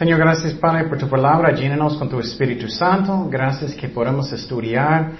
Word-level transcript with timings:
Señor, 0.00 0.18
gracias 0.18 0.54
Padre 0.54 0.84
por 0.88 0.96
tu 0.96 1.06
palabra, 1.10 1.52
llénanos 1.52 1.98
con 1.98 2.08
tu 2.08 2.18
Espíritu 2.20 2.68
Santo, 2.68 3.28
gracias 3.30 3.74
que 3.74 3.90
podemos 3.90 4.32
estudiar 4.32 5.10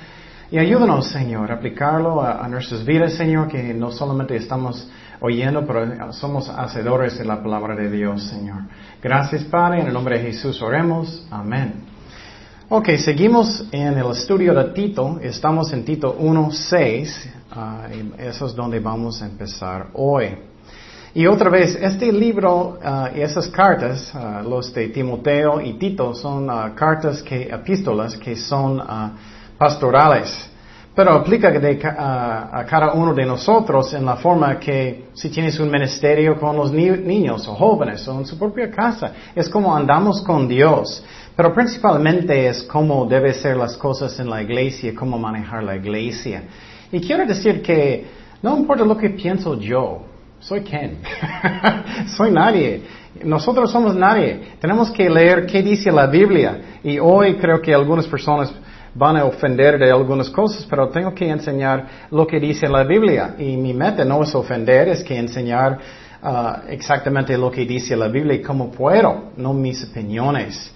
y 0.50 0.56
ayúdanos 0.56 1.06
Señor 1.08 1.52
a 1.52 1.56
aplicarlo 1.56 2.22
a, 2.22 2.48
nuestras 2.48 2.82
vidas 2.86 3.12
Señor, 3.12 3.46
que 3.46 3.74
no 3.74 3.92
solamente 3.92 4.34
estamos 4.36 4.90
oyendo, 5.20 5.66
pero 5.66 6.10
somos 6.14 6.48
hacedores 6.48 7.18
de 7.18 7.26
la 7.26 7.42
palabra 7.42 7.76
de 7.76 7.90
Dios 7.90 8.22
Señor. 8.22 8.62
Gracias 9.02 9.44
Padre, 9.44 9.82
en 9.82 9.88
el 9.88 9.92
nombre 9.92 10.16
de 10.16 10.32
Jesús 10.32 10.62
oremos, 10.62 11.26
amén. 11.30 11.84
Ok, 12.70 12.88
seguimos 13.04 13.66
en 13.72 13.98
el 13.98 14.10
estudio 14.12 14.54
de 14.54 14.72
Tito, 14.72 15.18
estamos 15.20 15.74
en 15.74 15.84
Tito 15.84 16.18
1.6, 16.18 17.26
uh, 17.54 18.14
eso 18.18 18.46
es 18.46 18.54
donde 18.54 18.80
vamos 18.80 19.20
a 19.20 19.26
empezar 19.26 19.88
hoy. 19.92 20.49
Y 21.12 21.26
otra 21.26 21.50
vez, 21.50 21.76
este 21.80 22.12
libro 22.12 22.78
uh, 22.78 23.16
y 23.16 23.20
esas 23.20 23.48
cartas, 23.48 24.12
uh, 24.14 24.48
los 24.48 24.72
de 24.72 24.90
Timoteo 24.90 25.60
y 25.60 25.72
Tito, 25.72 26.14
son 26.14 26.48
uh, 26.48 26.72
cartas 26.76 27.20
que, 27.20 27.42
epístolas 27.42 28.16
que 28.16 28.36
son 28.36 28.80
pastorales. 29.58 30.48
Pero 30.94 31.14
aplica 31.14 31.48
a 31.48 32.64
cada 32.64 32.92
uno 32.92 33.14
de 33.14 33.24
nosotros 33.24 33.92
en 33.94 34.04
la 34.04 34.16
forma 34.16 34.58
que 34.58 35.06
si 35.14 35.30
tienes 35.30 35.58
un 35.58 35.70
ministerio 35.70 36.38
con 36.38 36.56
los 36.56 36.72
niños 36.72 37.46
o 37.48 37.54
jóvenes 37.54 38.06
o 38.06 38.18
en 38.18 38.26
su 38.26 38.38
propia 38.38 38.70
casa, 38.70 39.12
es 39.34 39.48
como 39.48 39.74
andamos 39.74 40.20
con 40.22 40.46
Dios. 40.46 41.02
Pero 41.34 41.54
principalmente 41.54 42.48
es 42.48 42.62
cómo 42.64 43.06
deben 43.06 43.34
ser 43.34 43.56
las 43.56 43.76
cosas 43.76 44.18
en 44.20 44.28
la 44.28 44.42
iglesia, 44.42 44.92
cómo 44.94 45.18
manejar 45.18 45.62
la 45.64 45.76
iglesia. 45.76 46.42
Y 46.92 47.00
quiero 47.00 47.24
decir 47.24 47.62
que 47.62 48.06
no 48.42 48.58
importa 48.58 48.84
lo 48.84 48.96
que 48.96 49.10
pienso 49.10 49.58
yo, 49.58 50.09
soy 50.40 50.62
quién? 50.62 50.98
Soy 52.16 52.30
nadie. 52.30 52.82
Nosotros 53.22 53.70
somos 53.70 53.94
nadie. 53.94 54.40
Tenemos 54.58 54.90
que 54.90 55.08
leer 55.10 55.46
qué 55.46 55.62
dice 55.62 55.92
la 55.92 56.06
Biblia. 56.06 56.78
Y 56.82 56.98
hoy 56.98 57.34
creo 57.36 57.60
que 57.60 57.74
algunas 57.74 58.06
personas 58.06 58.52
van 58.94 59.18
a 59.18 59.24
ofender 59.24 59.78
de 59.78 59.90
algunas 59.90 60.30
cosas, 60.30 60.66
pero 60.68 60.88
tengo 60.88 61.14
que 61.14 61.28
enseñar 61.28 61.86
lo 62.10 62.26
que 62.26 62.40
dice 62.40 62.68
la 62.68 62.84
Biblia. 62.84 63.34
Y 63.38 63.56
mi 63.56 63.74
meta 63.74 64.04
no 64.04 64.22
es 64.22 64.34
ofender, 64.34 64.88
es 64.88 65.04
que 65.04 65.16
enseñar 65.16 65.78
uh, 66.22 66.70
exactamente 66.70 67.36
lo 67.36 67.50
que 67.50 67.66
dice 67.66 67.94
la 67.94 68.08
Biblia 68.08 68.34
y 68.34 68.42
cómo 68.42 68.70
puedo, 68.70 69.32
no 69.36 69.52
mis 69.52 69.84
opiniones. 69.84 70.72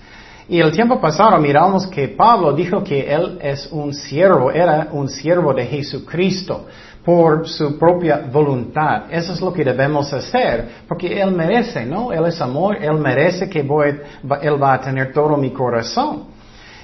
Y 0.47 0.61
el 0.61 0.73
tiempo 0.73 1.01
pasado 1.01 1.39
miramos 1.39 1.87
que 1.87 2.09
Pablo 2.09 2.53
dijo 2.53 2.85
que 2.85 3.11
él 3.11 3.39
es 3.41 3.67
un 3.73 3.95
siervo, 3.95 4.51
era 4.51 4.89
un 4.92 5.09
siervo 5.09 5.55
de 5.55 5.65
Jesucristo 5.65 6.67
por 7.05 7.47
su 7.47 7.79
propia 7.79 8.27
voluntad. 8.33 9.05
Eso 9.11 9.33
es 9.35 9.41
lo 9.41 9.53
que 9.53 9.63
debemos 9.63 10.13
hacer, 10.13 10.69
porque 10.89 11.21
Él 11.21 11.33
merece, 11.33 11.85
¿no? 11.85 12.13
Él 12.13 12.25
es 12.27 12.41
amor, 12.41 12.79
Él 12.81 12.95
merece 12.95 13.49
que 13.49 13.63
voy, 13.63 14.01
Él 14.41 14.63
va 14.63 14.75
a 14.75 14.81
tener 14.81 15.13
todo 15.13 15.37
mi 15.37 15.51
corazón. 15.51 16.35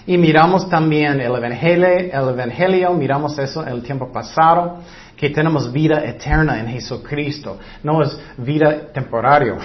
Y 0.06 0.18
miramos 0.18 0.68
también 0.68 1.20
el 1.20 1.34
evangelio, 1.34 1.88
el 1.88 2.28
evangelio, 2.30 2.92
miramos 2.94 3.38
eso 3.38 3.62
en 3.62 3.68
el 3.68 3.82
tiempo 3.82 4.10
pasado, 4.12 4.78
que 5.16 5.30
tenemos 5.30 5.70
vida 5.72 6.04
eterna 6.04 6.58
en 6.58 6.68
Jesucristo. 6.68 7.58
No 7.82 8.02
es 8.02 8.18
vida 8.36 8.92
temporario, 8.92 9.56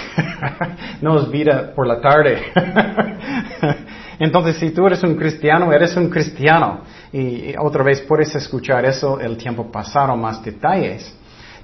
no 1.01 1.19
es 1.19 1.31
vida 1.31 1.73
por 1.73 1.87
la 1.87 1.99
tarde. 1.99 2.39
Entonces, 4.19 4.57
si 4.57 4.71
tú 4.71 4.85
eres 4.87 5.03
un 5.03 5.15
cristiano, 5.15 5.71
eres 5.71 5.95
un 5.97 6.09
cristiano. 6.09 6.81
Y 7.11 7.55
otra 7.57 7.83
vez 7.83 8.01
puedes 8.01 8.33
escuchar 8.35 8.85
eso 8.85 9.19
el 9.19 9.37
tiempo 9.37 9.71
pasado, 9.71 10.15
más 10.15 10.43
detalles. 10.43 11.15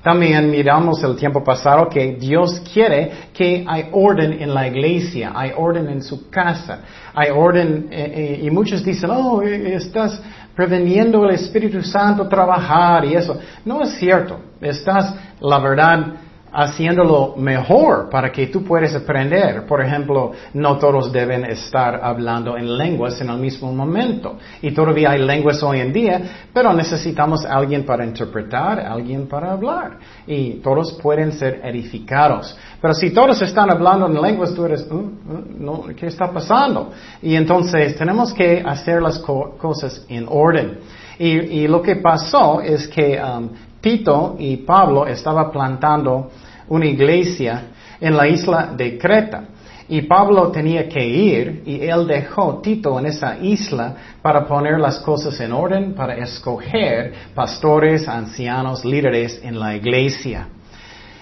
También 0.02 0.50
miramos 0.50 1.04
el 1.04 1.16
tiempo 1.16 1.44
pasado 1.44 1.88
que 1.88 2.16
Dios 2.16 2.62
quiere 2.74 3.30
que 3.34 3.64
hay 3.68 3.90
orden 3.92 4.42
en 4.42 4.54
la 4.54 4.68
iglesia, 4.68 5.32
hay 5.36 5.52
orden 5.56 5.88
en 5.90 6.02
su 6.02 6.28
casa, 6.30 6.80
hay 7.14 7.30
orden, 7.30 7.88
eh, 7.92 8.14
eh, 8.16 8.40
y 8.44 8.50
muchos 8.50 8.84
dicen, 8.84 9.12
oh, 9.12 9.44
eh, 9.44 9.76
estás 9.76 10.20
preveniendo 10.56 11.24
el 11.26 11.36
Espíritu 11.36 11.84
Santo 11.84 12.28
trabajar 12.28 13.06
y 13.06 13.14
eso. 13.14 13.38
No 13.64 13.84
es 13.84 13.92
cierto, 14.00 14.40
estás, 14.60 15.14
la 15.40 15.60
verdad, 15.60 16.14
haciéndolo 16.54 17.36
mejor 17.38 18.10
para 18.10 18.32
que 18.32 18.48
tú 18.48 18.64
puedas 18.64 18.94
aprender. 18.96 19.66
Por 19.66 19.82
ejemplo, 19.82 20.32
no 20.54 20.78
todos 20.78 21.12
deben 21.12 21.46
estar 21.46 22.00
hablando 22.04 22.58
en 22.58 22.78
lenguas 22.78 23.20
en 23.22 23.30
el 23.30 23.38
mismo 23.38 23.74
momento. 23.74 24.38
Y 24.62 24.72
todavía 24.72 25.12
hay 25.12 25.22
lenguas 25.22 25.64
hoy 25.64 25.80
en 25.80 25.94
día, 25.94 26.22
pero 26.54 26.74
necesitamos 26.74 27.46
alguien 27.46 27.86
para 27.86 28.06
interpretar, 28.06 28.80
alguien 28.80 29.28
para 29.28 29.54
hablar. 29.54 29.98
Y 30.28 30.56
todos 30.56 30.94
pueden 30.94 31.32
ser 31.32 31.62
edificados. 31.64 32.58
Pero 32.82 32.94
si 32.94 33.12
todos 33.12 33.42
están 33.42 33.70
hablando 33.70 34.08
en 34.08 34.22
lenguas, 34.22 34.54
tú 34.54 34.66
eres, 34.66 34.86
uh, 34.90 34.96
uh, 34.96 35.12
no, 35.58 35.86
¿qué 35.96 36.08
está 36.08 36.32
pasando? 36.32 36.92
Y 37.22 37.36
entonces 37.36 37.96
tenemos 37.96 38.34
que 38.34 38.62
hacer 38.66 39.02
las 39.02 39.20
cosas 39.20 40.06
en 40.10 40.26
orden. 40.28 40.80
Y, 41.20 41.68
lo 41.68 41.84
que 41.84 41.98
pasó 41.98 42.62
es 42.62 42.88
que 42.88 43.22
um, 43.22 43.50
Tito 43.82 44.36
y 44.38 44.58
Pablo 44.58 45.08
estaban 45.08 45.52
plantando 45.52 46.30
una 46.70 46.86
iglesia 46.86 47.64
en 48.00 48.16
la 48.16 48.28
isla 48.28 48.74
de 48.78 48.98
Creta. 48.98 49.46
Y 49.90 50.04
Pablo 50.04 50.50
tenía 50.52 50.88
que 50.88 51.06
ir 51.06 51.64
y 51.66 51.82
él 51.82 52.08
dejó 52.08 52.60
Tito 52.60 52.98
en 52.98 53.08
esa 53.08 53.38
isla 53.40 53.96
para 54.22 54.48
poner 54.48 54.80
las 54.80 55.00
cosas 55.00 55.38
en 55.42 55.52
orden, 55.52 55.94
para 55.94 56.16
escoger 56.16 57.14
pastores, 57.36 58.08
ancianos, 58.08 58.86
líderes 58.86 59.42
en 59.44 59.60
la 59.60 59.76
iglesia. 59.76 60.48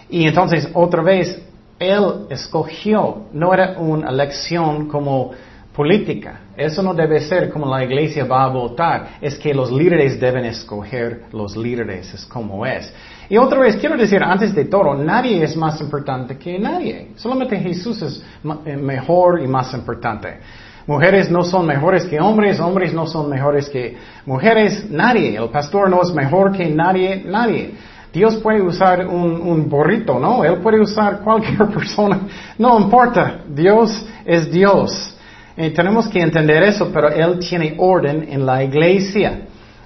Y 0.10 0.28
entonces 0.28 0.70
otra 0.74 1.02
vez 1.02 1.42
él 1.80 2.28
escogió, 2.30 3.24
no 3.34 3.54
era 3.54 3.80
una 3.80 4.10
elección 4.10 4.88
como 4.88 5.32
política. 5.80 6.42
Eso 6.58 6.84
no 6.84 6.94
debe 6.94 7.22
ser 7.22 7.50
como 7.50 7.66
la 7.66 7.82
iglesia 7.82 8.26
va 8.26 8.44
a 8.44 8.50
votar. 8.50 9.12
Es 9.22 9.40
que 9.40 9.54
los 9.54 9.72
líderes 9.72 10.20
deben 10.20 10.44
escoger 10.44 11.28
los 11.32 11.56
líderes, 11.56 12.14
es 12.14 12.26
como 12.26 12.66
es. 12.66 12.94
Y 13.30 13.38
otra 13.38 13.62
vez, 13.62 13.78
quiero 13.78 13.96
decir, 13.96 14.22
antes 14.22 14.54
de 14.54 14.66
todo, 14.66 14.94
nadie 14.94 15.42
es 15.42 15.56
más 15.56 15.80
importante 15.80 16.38
que 16.38 16.60
nadie. 16.60 17.12
Solamente 17.16 17.58
Jesús 17.58 18.02
es 18.02 18.22
eh, 18.66 18.76
mejor 18.76 19.42
y 19.42 19.48
más 19.48 19.74
importante. 19.74 20.40
Mujeres 20.86 21.32
no 21.32 21.44
son 21.44 21.66
mejores 21.66 22.04
que 22.08 22.20
hombres, 22.20 22.60
hombres 22.60 22.94
no 22.94 23.08
son 23.08 23.30
mejores 23.30 23.70
que 23.70 23.96
mujeres, 24.26 24.92
nadie. 24.92 25.38
El 25.38 25.48
pastor 25.48 25.90
no 25.90 26.02
es 26.02 26.14
mejor 26.14 26.52
que 26.52 26.66
nadie, 26.68 27.24
nadie. 27.26 27.76
Dios 28.12 28.36
puede 28.44 28.62
usar 28.62 29.08
un, 29.08 29.40
un 29.40 29.70
borrito, 29.70 30.20
¿no? 30.20 30.44
Él 30.44 30.58
puede 30.58 30.82
usar 30.82 31.22
cualquier 31.22 31.70
persona. 31.74 32.20
No 32.58 32.78
importa, 32.78 33.46
Dios 33.48 34.06
es 34.26 34.52
Dios. 34.52 35.16
Eh, 35.62 35.72
tenemos 35.72 36.08
que 36.08 36.22
entender 36.22 36.64
eso, 36.64 36.90
pero 36.90 37.10
Él 37.10 37.38
tiene 37.40 37.76
orden 37.78 38.26
en 38.32 38.46
la 38.46 38.64
iglesia. 38.64 39.42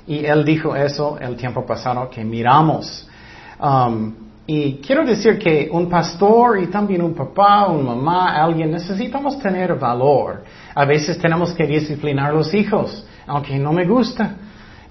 Y 0.06 0.24
Él 0.24 0.46
dijo 0.46 0.76
eso 0.76 1.18
el 1.20 1.36
tiempo 1.36 1.66
pasado 1.66 2.12
que 2.12 2.24
miramos. 2.24 3.08
Um, 3.60 4.14
y 4.46 4.74
quiero 4.74 5.04
decir 5.04 5.40
que 5.40 5.70
un 5.72 5.90
pastor 5.90 6.60
y 6.62 6.68
también 6.68 7.02
un 7.02 7.16
papá, 7.16 7.66
una 7.70 7.96
mamá, 7.96 8.36
alguien, 8.36 8.70
necesitamos 8.70 9.40
tener 9.40 9.74
valor. 9.74 10.44
A 10.76 10.86
veces 10.86 11.18
tenemos 11.18 11.54
que 11.54 11.66
disciplinar 11.66 12.30
a 12.30 12.34
los 12.34 12.54
hijos, 12.54 13.04
aunque 13.26 13.58
no 13.58 13.74
me 13.74 13.88
gusta. 13.88 14.36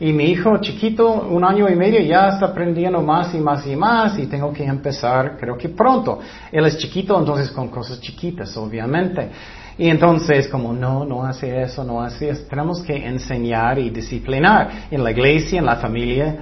Y 0.00 0.12
mi 0.12 0.25
hijo 0.25 0.58
chiquito, 0.58 1.28
un 1.31 1.44
año 1.44 1.69
y 1.69 1.76
medio, 1.76 2.00
ya 2.00 2.31
está 2.31 2.46
aprendiendo 2.46 3.00
más 3.02 3.32
y 3.35 3.38
más 3.38 3.64
y 3.69 3.76
más 3.76 4.19
y 4.19 4.26
tengo 4.26 4.52
que 4.52 4.64
empezar, 4.64 5.37
creo 5.38 5.56
que 5.56 5.69
pronto. 5.69 6.19
Él 6.50 6.67
es 6.67 6.76
chiquito, 6.76 7.17
entonces 7.17 7.52
con 7.52 7.69
cosas 7.69 8.00
chiquitas, 8.00 8.56
obviamente. 8.56 9.31
Y 9.78 9.88
entonces, 9.88 10.48
como 10.48 10.72
no, 10.72 11.04
no 11.04 11.24
hace 11.24 11.62
eso, 11.62 11.82
no 11.82 12.02
hace 12.02 12.30
eso, 12.30 12.44
tenemos 12.48 12.82
que 12.82 12.94
enseñar 12.94 13.78
y 13.78 13.90
disciplinar 13.90 14.88
en 14.90 15.02
la 15.02 15.10
iglesia, 15.10 15.58
en 15.58 15.66
la 15.66 15.76
familia, 15.76 16.36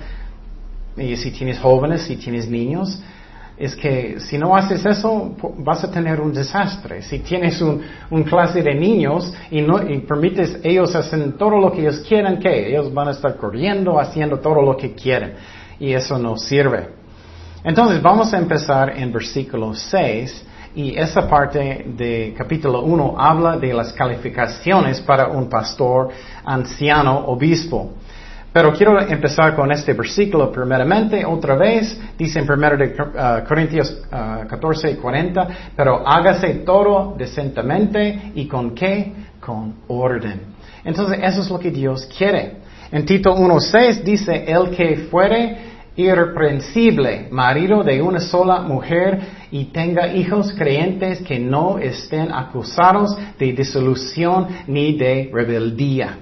y 0.96 1.16
si 1.16 1.30
tienes 1.30 1.58
jóvenes, 1.58 2.02
si 2.02 2.16
tienes 2.16 2.48
niños, 2.48 3.00
es 3.56 3.76
que 3.76 4.18
si 4.20 4.38
no 4.38 4.56
haces 4.56 4.84
eso, 4.86 5.36
vas 5.58 5.84
a 5.84 5.90
tener 5.90 6.20
un 6.20 6.32
desastre. 6.32 7.02
Si 7.02 7.18
tienes 7.18 7.60
un, 7.60 7.82
un 8.10 8.22
clase 8.24 8.62
de 8.62 8.74
niños 8.74 9.32
y, 9.50 9.60
no, 9.60 9.86
y 9.86 9.98
permites 10.00 10.58
ellos 10.62 10.94
hacen 10.94 11.32
todo 11.32 11.58
lo 11.58 11.70
que 11.70 11.82
ellos 11.82 12.02
quieren, 12.08 12.38
¿qué? 12.38 12.70
Ellos 12.70 12.92
van 12.92 13.08
a 13.08 13.10
estar 13.10 13.36
corriendo, 13.36 14.00
haciendo 14.00 14.38
todo 14.38 14.62
lo 14.62 14.76
que 14.76 14.94
quieren. 14.94 15.34
Y 15.78 15.92
eso 15.92 16.18
no 16.18 16.38
sirve. 16.38 16.88
Entonces, 17.62 18.00
vamos 18.00 18.32
a 18.32 18.38
empezar 18.38 18.96
en 18.98 19.12
versículo 19.12 19.74
6 19.74 20.46
y 20.74 20.96
esa 20.96 21.28
parte 21.28 21.84
de 21.96 22.34
capítulo 22.36 22.82
1 22.82 23.14
habla 23.18 23.56
de 23.56 23.72
las 23.72 23.92
calificaciones 23.92 25.00
para 25.00 25.28
un 25.28 25.48
pastor, 25.48 26.10
anciano, 26.44 27.26
obispo. 27.26 27.94
Pero 28.52 28.72
quiero 28.72 29.00
empezar 29.00 29.54
con 29.54 29.70
este 29.70 29.92
versículo 29.92 30.50
primeramente, 30.50 31.24
otra 31.24 31.54
vez, 31.54 32.00
dice 32.18 32.40
en 32.40 32.50
1 32.50 32.76
de, 32.76 32.86
uh, 32.86 33.46
Corintios 33.46 34.02
14 34.10 34.90
y 34.90 34.94
40, 34.96 35.48
pero 35.76 36.06
hágase 36.06 36.54
todo 36.66 37.14
decentemente 37.16 38.32
y 38.34 38.46
con 38.46 38.74
qué? 38.74 39.12
Con 39.40 39.76
orden. 39.86 40.40
Entonces, 40.84 41.20
eso 41.22 41.42
es 41.42 41.50
lo 41.50 41.58
que 41.60 41.70
Dios 41.70 42.06
quiere. 42.06 42.56
En 42.90 43.04
Tito 43.06 43.36
1.6 43.36 44.02
dice, 44.02 44.44
el 44.48 44.70
que 44.70 45.06
fuere 45.10 45.69
irreprensible, 46.06 47.28
marido 47.30 47.82
de 47.82 48.00
una 48.00 48.20
sola 48.20 48.60
mujer 48.60 49.20
y 49.50 49.66
tenga 49.66 50.12
hijos 50.12 50.52
creyentes 50.52 51.20
que 51.22 51.38
no 51.38 51.78
estén 51.78 52.32
acusados 52.32 53.16
de 53.38 53.52
disolución 53.52 54.46
ni 54.66 54.96
de 54.96 55.30
rebeldía. 55.32 56.18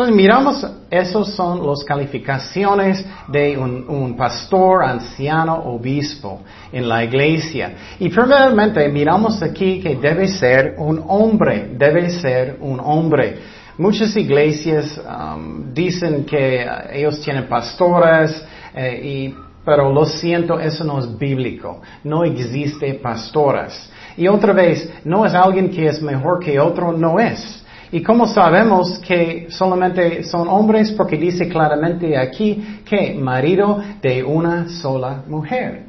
Entonces 0.00 0.16
miramos, 0.16 0.66
esos 0.88 1.34
son 1.34 1.66
las 1.66 1.84
calificaciones 1.84 3.04
de 3.28 3.58
un, 3.58 4.16
pastor, 4.16 4.82
anciano, 4.82 5.56
obispo 5.56 6.40
en 6.72 6.88
la 6.88 7.04
iglesia. 7.04 7.72
Y 7.98 8.08
primeramente 8.08 8.88
miramos 8.88 9.42
aquí 9.42 9.80
que 9.80 9.96
debe 9.96 10.28
ser 10.28 10.76
un 10.78 11.04
hombre, 11.06 11.72
debe 11.76 12.08
ser 12.08 12.56
un 12.60 12.80
hombre. 12.80 13.40
Muchas 13.76 14.16
iglesias 14.16 14.98
um, 14.98 15.74
dicen 15.74 16.24
que 16.24 16.66
ellos 16.92 17.20
tienen 17.20 17.46
pastores, 17.46 18.42
eh, 18.74 19.00
y, 19.02 19.34
pero 19.64 19.92
lo 19.92 20.04
siento, 20.04 20.58
eso 20.58 20.84
no 20.84 20.98
es 20.98 21.18
bíblico. 21.18 21.80
No 22.04 22.24
existe 22.24 22.94
pastoras. 22.94 23.90
Y 24.16 24.28
otra 24.28 24.52
vez, 24.52 24.90
no 25.04 25.24
es 25.24 25.34
alguien 25.34 25.70
que 25.70 25.86
es 25.86 26.02
mejor 26.02 26.40
que 26.40 26.58
otro, 26.58 26.92
no 26.92 27.18
es. 27.18 27.64
¿Y 27.92 28.02
cómo 28.02 28.26
sabemos 28.26 28.98
que 29.00 29.48
solamente 29.50 30.22
son 30.22 30.46
hombres? 30.48 30.92
Porque 30.92 31.16
dice 31.16 31.48
claramente 31.48 32.16
aquí 32.16 32.82
que 32.84 33.14
marido 33.14 33.82
de 34.00 34.22
una 34.22 34.68
sola 34.68 35.24
mujer. 35.26 35.86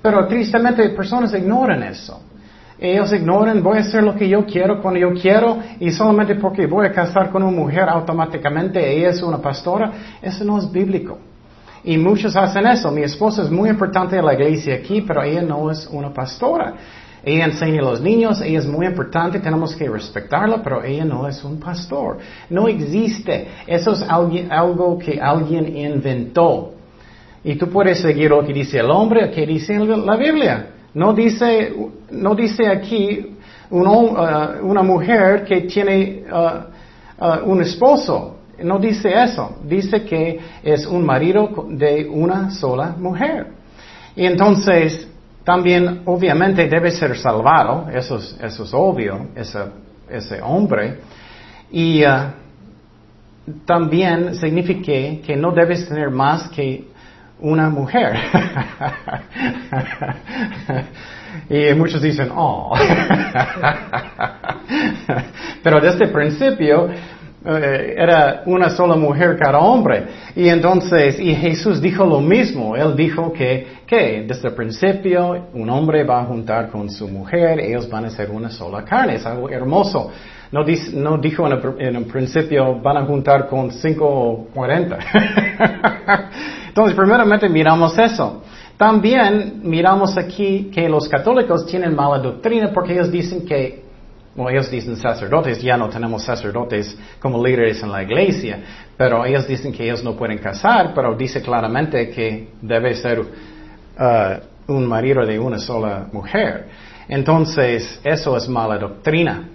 Pero 0.00 0.26
tristemente 0.26 0.88
personas 0.90 1.34
ignoran 1.34 1.82
eso. 1.82 2.22
Ellos 2.78 3.12
ignoran, 3.12 3.62
voy 3.62 3.78
a 3.78 3.80
hacer 3.80 4.02
lo 4.02 4.14
que 4.14 4.28
yo 4.28 4.44
quiero 4.44 4.80
cuando 4.82 5.00
yo 5.00 5.12
quiero 5.14 5.58
y 5.80 5.90
solamente 5.90 6.34
porque 6.34 6.66
voy 6.66 6.86
a 6.86 6.92
casar 6.92 7.30
con 7.30 7.42
una 7.42 7.56
mujer 7.56 7.88
automáticamente 7.88 8.96
ella 8.96 9.10
es 9.10 9.22
una 9.22 9.38
pastora. 9.38 9.92
Eso 10.22 10.44
no 10.44 10.58
es 10.58 10.70
bíblico. 10.70 11.18
Y 11.86 11.96
muchos 11.98 12.34
hacen 12.34 12.66
eso. 12.66 12.90
Mi 12.90 13.02
esposa 13.04 13.42
es 13.42 13.50
muy 13.50 13.70
importante 13.70 14.16
en 14.16 14.24
la 14.24 14.34
iglesia 14.34 14.74
aquí, 14.74 15.02
pero 15.02 15.22
ella 15.22 15.42
no 15.42 15.70
es 15.70 15.86
una 15.86 16.12
pastora. 16.12 16.74
Ella 17.24 17.44
enseña 17.44 17.80
a 17.80 17.84
los 17.84 18.00
niños, 18.00 18.40
ella 18.40 18.58
es 18.58 18.66
muy 18.66 18.86
importante, 18.86 19.38
tenemos 19.38 19.74
que 19.74 19.88
respetarla, 19.88 20.62
pero 20.62 20.82
ella 20.82 21.04
no 21.04 21.28
es 21.28 21.42
un 21.44 21.60
pastor. 21.60 22.18
No 22.50 22.66
existe. 22.66 23.46
Eso 23.68 23.92
es 23.92 24.02
algo 24.02 24.98
que 24.98 25.20
alguien 25.20 25.76
inventó. 25.76 26.72
Y 27.44 27.54
tú 27.54 27.68
puedes 27.68 28.00
seguir 28.00 28.30
lo 28.30 28.44
que 28.44 28.52
dice 28.52 28.80
el 28.80 28.90
hombre, 28.90 29.30
que 29.30 29.46
dice 29.46 29.78
la 29.78 30.16
Biblia. 30.16 30.70
No 30.92 31.12
dice, 31.12 31.72
no 32.10 32.34
dice 32.34 32.66
aquí 32.66 33.36
uh, 33.70 33.78
una 33.78 34.82
mujer 34.82 35.44
que 35.44 35.60
tiene 35.62 36.24
uh, 36.32 37.24
uh, 37.24 37.48
un 37.48 37.62
esposo. 37.62 38.35
No 38.62 38.78
dice 38.78 39.12
eso. 39.22 39.58
Dice 39.64 40.04
que 40.04 40.40
es 40.62 40.86
un 40.86 41.04
marido 41.04 41.66
de 41.68 42.08
una 42.08 42.50
sola 42.50 42.94
mujer. 42.98 43.48
Y 44.14 44.24
entonces, 44.24 45.08
también, 45.44 46.02
obviamente, 46.06 46.66
debe 46.66 46.90
ser 46.90 47.16
salvado, 47.16 47.88
eso 47.92 48.16
es, 48.16 48.36
eso 48.42 48.64
es 48.64 48.74
obvio, 48.74 49.28
ese, 49.36 49.60
ese 50.08 50.40
hombre. 50.42 50.98
Y 51.70 52.04
uh, 52.04 52.32
también 53.64 54.34
significa 54.34 55.24
que 55.24 55.36
no 55.36 55.52
debes 55.52 55.88
tener 55.88 56.10
más 56.10 56.48
que 56.48 56.86
una 57.38 57.68
mujer. 57.68 58.16
y 61.50 61.74
muchos 61.74 62.02
dicen, 62.02 62.30
oh. 62.34 62.74
Pero 65.62 65.80
desde 65.80 66.06
el 66.06 66.10
principio 66.10 66.88
era 67.44 68.42
una 68.46 68.70
sola 68.70 68.96
mujer 68.96 69.36
cada 69.38 69.58
hombre. 69.58 70.04
Y 70.34 70.48
entonces, 70.48 71.18
y 71.20 71.34
Jesús 71.34 71.80
dijo 71.80 72.04
lo 72.04 72.20
mismo. 72.20 72.76
Él 72.76 72.96
dijo 72.96 73.32
que, 73.32 73.66
que 73.86 74.24
desde 74.26 74.48
el 74.48 74.54
principio 74.54 75.46
un 75.54 75.70
hombre 75.70 76.04
va 76.04 76.22
a 76.22 76.24
juntar 76.24 76.70
con 76.70 76.90
su 76.90 77.08
mujer, 77.08 77.60
ellos 77.60 77.88
van 77.88 78.06
a 78.06 78.10
ser 78.10 78.30
una 78.30 78.50
sola 78.50 78.84
carne. 78.84 79.16
Es 79.16 79.26
algo 79.26 79.48
hermoso. 79.48 80.10
No, 80.52 80.64
no 80.94 81.18
dijo 81.18 81.46
en 81.46 81.96
el, 81.96 82.04
principio 82.04 82.80
van 82.80 82.96
a 82.98 83.04
juntar 83.04 83.48
con 83.48 83.70
cinco 83.70 84.06
o 84.08 84.46
cuarenta. 84.54 84.98
entonces, 86.68 86.96
primeramente 86.96 87.48
miramos 87.48 87.98
eso. 87.98 88.42
También 88.76 89.60
miramos 89.62 90.18
aquí 90.18 90.70
que 90.72 90.88
los 90.88 91.08
católicos 91.08 91.66
tienen 91.66 91.94
mala 91.94 92.18
doctrina 92.18 92.70
porque 92.72 92.92
ellos 92.92 93.10
dicen 93.10 93.46
que 93.46 93.85
bueno, 94.36 94.50
ellos 94.50 94.70
dicen 94.70 94.96
sacerdotes, 94.96 95.62
ya 95.62 95.76
no 95.76 95.88
tenemos 95.88 96.22
sacerdotes 96.22 96.96
como 97.18 97.42
líderes 97.44 97.82
en 97.82 97.90
la 97.90 98.02
iglesia, 98.02 98.60
pero 98.96 99.24
ellos 99.24 99.46
dicen 99.46 99.72
que 99.72 99.84
ellos 99.84 100.04
no 100.04 100.14
pueden 100.14 100.38
casar, 100.38 100.92
pero 100.94 101.16
dice 101.16 101.40
claramente 101.40 102.10
que 102.10 102.50
debe 102.60 102.94
ser 102.94 103.20
uh, 103.20 104.72
un 104.72 104.86
marido 104.86 105.24
de 105.24 105.38
una 105.38 105.58
sola 105.58 106.06
mujer. 106.12 106.66
Entonces, 107.08 107.98
eso 108.04 108.36
es 108.36 108.48
mala 108.48 108.78
doctrina. 108.78 109.48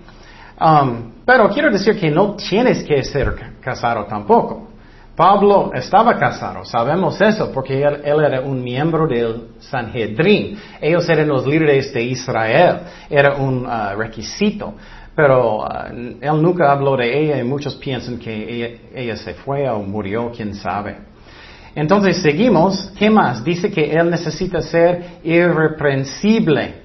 Um, 0.60 1.12
pero 1.26 1.50
quiero 1.50 1.70
decir 1.70 2.00
que 2.00 2.10
no 2.10 2.36
tienes 2.36 2.84
que 2.84 3.04
ser 3.04 3.36
casado 3.62 4.06
tampoco. 4.06 4.71
Pablo 5.16 5.72
estaba 5.74 6.18
casado, 6.18 6.64
sabemos 6.64 7.20
eso, 7.20 7.52
porque 7.52 7.84
él, 7.84 8.02
era 8.04 8.42
un 8.42 8.64
miembro 8.64 9.08
del 9.08 9.50
Sanhedrin. 9.60 10.58
Ellos 10.80 11.08
eran 11.10 11.28
los 11.28 11.46
líderes 11.46 11.94
de 11.94 12.04
Israel, 12.04 12.80
era 13.10 13.36
un 13.36 13.66
uh, 13.66 13.96
requisito. 13.98 14.74
Pero 15.14 15.60
uh, 15.60 15.68
él 16.22 16.42
nunca 16.42 16.72
habló 16.72 16.96
de 16.96 17.24
ella 17.24 17.38
y 17.38 17.44
muchos 17.44 17.76
piensan 17.76 18.18
que 18.18 18.80
ella, 18.96 19.18
se 19.18 19.34
fue 19.34 19.70
o 19.70 19.80
murió, 19.80 20.32
quién 20.36 20.56
sabe. 20.56 20.98
Entonces 21.76 22.22
seguimos, 22.22 22.92
¿qué 22.98 23.10
más? 23.10 23.44
Dice 23.44 23.70
que 23.70 23.92
él 23.92 24.10
necesita 24.10 24.62
ser 24.62 25.20
irreprensible. 25.24 26.82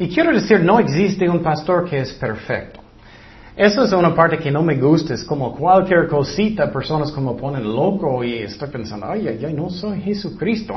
Y 0.00 0.08
quiero 0.08 0.32
decir, 0.32 0.60
no 0.60 0.80
existe 0.80 1.28
un 1.28 1.42
pastor 1.42 1.88
que 1.88 2.00
es 2.00 2.12
perfecto. 2.14 2.81
Esa 3.54 3.84
es 3.84 3.92
una 3.92 4.14
parte 4.14 4.38
que 4.38 4.50
no 4.50 4.62
me 4.62 4.76
gusta, 4.76 5.12
es 5.12 5.24
como 5.24 5.54
cualquier 5.54 6.08
cosita, 6.08 6.72
personas 6.72 7.12
como 7.12 7.36
ponen 7.36 7.62
loco 7.62 8.24
y 8.24 8.38
estoy 8.38 8.70
pensando, 8.70 9.04
ay, 9.06 9.28
ay, 9.28 9.44
ay, 9.44 9.52
no 9.52 9.68
soy 9.68 10.00
Jesucristo. 10.00 10.74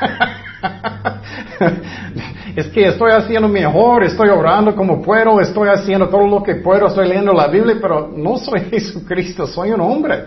es 2.56 2.66
que 2.68 2.88
estoy 2.88 3.12
haciendo 3.12 3.46
mejor, 3.46 4.04
estoy 4.04 4.30
orando 4.30 4.74
como 4.74 5.02
puedo, 5.02 5.38
estoy 5.38 5.68
haciendo 5.68 6.08
todo 6.08 6.26
lo 6.26 6.42
que 6.42 6.54
puedo, 6.54 6.86
estoy 6.86 7.08
leyendo 7.08 7.34
la 7.34 7.46
Biblia, 7.46 7.76
pero 7.78 8.10
no 8.16 8.38
soy 8.38 8.60
Jesucristo, 8.70 9.46
soy 9.46 9.72
un 9.72 9.82
hombre. 9.82 10.24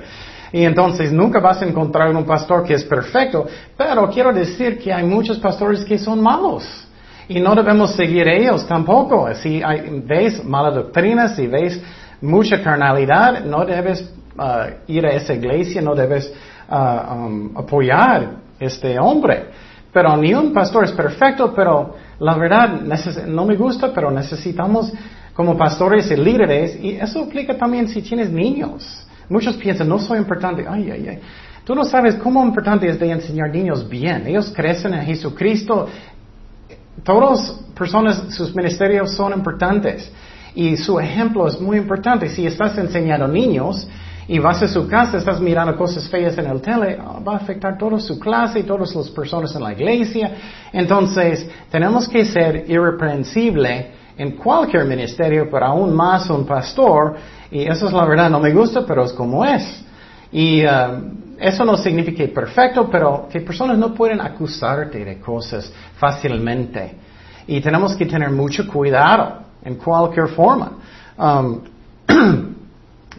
Y 0.53 0.65
entonces 0.65 1.11
nunca 1.11 1.39
vas 1.39 1.63
a 1.63 1.65
encontrar 1.65 2.15
un 2.15 2.25
pastor 2.25 2.63
que 2.63 2.75
es 2.75 2.83
perfecto, 2.83 3.47
pero 3.75 4.07
quiero 4.11 4.31
decir 4.31 4.77
que 4.77 4.93
hay 4.93 5.03
muchos 5.03 5.39
pastores 5.39 5.83
que 5.83 5.97
son 5.97 6.21
malos. 6.21 6.86
Y 7.29 7.39
no 7.39 7.55
debemos 7.55 7.93
seguir 7.95 8.27
ellos 8.27 8.65
tampoco. 8.67 9.33
Si 9.35 9.61
hay, 9.61 10.01
ves 10.05 10.43
mala 10.43 10.71
doctrina, 10.71 11.29
si 11.29 11.47
ves 11.47 11.81
mucha 12.21 12.63
carnalidad, 12.63 13.43
no 13.43 13.65
debes 13.65 14.09
uh, 14.37 14.71
ir 14.87 15.05
a 15.05 15.09
esa 15.09 15.33
iglesia, 15.33 15.81
no 15.81 15.93
debes 15.93 16.33
uh, 16.69 17.13
um, 17.13 17.57
apoyar 17.57 18.37
este 18.59 18.97
hombre. 18.97 19.45
Pero 19.91 20.15
ni 20.17 20.33
un 20.33 20.53
pastor 20.53 20.85
es 20.85 20.91
perfecto, 20.91 21.53
pero 21.53 21.95
la 22.19 22.35
verdad 22.35 22.81
no 23.27 23.45
me 23.45 23.55
gusta, 23.55 23.91
pero 23.93 24.11
necesitamos 24.11 24.93
como 25.33 25.57
pastores 25.57 26.09
y 26.09 26.15
líderes, 26.15 26.79
y 26.81 26.91
eso 26.91 27.23
aplica 27.23 27.55
también 27.57 27.87
si 27.87 28.01
tienes 28.01 28.31
niños. 28.31 29.05
Muchos 29.29 29.55
piensan, 29.57 29.89
no 29.89 29.99
soy 29.99 30.17
importante, 30.17 30.65
ay, 30.67 30.89
ay, 30.91 31.07
ay. 31.09 31.19
Tú 31.63 31.75
no 31.75 31.83
sabes 31.83 32.15
cómo 32.15 32.43
importante 32.45 32.87
es 32.87 32.97
de 32.97 33.11
enseñar 33.11 33.49
niños 33.49 33.89
bien. 33.89 34.25
Ellos 34.25 34.53
crecen 34.55 34.93
en 34.93 35.05
Jesucristo, 35.05 35.87
Todas 37.03 37.51
personas, 37.75 38.33
sus 38.35 38.55
ministerios 38.55 39.13
son 39.13 39.33
importantes 39.33 40.11
y 40.55 40.75
su 40.75 40.99
ejemplo 40.99 41.47
es 41.47 41.59
muy 41.61 41.77
importante. 41.77 42.29
Si 42.29 42.45
estás 42.45 42.77
enseñando 42.77 43.27
niños 43.27 43.87
y 44.27 44.39
vas 44.39 44.61
a 44.63 44.67
su 44.67 44.87
casa, 44.87 45.17
estás 45.17 45.39
mirando 45.39 45.75
cosas 45.77 46.09
feas 46.09 46.37
en 46.37 46.47
el 46.47 46.59
tele, 46.61 46.97
ah, 46.99 47.19
va 47.25 47.33
a 47.33 47.37
afectar 47.37 47.77
toda 47.77 47.99
su 47.99 48.19
clase 48.19 48.59
y 48.59 48.63
todas 48.63 48.93
las 48.95 49.09
personas 49.09 49.55
en 49.55 49.63
la 49.63 49.73
iglesia. 49.73 50.31
Entonces, 50.73 51.47
tenemos 51.69 52.09
que 52.09 52.25
ser 52.25 52.65
irreprensible 52.67 53.91
en 54.17 54.31
cualquier 54.31 54.85
ministerio, 54.85 55.47
pero 55.49 55.67
aún 55.67 55.95
más 55.95 56.29
un 56.29 56.45
pastor. 56.45 57.15
Y 57.51 57.61
eso 57.61 57.87
es 57.87 57.93
la 57.93 58.05
verdad, 58.05 58.29
no 58.29 58.39
me 58.39 58.51
gusta, 58.51 58.83
pero 58.85 59.05
es 59.05 59.13
como 59.13 59.45
es. 59.45 59.85
Y 60.31 60.65
uh, 60.65 61.26
eso 61.39 61.65
no 61.65 61.77
significa 61.77 62.23
perfecto, 62.33 62.89
pero 62.89 63.27
que 63.31 63.41
personas 63.41 63.77
no 63.77 63.93
pueden 63.93 64.21
acusarte 64.21 65.03
de 65.03 65.19
cosas 65.19 65.71
fácilmente. 65.97 66.95
Y 67.47 67.61
tenemos 67.61 67.95
que 67.95 68.05
tener 68.05 68.29
mucho 68.31 68.67
cuidado 68.67 69.43
en 69.63 69.75
cualquier 69.75 70.27
forma. 70.29 70.71
Um, 71.17 71.61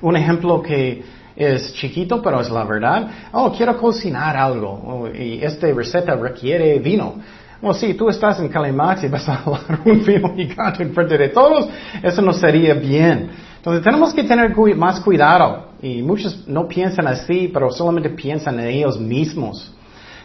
un 0.02 0.16
ejemplo 0.16 0.62
que 0.62 1.02
es 1.36 1.72
chiquito, 1.74 2.20
pero 2.20 2.40
es 2.40 2.50
la 2.50 2.64
verdad. 2.64 3.08
Oh, 3.32 3.52
quiero 3.52 3.76
cocinar 3.78 4.36
algo. 4.36 4.70
Oh, 4.70 5.08
y 5.08 5.42
esta 5.42 5.68
receta 5.72 6.14
requiere 6.16 6.78
vino. 6.78 7.14
O 7.60 7.74
si 7.74 7.94
tú 7.94 8.08
estás 8.08 8.38
en 8.40 8.48
Calimax 8.48 9.04
y 9.04 9.08
vas 9.08 9.28
a 9.28 9.36
hablar 9.44 9.80
un 9.84 10.04
vino 10.04 10.34
gigante 10.34 10.82
en 10.82 10.92
frente 10.92 11.16
de 11.18 11.28
todos, 11.28 11.68
eso 12.02 12.22
no 12.22 12.32
sería 12.32 12.74
bien. 12.74 13.30
Entonces 13.68 13.84
tenemos 13.84 14.14
que 14.14 14.24
tener 14.24 14.56
más 14.76 15.00
cuidado. 15.00 15.66
Y 15.82 16.00
muchos 16.00 16.48
no 16.48 16.66
piensan 16.66 17.06
así, 17.06 17.50
pero 17.52 17.70
solamente 17.70 18.08
piensan 18.08 18.58
en 18.60 18.66
ellos 18.68 18.98
mismos. 18.98 19.74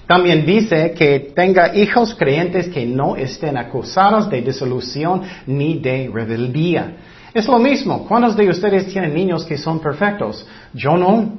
También 0.08 0.46
dice 0.46 0.92
que 0.92 1.32
tenga 1.36 1.76
hijos 1.76 2.16
creyentes 2.16 2.70
que 2.70 2.86
no 2.86 3.18
estén 3.18 3.58
acusados 3.58 4.30
de 4.30 4.42
disolución 4.42 5.24
ni 5.46 5.80
de 5.80 6.10
rebeldía. 6.14 6.96
Es 7.34 7.46
lo 7.48 7.60
mismo. 7.60 8.06
¿Cuántos 8.08 8.38
de 8.38 8.50
ustedes 8.50 8.88
tienen 8.88 9.14
niños 9.14 9.44
que 9.46 9.58
son 9.58 9.80
perfectos? 9.80 10.48
Yo 10.74 10.96
no. 10.96 11.34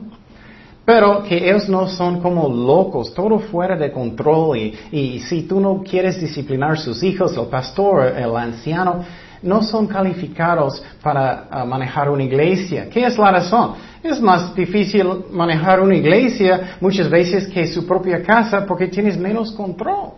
Pero 0.85 1.23
que 1.23 1.37
ellos 1.49 1.67
no 1.71 1.89
son 1.89 2.21
como 2.21 2.47
locos, 2.47 3.15
todo 3.15 3.39
fuera 3.39 3.77
de 3.77 3.91
control 3.91 4.59
y, 4.59 4.75
y 4.93 5.19
si 5.21 5.45
tú 5.45 5.59
no 5.59 5.83
quieres 5.83 6.21
disciplinar 6.21 6.73
a 6.73 6.77
sus 6.77 7.03
hijos, 7.03 7.35
el 7.39 7.47
pastor, 7.47 8.13
el 8.19 8.37
anciano, 8.37 9.03
no 9.45 9.63
son 9.63 9.87
calificados 9.87 10.83
para 11.03 11.47
ah, 11.51 11.65
manejar 11.65 12.11
una 12.11 12.25
iglesia. 12.25 12.89
¿Qué 12.89 13.05
es 13.05 13.17
la 13.19 13.31
razón? 13.31 13.75
Es 14.03 14.21
más 14.21 14.55
difícil 14.55 15.07
manejar 15.31 15.81
una 15.81 15.95
iglesia 15.95 16.77
muchas 16.81 17.09
veces 17.09 17.47
que 17.49 17.67
su 17.67 17.87
propia 17.87 18.23
casa 18.23 18.65
porque 18.67 18.89
tienes 18.89 19.17
menos 19.17 19.53
control. 19.53 20.15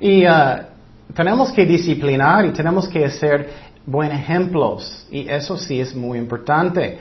Y 0.00 0.24
ah, 0.24 0.68
tenemos 1.14 1.52
que 1.52 1.66
disciplinar 1.66 2.46
y 2.46 2.50
tenemos 2.50 2.88
que 2.88 3.04
hacer 3.04 3.48
buenos 3.86 4.18
ejemplos. 4.18 5.06
Y 5.10 5.28
eso 5.28 5.56
sí 5.56 5.80
es 5.80 5.94
muy 5.94 6.18
importante. 6.18 6.98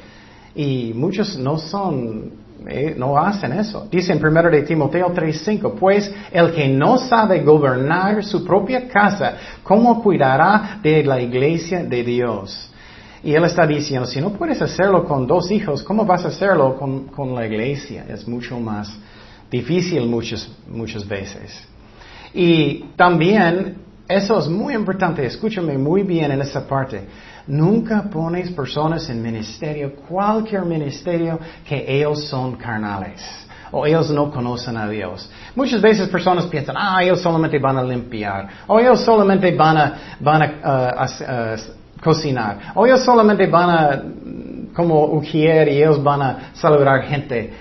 Y 0.54 0.92
muchos 0.94 1.38
no 1.38 1.58
son 1.58 2.32
eh, 2.68 2.96
no 2.98 3.18
hacen 3.18 3.53
eso. 3.53 3.88
Dice 3.89 4.13
en 4.13 4.25
1 4.25 4.50
de 4.50 4.62
Timoteo 4.62 5.13
3:5, 5.13 5.74
pues 5.80 6.13
el 6.32 6.51
que 6.51 6.68
no 6.68 6.98
sabe 6.98 7.41
gobernar 7.41 8.24
su 8.24 8.44
propia 8.46 8.88
casa, 8.88 9.36
¿cómo 9.63 10.01
cuidará 10.01 10.80
de 10.82 11.03
la 11.03 11.20
iglesia 11.20 11.84
de 11.84 12.03
Dios? 12.03 12.72
Y 13.24 13.34
él 13.34 13.44
está 13.46 13.68
diciendo, 13.68 14.08
si 14.08 14.20
no 14.20 14.32
puedes 14.32 14.62
hacerlo 14.62 15.03
con 15.06 15.27
dos 15.27 15.51
hijos, 15.51 15.84
¿cómo 15.84 16.06
vas 16.06 16.25
a 16.25 16.30
hacerlo 16.30 16.75
con, 16.75 17.06
con 17.06 17.36
la 17.36 17.46
iglesia? 17.46 18.06
Es 18.10 18.27
mucho 18.27 18.60
más 18.60 18.98
difícil 19.51 20.08
muchas, 20.08 20.50
muchas 20.68 21.08
veces. 21.08 21.68
Y 22.34 22.86
también, 22.96 23.75
eso 24.08 24.39
es 24.39 24.48
muy 24.48 24.74
importante, 24.74 25.25
escúchame 25.25 25.77
muy 25.77 26.03
bien 26.03 26.32
en 26.32 26.41
esa 26.41 26.65
parte. 26.65 27.03
Nunca 27.48 28.03
pones 28.03 28.51
personas 28.51 29.10
en 29.10 29.21
ministerio, 29.21 29.95
cualquier 30.07 30.65
ministerio, 30.65 31.39
que 31.67 31.86
ellos 31.88 32.27
son 32.27 32.55
carnales 32.55 33.21
o 33.71 33.86
ellos 33.86 34.12
no 34.12 34.29
conocen 34.29 34.77
a 34.77 34.88
Dios. 34.89 35.29
Muchas 35.55 35.81
veces 35.81 36.10
personas 36.10 36.45
piensan, 36.48 36.75
ah, 36.77 37.01
ellos 37.01 37.21
solamente 37.21 37.57
van 37.57 37.77
a 37.77 37.83
limpiar, 37.83 38.48
o 38.67 38.79
ellos 38.79 39.00
solamente 39.01 39.55
van 39.55 39.77
a, 39.77 39.98
a, 40.24 41.05
uh, 41.05 42.01
cocinar, 42.03 42.74
o 42.75 42.86
ellos 42.86 43.03
solamente 43.05 43.48
van 43.48 43.69
a 43.69 44.03
como 44.74 45.05
ujier 45.05 45.67
y 45.69 45.77
ellos 45.77 46.01
van 46.01 46.21
a 46.21 46.38
saludar 46.53 47.01
gente. 47.03 47.53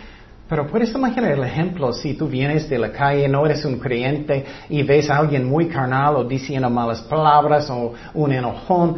Pero 0.48 0.66
puedes 0.66 0.92
imaginar 0.92 1.30
el 1.30 1.44
ejemplo 1.44 1.92
si 1.92 2.14
tú 2.14 2.26
vienes 2.26 2.68
de 2.68 2.78
la 2.78 2.90
calle, 2.90 3.28
no 3.28 3.46
eres 3.46 3.64
un 3.64 3.78
creyente 3.78 4.44
y 4.68 4.82
ves 4.82 5.08
a 5.08 5.18
alguien 5.18 5.48
muy 5.48 5.68
carnal 5.68 6.16
o 6.16 6.24
diciendo 6.24 6.68
malas 6.68 7.00
palabras 7.02 7.70
o 7.70 7.94
un 8.14 8.32
enojón. 8.32 8.96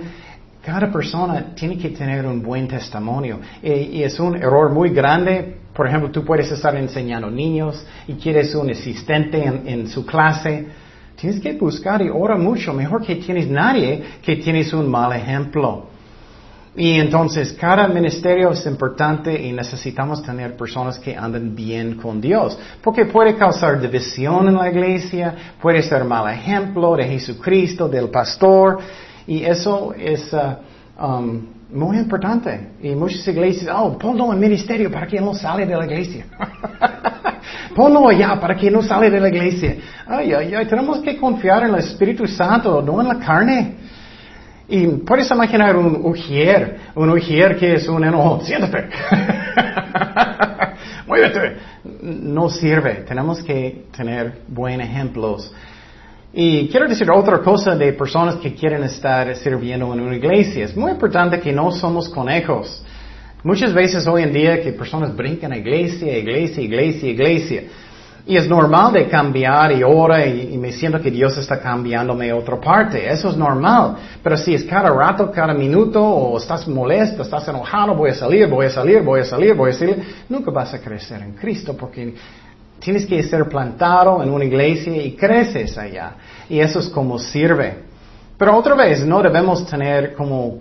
Cada 0.64 0.92
persona 0.92 1.47
tiene 1.57 1.76
que 1.76 1.90
tener 1.90 2.25
un 2.25 2.40
buen 2.40 2.69
testimonio 2.69 3.40
y, 3.61 4.00
es 4.02 4.21
un 4.21 4.37
error 4.37 4.71
muy 4.71 4.90
grande. 4.90 5.57
Por 5.75 5.88
ejemplo, 5.88 6.11
tú 6.11 6.25
puedes 6.25 6.52
estar 6.52 6.76
enseñando 6.76 7.28
niños 7.28 7.85
y 8.07 8.12
quieres 8.14 8.54
un 8.54 8.71
asistente 8.71 9.42
en, 9.42 9.88
su 9.88 10.07
clase. 10.07 10.66
Tienes 11.16 11.40
que 11.40 11.54
buscar 11.54 12.00
y 12.00 12.11
ora 12.11 12.37
mucho. 12.37 12.73
Mejor 12.73 13.04
que 13.04 13.16
tienes 13.16 13.49
nadie 13.49 14.04
que 14.23 14.37
tienes 14.37 14.73
un 14.73 14.88
mal 14.88 15.12
ejemplo. 15.12 15.88
Y 16.76 16.92
entonces 16.92 17.52
cada 17.52 17.88
ministerio 17.88 18.52
es 18.52 18.64
importante 18.64 19.35
y 19.42 19.52
necesitamos 19.52 20.23
tener 20.23 20.57
personas 20.57 20.99
que 20.99 21.14
anden 21.14 21.54
bien 21.54 21.97
con 21.97 22.19
Dios, 22.19 22.59
porque 22.83 23.04
puede 23.04 23.35
causar 23.37 23.78
división 23.78 24.49
en 24.49 24.54
la 24.54 24.71
iglesia, 24.71 25.35
puede 25.61 25.83
ser 25.83 26.04
mal 26.04 26.33
ejemplo 26.33 26.97
de 26.97 27.04
Jesucristo, 27.04 27.90
del 27.90 28.09
pastor, 28.09 28.78
y 29.26 29.45
eso 29.45 29.95
es 29.95 30.33
uh, 30.33 31.05
um, 31.05 31.47
muy 31.71 31.99
importante. 31.99 32.71
Y 32.83 32.95
muchas 32.95 33.26
iglesias, 33.29 33.75
oh, 33.76 33.97
ponlo 33.99 34.33
en 34.33 34.41
ministerio 34.41 34.91
para 34.91 35.07
que 35.07 35.21
no 35.21 35.35
sale 35.35 35.67
de 35.67 35.76
la 35.76 35.85
iglesia. 35.85 36.26
ponlo 37.75 38.09
allá 38.09 38.38
para 38.41 38.57
que 38.57 38.71
no 38.71 38.83
sale 38.83 39.11
de 39.11 39.21
la 39.21 39.29
iglesia. 39.29 39.76
Ay, 40.07 40.33
ay, 40.33 40.67
tenemos 40.67 40.99
que 40.99 41.17
confiar 41.17 41.64
en 41.64 41.75
el 41.75 41.81
Espíritu 41.81 42.26
Santo, 42.26 42.83
no 42.83 43.00
en 43.00 43.09
la 43.09 43.19
carne. 43.19 43.76
Y 44.69 44.87
puedes 44.87 45.31
imaginar 45.31 45.76
un 45.76 46.00
ujier, 46.05 46.79
un 46.95 47.11
ujier 47.11 47.57
que 47.57 47.75
es 47.75 47.88
un 47.88 48.05
enojo, 48.05 48.41
siéntate. 48.45 48.88
Muévete. 51.07 51.57
No 52.02 52.49
sirve. 52.49 53.05
Tenemos 53.07 53.43
que 53.43 53.87
tener 53.95 54.41
buenos 54.49 54.87
ejemplos 54.87 55.52
y 56.34 56.68
quiero 56.68 56.88
decir 56.88 57.10
otra 57.10 57.40
cosa 57.40 57.76
de 57.76 57.92
personas 57.92 58.36
que 58.36 58.54
quieren 58.54 58.82
estar 58.84 59.36
sirviendo 59.36 59.92
en 59.92 60.00
una 60.00 60.16
iglesia. 60.16 60.64
Es 60.64 60.74
muy 60.74 60.92
importante 60.92 61.38
que 61.38 61.52
no 61.52 61.70
somos 61.70 62.08
conejos. 62.08 62.82
Muchas 63.44 63.74
veces 63.74 64.06
hoy 64.06 64.22
en 64.22 64.32
día 64.32 64.62
que 64.62 64.72
personas 64.72 65.14
brincan 65.14 65.52
a 65.52 65.58
iglesia, 65.58 66.16
iglesia, 66.16 66.62
iglesia, 66.62 67.10
iglesia. 67.10 67.62
Y 68.24 68.36
es 68.36 68.48
normal 68.48 68.92
de 68.92 69.08
cambiar 69.08 69.72
y 69.72 69.82
ora 69.82 70.24
y, 70.24 70.56
me 70.56 70.70
siento 70.72 71.00
que 71.00 71.10
Dios 71.10 71.36
está 71.36 71.60
cambiándome 71.60 72.30
a 72.30 72.36
otra 72.36 72.58
parte. 72.58 73.10
Eso 73.10 73.28
es 73.28 73.36
normal. 73.36 73.96
Pero 74.22 74.36
si 74.38 74.54
es 74.54 74.64
cada 74.64 74.88
rato, 74.90 75.30
cada 75.30 75.52
minuto, 75.52 76.02
o 76.02 76.38
estás 76.38 76.66
molesto, 76.66 77.22
estás 77.22 77.46
enojado, 77.48 77.94
voy 77.94 78.10
a 78.10 78.14
salir, 78.14 78.46
voy 78.46 78.66
a 78.66 78.70
salir, 78.70 79.02
voy 79.02 79.20
a 79.20 79.24
salir, 79.24 79.54
voy 79.54 79.70
a 79.70 79.74
salir, 79.74 80.02
nunca 80.28 80.50
vas 80.50 80.72
a 80.72 80.80
crecer 80.80 81.20
en 81.20 81.32
Cristo 81.32 81.76
porque 81.76 82.14
Tienes 82.82 83.06
que 83.06 83.22
ser 83.22 83.48
plantado 83.48 84.22
en 84.22 84.30
una 84.30 84.44
iglesia 84.44 84.96
y 84.96 85.14
creces 85.14 85.78
allá. 85.78 86.14
Y 86.48 86.58
eso 86.58 86.80
es 86.80 86.88
como 86.88 87.18
sirve. 87.18 87.84
Pero 88.36 88.56
otra 88.56 88.74
vez, 88.74 89.06
no 89.06 89.22
debemos 89.22 89.64
tener 89.66 90.14
como... 90.14 90.58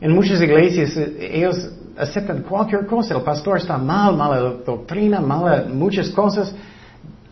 En 0.00 0.14
muchas 0.14 0.40
iglesias 0.40 0.96
ellos 1.18 1.70
aceptan 1.98 2.42
cualquier 2.42 2.86
cosa. 2.86 3.16
El 3.16 3.22
pastor 3.22 3.58
está 3.58 3.76
mal, 3.76 4.16
mala 4.16 4.38
doctrina, 4.64 5.20
mala 5.20 5.64
muchas 5.68 6.08
cosas. 6.10 6.54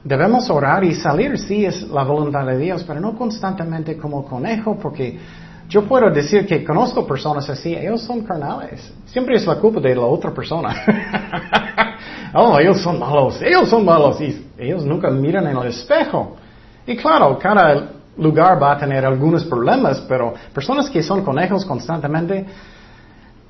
Debemos 0.03 0.51
orar 0.51 0.83
y 0.83 0.93
salir, 0.95 1.39
sí, 1.39 1.65
es 1.65 1.83
la 1.83 2.03
voluntad 2.03 2.45
de 2.45 2.59
Dios, 2.59 2.83
pero 2.85 2.99
no 2.99 3.17
constantemente 3.17 3.97
como 3.97 4.25
conejo, 4.25 4.77
porque 4.77 5.19
yo 5.69 5.85
puedo 5.85 6.11
decir 6.11 6.45
que 6.45 6.65
conozco 6.65 7.07
personas 7.07 7.49
así, 7.49 7.75
ellos 7.75 8.03
son 8.03 8.23
carnales. 8.23 8.93
Siempre 9.07 9.37
es 9.37 9.47
la 9.47 9.57
culpa 9.57 9.81
de 9.81 9.95
la 9.95 10.07
otra 10.07 10.33
persona. 10.35 10.75
oh, 12.37 12.59
ellos 12.59 12.81
son 12.81 12.99
malos, 12.99 13.41
ellos 13.43 13.69
son 13.69 13.85
malos, 13.85 14.21
y 14.21 14.47
ellos 14.59 14.85
nunca 14.85 15.11
miran 15.11 15.47
en 15.47 15.57
el 15.57 15.67
espejo. 15.69 16.37
Y 16.87 16.97
claro, 16.97 17.39
cada 17.39 17.91
lugar 18.19 18.63
va 18.63 18.73
a 18.73 18.79
tener 18.79 19.05
algunos 19.05 19.45
problemas, 19.45 20.01
pero 20.09 20.35
personas 20.53 20.89
que 20.89 21.03
son 21.03 21.25
conejos 21.25 21.65
constantemente, 21.65 22.47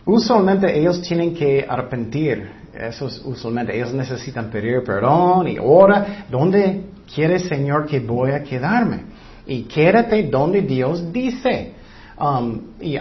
usualmente 0.05 0.79
ellos 0.79 1.01
tienen 1.03 1.35
que 1.35 1.65
arrepentir. 1.69 2.51
Eso 2.75 3.07
es 3.07 3.23
usualmente, 3.25 3.75
ellos 3.75 3.93
necesitan 3.93 4.51
pedir 4.51 4.85
perdón 4.85 5.49
y 5.49 5.57
ahora, 5.57 6.27
¿dónde 6.31 6.85
quiere 7.13 7.39
Señor 7.39 7.87
que 7.87 8.01
voy 8.01 8.33
a 8.33 8.43
quedarme? 8.43 9.05
Y 9.47 9.63
quédate 9.63 10.25
donde 10.25 10.63
Dios 10.63 11.13
dice. 11.13 11.73
Um, 12.19 12.73
y 12.81 12.97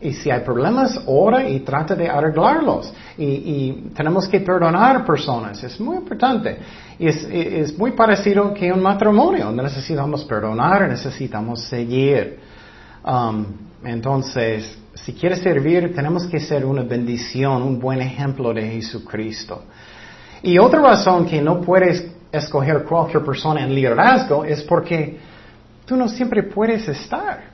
y 0.00 0.14
si 0.14 0.30
hay 0.30 0.40
problemas, 0.40 0.98
ora 1.06 1.46
y 1.46 1.60
trata 1.60 1.94
de 1.94 2.08
arreglarlos. 2.08 2.92
Y, 3.18 3.90
tenemos 3.94 4.26
que 4.26 4.40
perdonar 4.40 5.04
personas. 5.04 5.62
Es 5.62 5.78
muy 5.78 5.98
importante. 5.98 6.56
Y 6.98 7.06
es, 7.06 7.76
muy 7.76 7.92
parecido 7.92 8.54
que 8.54 8.72
un 8.72 8.82
matrimonio. 8.82 9.52
Necesitamos 9.52 10.24
perdonar, 10.24 10.88
necesitamos 10.88 11.62
seguir. 11.64 12.38
Um, 13.04 13.44
entonces, 13.84 14.78
si 14.94 15.12
quieres 15.12 15.40
servir, 15.40 15.94
tenemos 15.94 16.26
que 16.26 16.40
ser 16.40 16.64
una 16.64 16.82
bendición, 16.82 17.62
un 17.62 17.78
buen 17.78 18.00
ejemplo 18.00 18.54
de 18.54 18.62
Jesucristo. 18.62 19.64
Y 20.42 20.58
otra 20.58 20.80
razón 20.80 21.26
que 21.26 21.42
no 21.42 21.60
puedes 21.60 22.10
escoger 22.32 22.84
cualquier 22.84 23.22
persona 23.22 23.62
en 23.62 23.74
liderazgo 23.74 24.44
es 24.44 24.62
porque 24.62 25.18
tú 25.84 25.96
no 25.96 26.08
siempre 26.08 26.42
puedes 26.44 26.88
estar. 26.88 27.49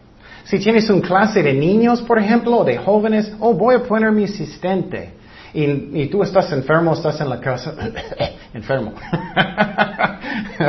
Si 0.47 0.61
tienes 0.61 0.89
un 0.91 1.01
clase 1.01 1.43
de 1.43 1.53
niños, 1.53 2.01
por 2.03 2.21
ejemplo, 2.21 2.59
o 2.59 2.65
de 2.65 2.79
jóvenes, 2.79 3.33
oh, 3.41 3.53
voy 3.53 3.75
a 3.75 3.83
poner 3.83 4.13
mi 4.13 4.25
asistente. 4.25 5.15
Y, 5.53 6.07
tú 6.07 6.23
estás 6.23 6.53
enfermo, 6.53 6.93
estás 6.93 7.21
en 7.21 7.31
la 7.31 7.41
casa, 7.41 7.75
enfermo. 8.55 8.93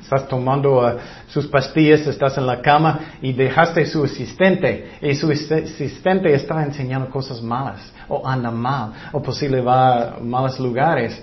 estás 0.00 0.28
tomando 0.28 0.86
uh, 0.86 0.98
sus 1.26 1.48
pastillas, 1.48 2.06
estás 2.06 2.38
en 2.38 2.46
la 2.46 2.60
cama 2.60 3.00
y 3.22 3.32
dejaste 3.32 3.84
su 3.86 4.04
asistente. 4.04 4.98
Y 5.02 5.14
su 5.16 5.28
asistente 5.30 6.32
está 6.32 6.62
enseñando 6.62 7.10
cosas 7.10 7.42
malas, 7.42 7.92
o 8.08 8.24
anda 8.24 8.52
mal, 8.52 8.92
o 9.12 9.20
posible 9.20 9.60
va 9.60 10.16
a 10.16 10.20
malos 10.20 10.60
lugares. 10.60 11.20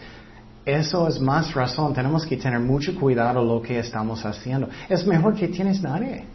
Eso 0.65 1.07
es 1.07 1.21
más 1.21 1.53
razón. 1.53 1.93
Tenemos 1.93 2.25
que 2.25 2.35
tener 2.35 2.59
mucho 2.59 2.93
cuidado 2.99 3.41
lo 3.41 3.61
que 3.61 3.79
estamos 3.79 4.25
haciendo. 4.25 4.67
Es 4.89 5.07
mejor 5.07 5.33
que 5.33 5.47
tienes 5.47 5.81
nadie. 5.81 6.25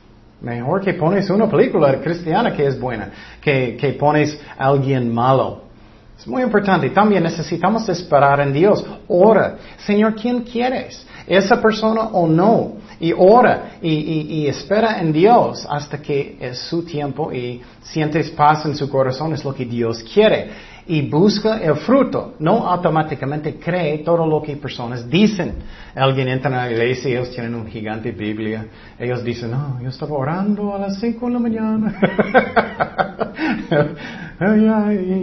Mejor 0.40 0.82
que 0.82 0.94
pones 0.94 1.30
una 1.30 1.48
película 1.48 2.00
cristiana 2.00 2.52
que 2.52 2.66
es 2.66 2.78
buena, 2.78 3.10
que, 3.40 3.76
que 3.76 3.92
pones 3.92 4.38
a 4.58 4.66
alguien 4.66 5.12
malo. 5.12 5.66
Es 6.18 6.26
muy 6.26 6.42
importante. 6.42 6.90
También 6.90 7.22
necesitamos 7.22 7.88
esperar 7.88 8.40
en 8.40 8.52
Dios. 8.52 8.84
Ora, 9.08 9.56
Señor, 9.78 10.14
¿quién 10.14 10.42
quieres? 10.42 11.06
¿Esa 11.26 11.60
persona 11.60 12.02
o 12.12 12.26
no? 12.26 12.74
Y 12.98 13.12
ora 13.12 13.72
y, 13.82 14.46
espera 14.46 15.00
en 15.00 15.12
Dios 15.12 15.66
hasta 15.68 16.00
que 16.00 16.38
es 16.40 16.58
su 16.58 16.82
tiempo 16.82 17.30
y 17.30 17.60
sientes 17.82 18.30
paz 18.30 18.64
en 18.64 18.74
su 18.74 18.88
corazón, 18.88 19.34
es 19.34 19.44
lo 19.44 19.54
que 19.54 19.66
Dios 19.66 20.02
quiere. 20.14 20.50
Y 20.88 21.08
busca 21.08 21.58
el 21.58 21.74
fruto, 21.76 22.34
no 22.38 22.68
automáticamente 22.68 23.56
cree 23.56 23.98
todo 23.98 24.24
lo 24.24 24.40
que 24.40 24.56
personas 24.56 25.10
dicen. 25.10 25.54
Alguien 25.94 26.28
entra 26.28 26.50
en 26.50 26.56
la 26.56 26.70
iglesia 26.70 27.10
y 27.10 27.12
ellos 27.14 27.32
tienen 27.32 27.54
un 27.54 27.66
gigante 27.66 28.12
Biblia. 28.12 28.66
Ellos 28.98 29.24
dicen, 29.24 29.50
no, 29.50 29.80
yo 29.82 29.88
estaba 29.88 30.16
orando 30.16 30.74
a 30.74 30.78
las 30.78 31.00
cinco 31.00 31.26
de 31.26 31.32
la 31.32 31.38
mañana. 31.40 31.98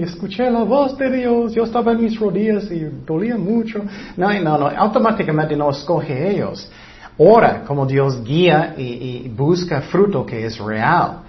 escuché 0.04 0.50
la 0.50 0.64
voz 0.64 0.98
de 0.98 1.12
Dios, 1.12 1.54
yo 1.54 1.64
estaba 1.64 1.92
en 1.92 2.02
mis 2.02 2.20
rodillas 2.20 2.70
y 2.72 2.80
dolía 3.06 3.38
mucho. 3.38 3.84
No, 4.18 4.34
no, 4.42 4.58
no, 4.58 4.68
automáticamente 4.68 5.56
no 5.56 5.70
escoge 5.70 6.32
ellos. 6.32 6.70
Ora 7.18 7.64
como 7.64 7.86
Dios 7.86 8.24
guía 8.24 8.74
y, 8.76 9.30
busca 9.30 9.82
fruto 9.82 10.26
que 10.26 10.46
es 10.46 10.58
real. 10.58 11.20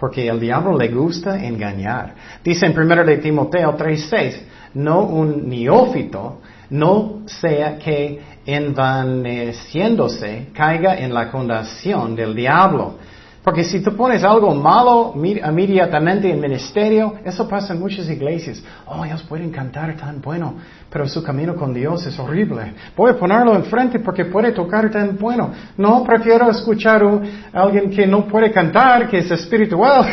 Porque 0.00 0.26
el 0.26 0.40
diablo 0.40 0.76
le 0.76 0.88
gusta 0.88 1.44
engañar. 1.44 2.14
Dice 2.42 2.66
en 2.66 2.76
1 2.76 3.04
de 3.04 3.18
Timoteo 3.18 3.76
3:6, 3.76 4.42
no 4.74 5.02
un 5.02 5.46
neófito, 5.46 6.40
no 6.70 7.22
sea 7.26 7.78
que 7.78 8.18
envaneciéndose 8.46 10.48
caiga 10.54 10.98
en 10.98 11.12
la 11.12 11.30
condación 11.30 12.16
del 12.16 12.34
diablo 12.34 12.94
porque 13.42 13.64
si 13.64 13.80
tú 13.80 13.96
pones 13.96 14.22
algo 14.22 14.54
malo 14.54 15.14
inmediatamente 15.16 16.30
en 16.30 16.38
ministerio, 16.38 17.14
eso 17.24 17.48
pasa 17.48 17.72
en 17.72 17.80
muchas 17.80 18.06
iglesias. 18.10 18.62
Oh, 18.84 19.02
ellos 19.02 19.22
pueden 19.22 19.50
cantar 19.50 19.96
tan 19.96 20.20
bueno, 20.20 20.56
pero 20.90 21.08
su 21.08 21.22
camino 21.22 21.56
con 21.56 21.72
Dios 21.72 22.04
es 22.04 22.18
horrible. 22.18 22.74
Voy 22.94 23.12
a 23.12 23.16
ponerlo 23.16 23.54
enfrente 23.54 23.98
porque 24.00 24.26
puede 24.26 24.52
tocar 24.52 24.90
tan 24.90 25.16
bueno. 25.16 25.52
No, 25.78 26.04
prefiero 26.04 26.50
escuchar 26.50 27.02
a 27.02 27.62
alguien 27.62 27.90
que 27.90 28.06
no 28.06 28.26
puede 28.26 28.52
cantar, 28.52 29.08
que 29.08 29.18
es 29.18 29.30
espiritual, 29.30 30.04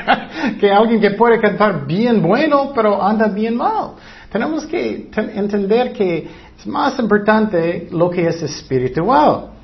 que 0.60 0.70
alguien 0.70 1.00
que 1.00 1.12
puede 1.12 1.40
cantar 1.40 1.86
bien 1.86 2.20
bueno, 2.20 2.72
pero 2.74 3.02
anda 3.02 3.28
bien 3.28 3.56
mal. 3.56 3.92
Tenemos 4.30 4.66
que 4.66 5.08
entender 5.16 5.94
que 5.94 6.28
es 6.58 6.66
más 6.66 6.98
importante 6.98 7.88
lo 7.90 8.10
que 8.10 8.26
es 8.26 8.42
espiritual. 8.42 9.57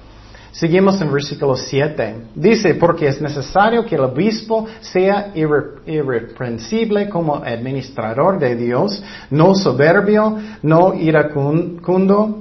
Seguimos 0.55 1.01
en 1.01 1.13
versículo 1.13 1.57
7. 1.57 2.29
Dice, 2.37 2.75
porque 2.77 3.09
es 3.09 3.21
necesario 3.21 3.85
que 3.85 3.97
el 3.97 4.03
obispo 4.03 4.67
sea 4.81 5.33
irreprensible 5.35 7.09
como 7.09 7.35
administrador 7.35 8.39
de 8.39 8.55
Dios, 8.55 9.03
no 9.31 9.57
soberbio, 9.57 10.39
no 10.63 10.95
iracundo, 10.95 12.39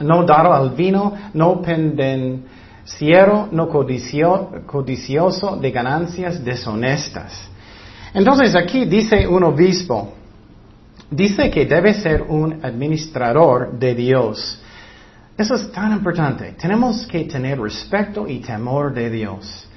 no 0.00 0.24
dado 0.24 0.52
al 0.52 0.70
vino, 0.70 1.12
no 1.32 1.62
pendenciero, 1.62 3.48
no 3.52 3.68
codicioso 3.68 5.56
de 5.56 5.70
ganancias 5.70 6.44
deshonestas. 6.44 7.48
Entonces 8.12 8.56
aquí 8.56 8.84
dice 8.84 9.28
un 9.28 9.44
obispo, 9.44 10.12
dice 11.08 11.52
que 11.52 11.66
debe 11.66 11.94
ser 11.94 12.22
un 12.22 12.64
administrador 12.64 13.78
de 13.78 13.94
Dios. 13.94 14.60
Eso 15.36 15.56
es 15.56 15.72
tan 15.72 15.92
importante. 15.92 16.54
Tenemos 16.60 17.06
que 17.06 17.24
tener 17.24 17.60
respeto 17.60 18.28
y 18.28 18.38
temor 18.38 18.94
de 18.94 19.10
Dios. 19.10 19.68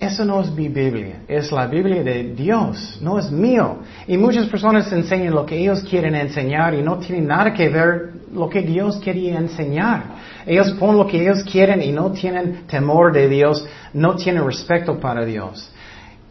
Eso 0.00 0.24
no 0.24 0.40
es 0.40 0.50
mi 0.50 0.68
Biblia, 0.68 1.24
es 1.28 1.52
la 1.52 1.66
Biblia 1.66 2.02
de 2.02 2.32
Dios, 2.34 2.98
no 3.02 3.18
es 3.18 3.30
mío. 3.30 3.80
Y 4.08 4.16
muchas 4.16 4.46
personas 4.46 4.90
enseñan 4.90 5.34
lo 5.34 5.44
que 5.44 5.58
ellos 5.58 5.82
quieren 5.82 6.14
enseñar 6.14 6.72
y 6.72 6.82
no 6.82 6.96
tienen 6.96 7.26
nada 7.26 7.52
que 7.52 7.68
ver 7.68 8.12
lo 8.32 8.48
que 8.48 8.62
Dios 8.62 8.96
quería 8.96 9.38
enseñar. 9.38 10.04
Ellos 10.46 10.70
ponen 10.78 10.96
lo 10.96 11.06
que 11.06 11.20
ellos 11.20 11.44
quieren 11.44 11.82
y 11.82 11.92
no 11.92 12.12
tienen 12.12 12.66
temor 12.66 13.12
de 13.12 13.28
Dios, 13.28 13.68
no 13.92 14.16
tienen 14.16 14.42
respeto 14.42 14.98
para 14.98 15.22
Dios. 15.26 15.70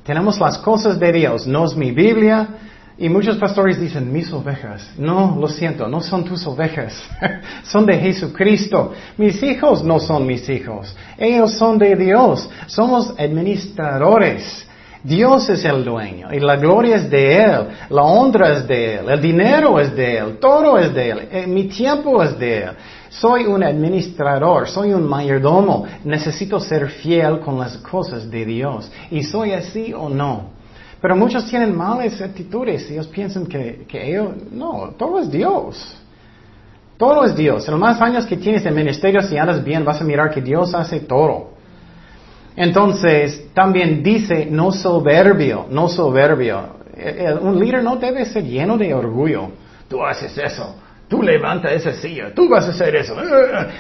Tenemos 0.04 0.40
las 0.40 0.58
cosas 0.58 1.00
de 1.00 1.12
Dios, 1.12 1.46
no 1.46 1.66
es 1.66 1.76
mi 1.76 1.92
Biblia, 1.92 2.48
y 3.00 3.08
muchos 3.08 3.38
pastores 3.38 3.80
dicen, 3.80 4.12
mis 4.12 4.32
ovejas. 4.34 4.92
No, 4.98 5.38
lo 5.40 5.48
siento, 5.48 5.88
no 5.88 6.02
son 6.02 6.26
tus 6.26 6.46
ovejas. 6.46 7.02
son 7.64 7.86
de 7.86 7.98
Jesucristo. 7.98 8.92
Mis 9.18 9.42
hijos 9.42 9.84
no 9.86 10.00
son 10.00 10.28
mis 10.28 10.50
hijos. 10.50 10.94
Ellos 11.18 11.54
son 11.54 11.78
de 11.78 11.96
Dios. 11.96 12.50
Somos 12.68 13.14
administradores. 13.18 14.66
Dios 15.02 15.50
es 15.50 15.64
el 15.64 15.86
dueño 15.86 16.28
y 16.34 16.42
la 16.42 16.58
gloria 16.58 16.98
es 16.98 17.10
de 17.10 17.38
Él, 17.38 17.68
la 17.90 18.04
honra 18.04 18.52
es 18.52 18.68
de 18.68 18.96
Él, 18.96 19.10
el 19.10 19.22
dinero 19.22 19.80
es 19.80 19.96
de 19.96 20.18
Él, 20.18 20.40
todo 20.42 20.78
es 20.78 20.94
de 20.94 21.10
Él, 21.10 21.30
eh, 21.32 21.48
mi 21.48 21.70
tiempo 21.70 22.22
es 22.22 22.38
de 22.38 22.64
Él. 22.64 22.72
Soy 23.08 23.46
un 23.46 23.64
administrador, 23.64 24.68
soy 24.68 24.92
un 24.92 25.08
mayordomo, 25.08 25.86
necesito 26.04 26.60
ser 26.60 26.90
fiel 26.90 27.40
con 27.40 27.58
las 27.58 27.78
cosas 27.78 28.30
de 28.30 28.44
Dios. 28.44 28.92
¿Y 29.10 29.24
soy 29.24 29.54
así 29.54 29.94
o 29.94 30.10
no? 30.10 30.59
Pero 31.02 31.16
muchos 31.16 31.50
tienen 31.50 31.76
malas 31.76 32.22
actitudes 32.22 32.90
ellos 32.92 33.08
piensan 33.08 33.46
que, 33.46 33.86
ellos, 33.92 34.34
no, 34.52 34.94
todo 34.98 35.20
es 35.20 35.32
Dios. 35.32 35.96
Todo 36.98 37.24
es 37.24 37.36
Dios. 37.36 37.66
En 37.66 37.72
los 37.72 37.80
más 37.80 38.02
años 38.02 38.26
que 38.26 38.36
tienes 38.36 38.66
en 38.66 38.76
ministerio, 38.76 39.22
si 39.22 39.38
andas 39.38 39.64
bien, 39.64 39.86
vas 39.86 40.02
a 40.02 40.04
mirar 40.04 40.30
que 40.32 40.42
Dios 40.42 40.74
hace 40.76 41.00
todo. 41.00 41.52
Entonces, 42.56 43.54
también 43.54 44.04
dice, 44.04 44.46
no 44.46 44.72
soberbio, 44.74 45.68
no 45.70 45.88
soberbio. 45.88 46.80
Eh, 46.98 47.28
eh, 47.30 47.34
un 47.34 47.58
líder 47.58 47.82
no 47.82 47.96
debe 47.96 48.26
ser 48.26 48.44
lleno 48.44 48.78
de 48.78 48.94
orgullo. 48.94 49.52
Tú 49.88 50.04
haces 50.04 50.38
eso 50.38 50.76
tú 51.10 51.24
levanta 51.24 51.74
esa 51.74 51.92
silla, 51.94 52.32
tú 52.34 52.48
vas 52.48 52.66
a 52.66 52.70
hacer 52.70 52.96
eso, 52.96 53.16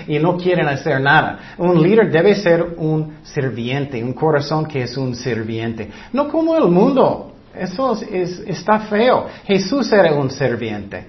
y 0.08 0.18
no 0.18 0.36
quieren 0.36 0.68
hacer 0.68 1.00
nada. 1.00 1.56
Un 1.58 1.82
líder 1.82 2.12
debe 2.12 2.36
ser 2.36 2.74
un 2.76 3.20
serviente, 3.24 4.04
un 4.04 4.13
corazón 4.13 4.65
que 4.65 4.82
es 4.82 4.98
un 4.98 5.15
serviente, 5.15 5.89
no 6.12 6.28
como 6.28 6.58
el 6.58 6.70
mundo. 6.70 7.28
Eso 7.56 7.94
es, 8.12 8.39
está 8.48 8.80
feo. 8.80 9.28
Jesús 9.46 9.92
era 9.92 10.13
un 10.13 10.30
serviente. 10.30 11.06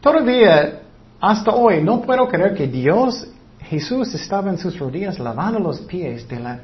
Todavía, 0.00 0.80
hasta 1.20 1.50
hoy, 1.50 1.82
no 1.82 2.00
puedo 2.00 2.28
creer 2.28 2.54
que 2.54 2.66
Dios, 2.66 3.26
Jesús 3.60 4.14
estaba 4.14 4.50
en 4.50 4.58
sus 4.58 4.78
rodillas 4.78 5.18
lavando 5.18 5.58
los 5.58 5.80
pies 5.80 6.28
de, 6.28 6.38
la, 6.38 6.60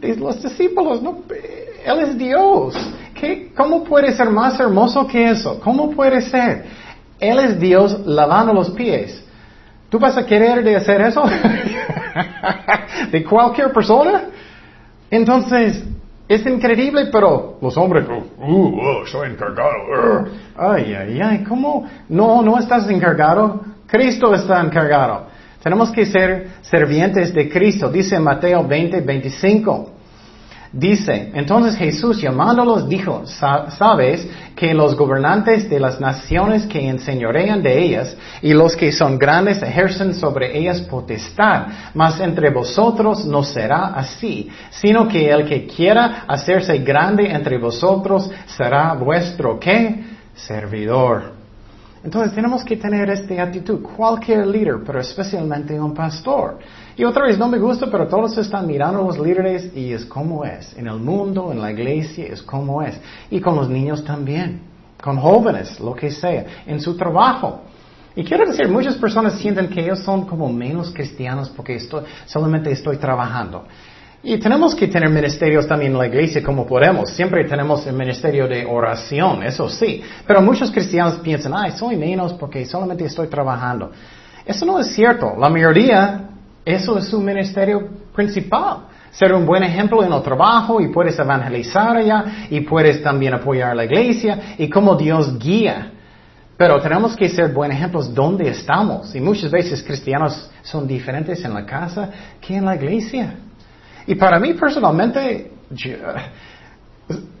de, 0.00 0.16
los 0.16 0.42
discípulos. 0.42 1.02
No, 1.02 1.22
él 1.30 1.98
es 2.00 2.18
Dios. 2.18 2.74
¿Qué, 3.14 3.52
¿Cómo 3.56 3.82
puede 3.82 4.12
ser 4.12 4.28
más 4.30 4.60
hermoso 4.60 5.06
que 5.06 5.30
eso? 5.30 5.58
¿Cómo 5.60 5.90
puede 5.90 6.20
ser? 6.20 6.85
Él 7.18 7.38
es 7.38 7.58
Dios 7.58 8.06
lavando 8.06 8.52
los 8.52 8.70
pies. 8.70 9.22
¿Tú 9.88 9.98
vas 9.98 10.16
a 10.16 10.26
querer 10.26 10.62
de 10.62 10.76
hacer 10.76 11.00
eso? 11.00 11.24
¿De 13.12 13.24
cualquier 13.24 13.72
persona? 13.72 14.24
Entonces, 15.10 15.84
es 16.28 16.44
increíble, 16.44 17.06
pero 17.12 17.56
los 17.62 17.76
hombres, 17.76 18.04
uh, 18.08 18.44
uh, 18.44 19.06
soy 19.06 19.30
encargado. 19.30 19.70
Uh. 19.70 20.28
Ay, 20.56 20.92
ay, 20.94 21.20
ay, 21.20 21.44
¿cómo? 21.44 21.88
No, 22.08 22.42
no 22.42 22.58
estás 22.58 22.88
encargado. 22.90 23.62
Cristo 23.86 24.34
está 24.34 24.60
encargado. 24.60 25.26
Tenemos 25.62 25.90
que 25.90 26.04
ser 26.04 26.48
servientes 26.62 27.32
de 27.32 27.48
Cristo. 27.48 27.88
Dice 27.88 28.18
Mateo 28.18 28.66
20, 28.66 29.00
25. 29.00 29.95
Dice, 30.78 31.30
entonces 31.32 31.74
Jesús 31.74 32.20
llamándolos 32.20 32.86
dijo, 32.86 33.22
sabes 33.24 34.28
que 34.54 34.74
los 34.74 34.94
gobernantes 34.94 35.70
de 35.70 35.80
las 35.80 35.98
naciones 35.98 36.66
que 36.66 36.86
enseñorean 36.86 37.62
de 37.62 37.82
ellas 37.82 38.14
y 38.42 38.52
los 38.52 38.76
que 38.76 38.92
son 38.92 39.18
grandes 39.18 39.62
ejercen 39.62 40.12
sobre 40.12 40.58
ellas 40.58 40.82
potestad, 40.82 41.68
mas 41.94 42.20
entre 42.20 42.50
vosotros 42.50 43.24
no 43.24 43.42
será 43.42 43.86
así, 43.94 44.50
sino 44.68 45.08
que 45.08 45.30
el 45.30 45.48
que 45.48 45.66
quiera 45.66 46.24
hacerse 46.28 46.76
grande 46.80 47.32
entre 47.32 47.56
vosotros 47.56 48.30
será 48.44 48.92
vuestro 48.92 49.58
qué? 49.58 50.04
Servidor. 50.34 51.35
Entonces 52.06 52.32
tenemos 52.36 52.64
que 52.64 52.76
tener 52.76 53.10
esta 53.10 53.42
actitud, 53.42 53.82
cualquier 53.82 54.46
líder, 54.46 54.76
pero 54.86 55.00
especialmente 55.00 55.78
un 55.80 55.92
pastor. 55.92 56.60
Y 56.96 57.02
otra 57.02 57.26
vez, 57.26 57.36
no 57.36 57.48
me 57.48 57.58
gusta, 57.58 57.90
pero 57.90 58.06
todos 58.06 58.38
están 58.38 58.64
mirando 58.64 59.00
a 59.00 59.06
los 59.06 59.18
líderes 59.18 59.72
y 59.74 59.92
es 59.92 60.04
como 60.04 60.44
es. 60.44 60.72
En 60.78 60.86
el 60.86 61.00
mundo, 61.00 61.50
en 61.50 61.60
la 61.60 61.72
iglesia, 61.72 62.26
es 62.26 62.40
como 62.42 62.80
es. 62.80 62.96
Y 63.28 63.40
con 63.40 63.56
los 63.56 63.68
niños 63.68 64.04
también, 64.04 64.60
con 65.02 65.16
jóvenes, 65.16 65.80
lo 65.80 65.96
que 65.96 66.12
sea, 66.12 66.46
en 66.64 66.80
su 66.80 66.96
trabajo. 66.96 67.62
Y 68.14 68.22
quiero 68.22 68.46
decir, 68.46 68.68
muchas 68.68 68.94
personas 68.94 69.40
sienten 69.40 69.66
que 69.68 69.80
ellos 69.80 69.98
son 70.04 70.26
como 70.26 70.48
menos 70.48 70.92
cristianos 70.92 71.48
porque 71.48 71.74
estoy, 71.74 72.04
solamente 72.26 72.70
estoy 72.70 72.98
trabajando. 72.98 73.64
Y 74.28 74.38
tenemos 74.38 74.74
que 74.74 74.88
tener 74.88 75.08
ministerios 75.08 75.68
también 75.68 75.92
en 75.92 75.98
la 75.98 76.08
iglesia 76.08 76.42
como 76.42 76.66
podemos. 76.66 77.10
Siempre 77.10 77.44
tenemos 77.44 77.86
el 77.86 77.94
ministerio 77.94 78.48
de 78.48 78.66
oración, 78.66 79.44
eso 79.44 79.68
sí. 79.68 80.02
Pero 80.26 80.42
muchos 80.42 80.72
cristianos 80.72 81.18
piensan, 81.18 81.54
ay, 81.54 81.70
soy 81.70 81.94
menos 81.94 82.32
porque 82.32 82.66
solamente 82.66 83.04
estoy 83.04 83.28
trabajando. 83.28 83.92
Eso 84.44 84.66
no 84.66 84.80
es 84.80 84.88
cierto. 84.88 85.34
La 85.38 85.48
mayoría 85.48 86.28
eso 86.64 86.98
es 86.98 87.06
su 87.06 87.20
ministerio 87.20 87.88
principal. 88.12 88.88
ser 89.12 89.32
un 89.32 89.46
buen 89.46 89.62
ejemplo 89.62 90.02
en 90.02 90.12
el 90.12 90.22
trabajo 90.22 90.80
y 90.80 90.88
puedes 90.88 91.16
evangelizar 91.16 91.96
allá 91.96 92.48
y 92.50 92.62
puedes 92.62 93.00
también 93.04 93.32
apoyar 93.32 93.70
a 93.70 93.74
la 93.76 93.84
iglesia 93.84 94.56
y 94.58 94.68
cómo 94.68 94.96
Dios 94.96 95.38
guía. 95.38 95.92
Pero 96.56 96.80
tenemos 96.80 97.14
que 97.14 97.28
ser 97.28 97.52
buen 97.52 97.70
ejemplos 97.70 98.12
donde 98.12 98.48
estamos. 98.48 99.14
Y 99.14 99.20
muchas 99.20 99.52
veces 99.52 99.84
cristianos 99.84 100.50
son 100.62 100.88
diferentes 100.88 101.44
en 101.44 101.54
la 101.54 101.64
casa 101.64 102.10
que 102.40 102.56
en 102.56 102.64
la 102.64 102.74
iglesia. 102.74 103.45
Y 104.06 104.14
para 104.14 104.38
mí 104.38 104.54
personalmente, 104.54 105.50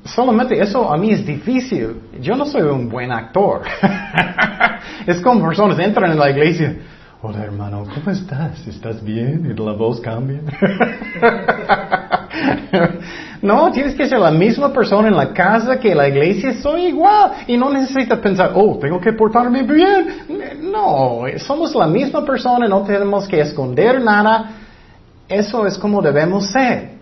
solamente 0.04 0.60
eso 0.60 0.92
a 0.92 0.96
mí 0.96 1.12
es 1.12 1.24
difícil. 1.24 2.00
Yo 2.20 2.34
no 2.34 2.44
soy 2.44 2.62
un 2.62 2.88
buen 2.88 3.12
actor. 3.12 3.62
es 5.06 5.20
como 5.20 5.46
personas 5.46 5.78
entran 5.78 6.10
en 6.10 6.18
la 6.18 6.30
iglesia. 6.30 6.76
Hola 7.22 7.44
hermano, 7.44 7.84
¿cómo 7.92 8.10
estás? 8.10 8.66
¿Estás 8.66 9.02
bien? 9.02 9.50
¿Y 9.50 9.60
la 9.60 9.72
voz 9.72 10.00
cambia? 10.00 10.40
no, 13.42 13.70
tienes 13.72 13.94
que 13.94 14.06
ser 14.06 14.18
la 14.18 14.30
misma 14.30 14.72
persona 14.72 15.08
en 15.08 15.16
la 15.16 15.32
casa 15.32 15.78
que 15.78 15.94
la 15.94 16.08
iglesia. 16.08 16.54
Soy 16.60 16.86
igual. 16.86 17.32
Y 17.46 17.56
no 17.56 17.70
necesitas 17.70 18.18
pensar, 18.18 18.52
oh, 18.54 18.78
tengo 18.78 19.00
que 19.00 19.12
portarme 19.12 19.62
bien. 19.62 20.70
No, 20.70 21.22
somos 21.38 21.74
la 21.74 21.86
misma 21.86 22.24
persona, 22.24 22.68
no 22.68 22.82
tenemos 22.82 23.26
que 23.28 23.40
esconder 23.40 24.02
nada. 24.02 24.65
Eso 25.28 25.66
es 25.66 25.78
como 25.78 26.02
debemos 26.02 26.50
ser. 26.50 26.96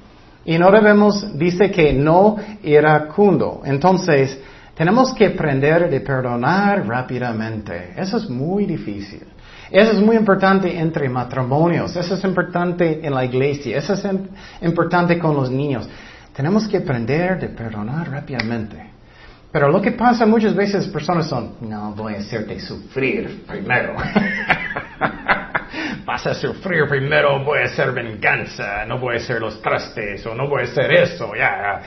Y 0.44 0.58
no 0.58 0.70
debemos, 0.70 1.38
dice 1.38 1.70
que 1.70 1.92
no 1.92 2.37
iracundo. 2.62 3.62
Entonces, 3.64 4.38
tenemos 4.74 5.14
que 5.14 5.26
aprender 5.26 5.88
de 5.88 6.00
perdonar 6.00 6.87
rápidamente. 6.87 7.94
Eso 7.96 8.18
es 8.18 8.28
muy 8.28 8.66
difícil. 8.66 9.22
Eso 9.70 9.92
es 9.92 10.00
muy 10.00 10.16
importante 10.16 10.78
entre 10.78 11.08
matrimonios, 11.08 11.96
eso 11.96 12.14
es 12.14 12.22
importante 12.22 13.04
en 13.04 13.14
la 13.14 13.24
iglesia, 13.24 13.78
eso 13.78 13.94
es 13.94 14.06
importante 14.62 15.18
con 15.18 15.34
los 15.34 15.50
niños. 15.50 15.88
Tenemos 16.32 16.68
que 16.68 16.76
aprender 16.78 17.40
de 17.40 17.48
perdonar 17.48 18.10
rápidamente. 18.10 18.90
Pero 19.50 19.70
lo 19.70 19.80
que 19.80 19.92
pasa 19.92 20.26
muchas 20.26 20.54
veces 20.54 20.87
personas 20.88 21.28
son, 21.28 21.54
no 21.60 21.92
voy 21.92 22.14
a 22.14 22.18
hacerte 22.18 22.58
sufrir 22.60 23.44
primero. 23.46 23.94
Vas 26.05 26.27
a 26.27 26.35
sufrir 26.35 26.87
primero, 26.88 27.37
a 27.37 27.64
hacer 27.64 27.93
venganza, 27.93 28.85
no 28.87 28.97
a 29.09 29.14
hacer 29.14 29.40
los 29.40 29.61
trastes 29.62 30.25
o 30.27 30.35
no 30.35 30.45
a 30.57 30.62
hacer 30.62 30.93
eso, 30.93 31.33
ya. 31.35 31.81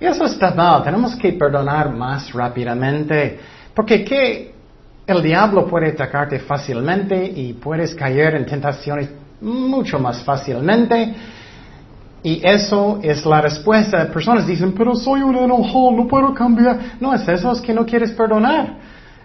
Y 0.00 0.04
eso 0.06 0.24
está 0.24 0.52
mal, 0.52 0.82
tenemos 0.82 1.14
que 1.14 1.32
perdonar 1.32 1.90
más 1.90 2.32
rápidamente. 2.32 3.38
Porque 3.74 4.04
¿qué, 4.04 4.52
el 5.06 5.22
diablo 5.22 5.66
puede 5.66 5.90
atacarte 5.90 6.40
fácilmente 6.40 7.24
y 7.24 7.52
puedes 7.54 7.94
caer 7.94 8.34
en 8.34 8.46
tentaciones 8.46 9.10
mucho 9.40 9.98
más 9.98 10.22
fácilmente. 10.22 11.14
Y 12.22 12.40
eso 12.46 13.00
es 13.02 13.26
la 13.26 13.40
respuesta. 13.40 14.06
Personas 14.12 14.46
dicen, 14.46 14.72
pero 14.72 14.94
soy 14.94 15.22
un 15.22 15.36
enojón, 15.36 15.96
no 15.96 16.06
puedo 16.06 16.32
cambiar. 16.32 16.96
No 17.00 17.12
es 17.12 17.26
eso, 17.26 17.52
es 17.52 17.60
que 17.60 17.74
no 17.74 17.84
quieres 17.84 18.12
perdonar. 18.12 18.76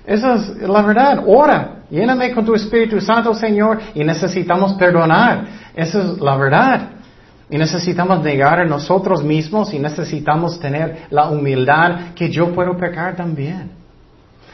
Esa 0.07 0.35
es 0.35 0.57
la 0.61 0.81
verdad. 0.83 1.21
Ora, 1.27 1.79
lléname 1.91 2.31
con 2.31 2.45
tu 2.45 2.55
Espíritu 2.55 3.01
Santo, 3.01 3.33
Señor, 3.33 3.77
y 3.93 4.05
necesitamos 4.05 4.73
perdonar. 4.75 5.45
Esa 5.75 5.99
es 5.99 6.17
la 6.19 6.37
verdad. 6.37 6.81
Y 7.49 7.57
necesitamos 7.57 8.23
negar 8.23 8.61
a 8.61 8.65
nosotros 8.65 9.21
mismos 9.21 9.73
y 9.73 9.79
necesitamos 9.79 10.61
tener 10.61 11.07
la 11.09 11.29
humildad 11.29 12.13
que 12.15 12.29
yo 12.29 12.53
puedo 12.53 12.77
pecar 12.77 13.17
también. 13.17 13.71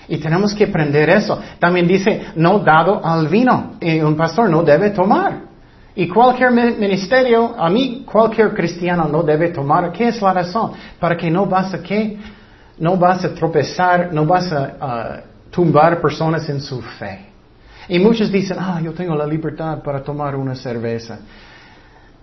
Y 0.08 0.18
tenemos 0.18 0.56
que 0.56 0.64
aprender 0.64 1.08
eso. 1.12 1.40
También 1.60 1.88
dice, 1.88 2.24
no 2.36 2.58
dado 2.58 3.06
al 3.06 3.28
vino. 3.28 3.74
Y 3.80 4.00
un 4.00 4.18
pastor 4.18 4.50
no 4.50 4.64
debe 4.64 4.90
tomar. 4.90 5.54
Y 5.96 6.08
cualquier 6.08 6.52
ministerio, 6.52 7.54
a 7.56 7.70
mí 7.70 8.04
cualquier 8.12 8.56
cristiano 8.56 9.08
no 9.08 9.22
debe 9.22 9.50
tomar. 9.50 9.92
¿Qué 9.92 10.08
es 10.08 10.20
la 10.20 10.34
razón? 10.34 10.72
Para 11.00 11.16
que 11.16 11.30
no 11.30 11.46
vas 11.46 11.76
a? 11.76 11.80
No 12.80 12.98
vas 12.98 13.24
a 13.24 13.36
tropezar, 13.36 14.12
no 14.12 14.26
vas 14.26 14.52
a 14.52 15.22
tumbar 15.54 16.02
personas 16.02 16.50
en 16.50 16.60
su 16.60 16.82
fe. 16.82 17.28
Y 17.88 18.00
muchos 18.00 18.32
dicen, 18.32 18.58
ah, 18.60 18.82
yo 18.84 18.92
tengo 18.94 19.16
la 19.16 19.28
libertad 19.28 19.84
para 19.84 20.02
tomar 20.02 20.36
una 20.36 20.56
cerveza. 20.56 21.20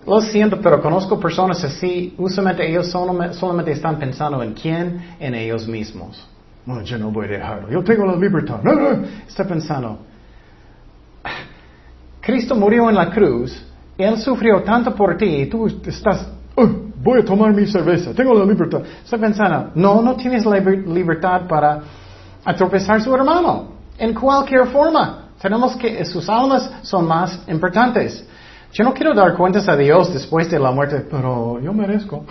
Lo 0.05 0.19
siento, 0.19 0.59
pero 0.59 0.81
conozco 0.81 1.17
personas 1.19 1.63
así, 1.63 2.13
usualmente 2.17 2.67
ellos 2.67 2.87
solamente 2.89 3.71
están 3.71 3.97
pensando 3.97 4.43
en 4.43 4.53
quién, 4.53 5.15
en 5.19 5.33
ellos 5.33 5.67
mismos. 5.67 6.27
Bueno, 6.65 6.83
yo 6.83 6.97
no 6.97 7.09
voy 7.09 7.27
a 7.27 7.29
dejarlo. 7.29 7.69
Yo 7.69 7.83
tengo 7.83 8.05
la 8.05 8.15
libertad. 8.15 8.59
No, 8.63 8.73
no. 8.73 9.03
Está 9.27 9.45
pensando. 9.45 9.99
Cristo 12.19 12.55
murió 12.55 12.89
en 12.89 12.95
la 12.95 13.09
cruz. 13.09 13.63
Él 13.97 14.17
sufrió 14.17 14.61
tanto 14.63 14.93
por 14.93 15.15
ti 15.15 15.25
y 15.25 15.45
tú 15.45 15.67
estás, 15.67 16.27
voy 16.55 17.21
a 17.21 17.25
tomar 17.25 17.53
mi 17.53 17.65
cerveza. 17.65 18.13
Tengo 18.13 18.33
la 18.33 18.45
libertad. 18.45 18.81
Está 19.03 19.17
pensando, 19.17 19.71
no, 19.75 20.01
no 20.01 20.15
tienes 20.15 20.45
la 20.45 20.59
libertad 20.59 21.47
para 21.47 21.81
atropezar 22.43 23.01
su 23.01 23.13
hermano. 23.13 23.67
En 23.97 24.13
cualquier 24.13 24.67
forma. 24.67 25.29
Tenemos 25.41 25.75
que, 25.75 26.05
sus 26.05 26.29
almas 26.29 26.69
son 26.83 27.07
más 27.07 27.41
importantes. 27.47 28.25
Yo 28.73 28.83
no 28.83 28.93
quiero 28.93 29.13
dar 29.13 29.35
cuentas 29.35 29.67
a 29.67 29.75
Dios 29.75 30.13
después 30.13 30.49
de 30.49 30.59
la 30.59 30.71
muerte, 30.71 31.05
pero 31.09 31.59
yo 31.59 31.73
merezco. 31.73 32.25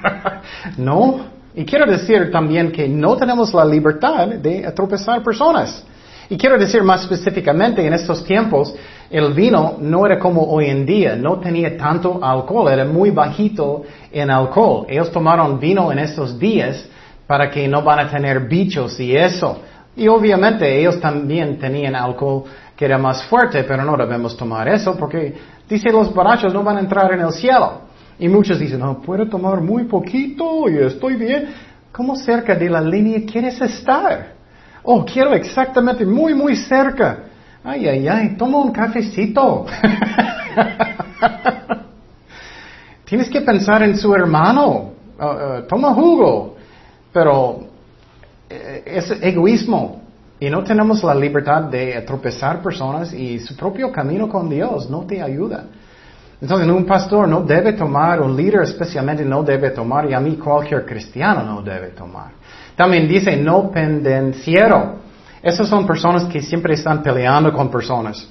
no, 0.78 1.20
y 1.54 1.64
quiero 1.64 1.86
decir 1.86 2.30
también 2.32 2.72
que 2.72 2.88
no 2.88 3.16
tenemos 3.16 3.52
la 3.52 3.64
libertad 3.64 4.26
de 4.28 4.66
atropezar 4.66 5.22
personas. 5.22 5.84
Y 6.28 6.36
quiero 6.36 6.56
decir 6.56 6.82
más 6.82 7.02
específicamente, 7.02 7.84
en 7.84 7.92
estos 7.92 8.24
tiempos, 8.24 8.74
el 9.10 9.34
vino 9.34 9.76
no 9.80 10.06
era 10.06 10.18
como 10.18 10.44
hoy 10.44 10.66
en 10.66 10.86
día, 10.86 11.16
no 11.16 11.40
tenía 11.40 11.76
tanto 11.76 12.20
alcohol, 12.22 12.72
era 12.72 12.84
muy 12.84 13.10
bajito 13.10 13.82
en 14.12 14.30
alcohol. 14.30 14.86
Ellos 14.88 15.10
tomaron 15.10 15.58
vino 15.58 15.90
en 15.90 15.98
estos 15.98 16.38
días 16.38 16.84
para 17.30 17.48
que 17.48 17.68
no 17.68 17.84
van 17.84 18.00
a 18.00 18.10
tener 18.10 18.48
bichos 18.48 18.98
y 18.98 19.16
eso. 19.16 19.60
Y 19.94 20.08
obviamente 20.08 20.80
ellos 20.80 21.00
también 21.00 21.60
tenían 21.60 21.94
alcohol 21.94 22.42
que 22.74 22.84
era 22.84 22.98
más 22.98 23.22
fuerte, 23.26 23.62
pero 23.62 23.84
no 23.84 23.96
debemos 23.96 24.36
tomar 24.36 24.66
eso 24.66 24.96
porque, 24.96 25.36
dice 25.68 25.92
los 25.92 26.12
borrachos, 26.12 26.52
no 26.52 26.64
van 26.64 26.78
a 26.78 26.80
entrar 26.80 27.12
en 27.12 27.20
el 27.20 27.30
cielo. 27.30 27.82
Y 28.18 28.26
muchos 28.26 28.58
dicen, 28.58 28.80
no, 28.80 29.00
puedo 29.00 29.28
tomar 29.28 29.60
muy 29.60 29.84
poquito 29.84 30.68
y 30.68 30.78
estoy 30.78 31.14
bien. 31.14 31.54
¿Cómo 31.92 32.16
cerca 32.16 32.56
de 32.56 32.68
la 32.68 32.80
línea 32.80 33.20
quieres 33.24 33.60
estar? 33.60 34.32
Oh, 34.82 35.04
quiero 35.04 35.32
exactamente 35.32 36.04
muy, 36.04 36.34
muy 36.34 36.56
cerca. 36.56 37.26
Ay, 37.62 37.86
ay, 37.86 38.08
ay, 38.08 38.36
toma 38.36 38.58
un 38.58 38.72
cafecito. 38.72 39.66
Tienes 43.04 43.30
que 43.30 43.40
pensar 43.40 43.84
en 43.84 43.96
su 43.96 44.12
hermano. 44.16 44.94
Uh, 45.16 45.24
uh, 45.24 45.62
toma 45.68 45.94
jugo. 45.94 46.56
Pero 47.12 47.60
eh, 48.48 48.82
es 48.86 49.10
egoísmo. 49.22 50.02
Y 50.38 50.48
no 50.48 50.64
tenemos 50.64 51.04
la 51.04 51.14
libertad 51.14 51.64
de 51.64 52.00
tropezar 52.02 52.62
personas 52.62 53.12
y 53.12 53.38
su 53.38 53.54
propio 53.54 53.92
camino 53.92 54.26
con 54.26 54.48
Dios 54.48 54.88
no 54.88 55.00
te 55.02 55.20
ayuda. 55.20 55.64
Entonces 56.40 56.66
un 56.66 56.86
pastor 56.86 57.28
no 57.28 57.42
debe 57.42 57.74
tomar, 57.74 58.22
un 58.22 58.34
líder 58.34 58.62
especialmente 58.62 59.24
no 59.24 59.42
debe 59.42 59.70
tomar, 59.70 60.10
y 60.10 60.14
a 60.14 60.20
mí 60.20 60.36
cualquier 60.36 60.86
cristiano 60.86 61.42
no 61.42 61.60
debe 61.60 61.88
tomar. 61.88 62.30
También 62.74 63.06
dice 63.06 63.36
no 63.36 63.70
pendenciero. 63.70 65.00
Esas 65.42 65.68
son 65.68 65.86
personas 65.86 66.24
que 66.24 66.40
siempre 66.40 66.74
están 66.74 67.02
peleando 67.02 67.52
con 67.52 67.70
personas. 67.70 68.26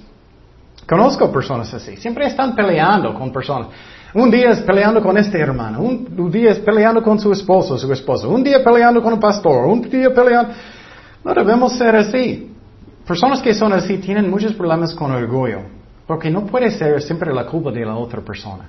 Conozco 0.88 1.32
personas 1.32 1.72
así, 1.72 1.98
siempre 1.98 2.26
están 2.26 2.56
peleando 2.56 3.14
con 3.14 3.32
personas. 3.32 3.68
Un 4.14 4.32
día 4.32 4.52
es 4.52 4.62
peleando 4.62 5.02
con 5.02 5.18
este 5.18 5.40
hermano, 5.40 5.82
un 5.82 6.32
día 6.32 6.52
es 6.52 6.60
peleando 6.60 7.04
con 7.04 7.20
su 7.20 7.32
esposo, 7.32 7.78
su 7.78 7.92
esposo, 7.94 8.30
un 8.30 8.44
día 8.44 8.64
peleando 8.64 9.04
con 9.04 9.14
un 9.14 9.20
pastor, 9.20 9.66
un 9.66 9.82
día 9.82 10.12
peleando. 10.14 10.54
No 11.24 11.34
debemos 11.34 11.78
ser 11.78 11.96
así. 11.96 12.52
Personas 13.06 13.42
que 13.42 13.54
son 13.54 13.74
así 13.74 13.98
tienen 13.98 14.30
muchos 14.30 14.54
problemas 14.54 14.94
con 14.96 15.12
orgullo. 15.12 15.62
Porque 16.08 16.32
no 16.32 16.46
puede 16.46 16.72
ser 16.72 17.02
siempre 17.02 17.34
la 17.34 17.46
culpa 17.46 17.72
de 17.72 17.86
la 17.86 17.96
otra 17.96 18.22
persona. 18.22 18.66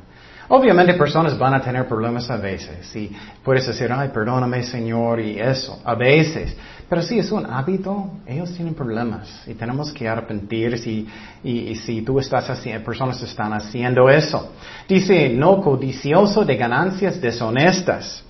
Obviamente 0.52 0.94
personas 0.94 1.38
van 1.38 1.54
a 1.54 1.60
tener 1.62 1.86
problemas 1.86 2.28
a 2.28 2.36
veces 2.36 2.96
y 2.96 3.08
puedes 3.44 3.68
decir, 3.68 3.88
ay, 3.92 4.08
perdóname 4.08 4.64
Señor 4.64 5.20
y 5.20 5.38
eso, 5.38 5.80
a 5.84 5.94
veces. 5.94 6.56
Pero 6.88 7.02
si 7.02 7.20
es 7.20 7.30
un 7.30 7.46
hábito, 7.46 8.10
ellos 8.26 8.52
tienen 8.54 8.74
problemas 8.74 9.44
y 9.46 9.54
tenemos 9.54 9.92
que 9.92 10.08
arrepentirse 10.08 10.90
y, 10.90 11.08
y, 11.44 11.76
si 11.76 12.02
tú 12.02 12.18
estás 12.18 12.50
haciendo, 12.50 12.84
personas 12.84 13.22
están 13.22 13.52
haciendo 13.52 14.10
eso. 14.10 14.50
Dice, 14.88 15.28
no 15.28 15.60
codicioso 15.60 16.44
de 16.44 16.56
ganancias 16.56 17.20
deshonestas. 17.20 18.24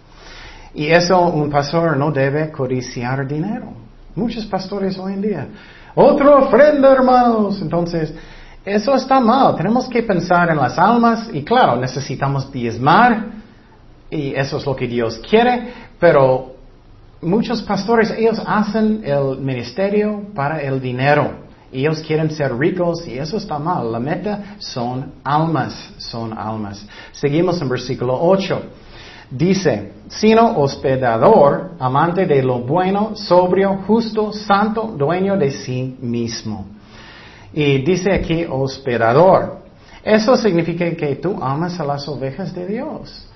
Y 0.74 0.88
eso 0.88 1.18
un 1.26 1.48
pastor 1.48 1.96
no 1.96 2.11
debe 2.12 2.50
codiciar 2.50 3.26
dinero. 3.26 3.72
Muchos 4.14 4.44
pastores 4.44 4.98
hoy 4.98 5.14
en 5.14 5.22
día. 5.22 5.48
Otra 5.94 6.37
ofrenda, 6.37 6.92
hermanos. 6.92 7.62
Entonces, 7.62 8.12
eso 8.64 8.94
está 8.94 9.20
mal. 9.20 9.57
Tenemos 9.57 9.88
que 9.88 10.03
pensar 10.03 10.51
en 10.51 10.57
las 10.57 10.79
almas 10.79 11.29
y 11.33 11.42
claro, 11.42 11.77
necesitamos 11.77 12.51
diezmar 12.53 13.27
y 14.11 14.35
eso 14.35 14.59
es 14.59 14.66
lo 14.66 14.75
que 14.75 14.87
Dios 14.87 15.20
quiere, 15.29 15.73
pero 15.99 16.55
muchos 17.23 17.62
pastores, 17.62 18.11
ellos 18.11 18.42
hacen 18.44 19.03
el 19.05 19.38
ministerio 19.38 20.27
para 20.35 20.61
el 20.61 20.81
dinero 20.81 21.51
ellos 21.73 22.01
quieren 22.01 22.31
ser 22.31 22.57
ricos 22.57 23.07
y 23.07 23.18
eso 23.18 23.37
está 23.37 23.59
mal. 23.59 23.92
La 23.92 24.01
meta 24.01 24.57
son 24.59 25.12
almas, 25.23 25.92
son 25.99 26.37
almas. 26.37 26.85
Seguimos 27.12 27.61
en 27.62 27.68
versículo 27.68 28.18
8. 28.20 28.62
Dice, 29.31 29.92
sino 30.09 30.59
hospedador, 30.59 31.75
amante 31.79 32.27
de 32.27 32.42
lo 32.42 32.59
bueno, 32.59 33.14
sobrio, 33.14 33.83
justo, 33.87 34.33
santo, 34.33 34.92
dueño 34.96 35.37
de 35.37 35.53
sí 35.53 35.96
mismo. 36.01 36.66
Y 37.52 37.78
dice 37.78 38.12
aquí 38.12 38.46
hospedador. 38.48 39.60
Eso 40.02 40.36
significa 40.36 40.90
que 40.92 41.16
tú 41.16 41.38
amas 41.42 41.78
a 41.78 41.84
las 41.84 42.08
ovejas 42.08 42.54
de 42.54 42.66
Dios. 42.66 43.26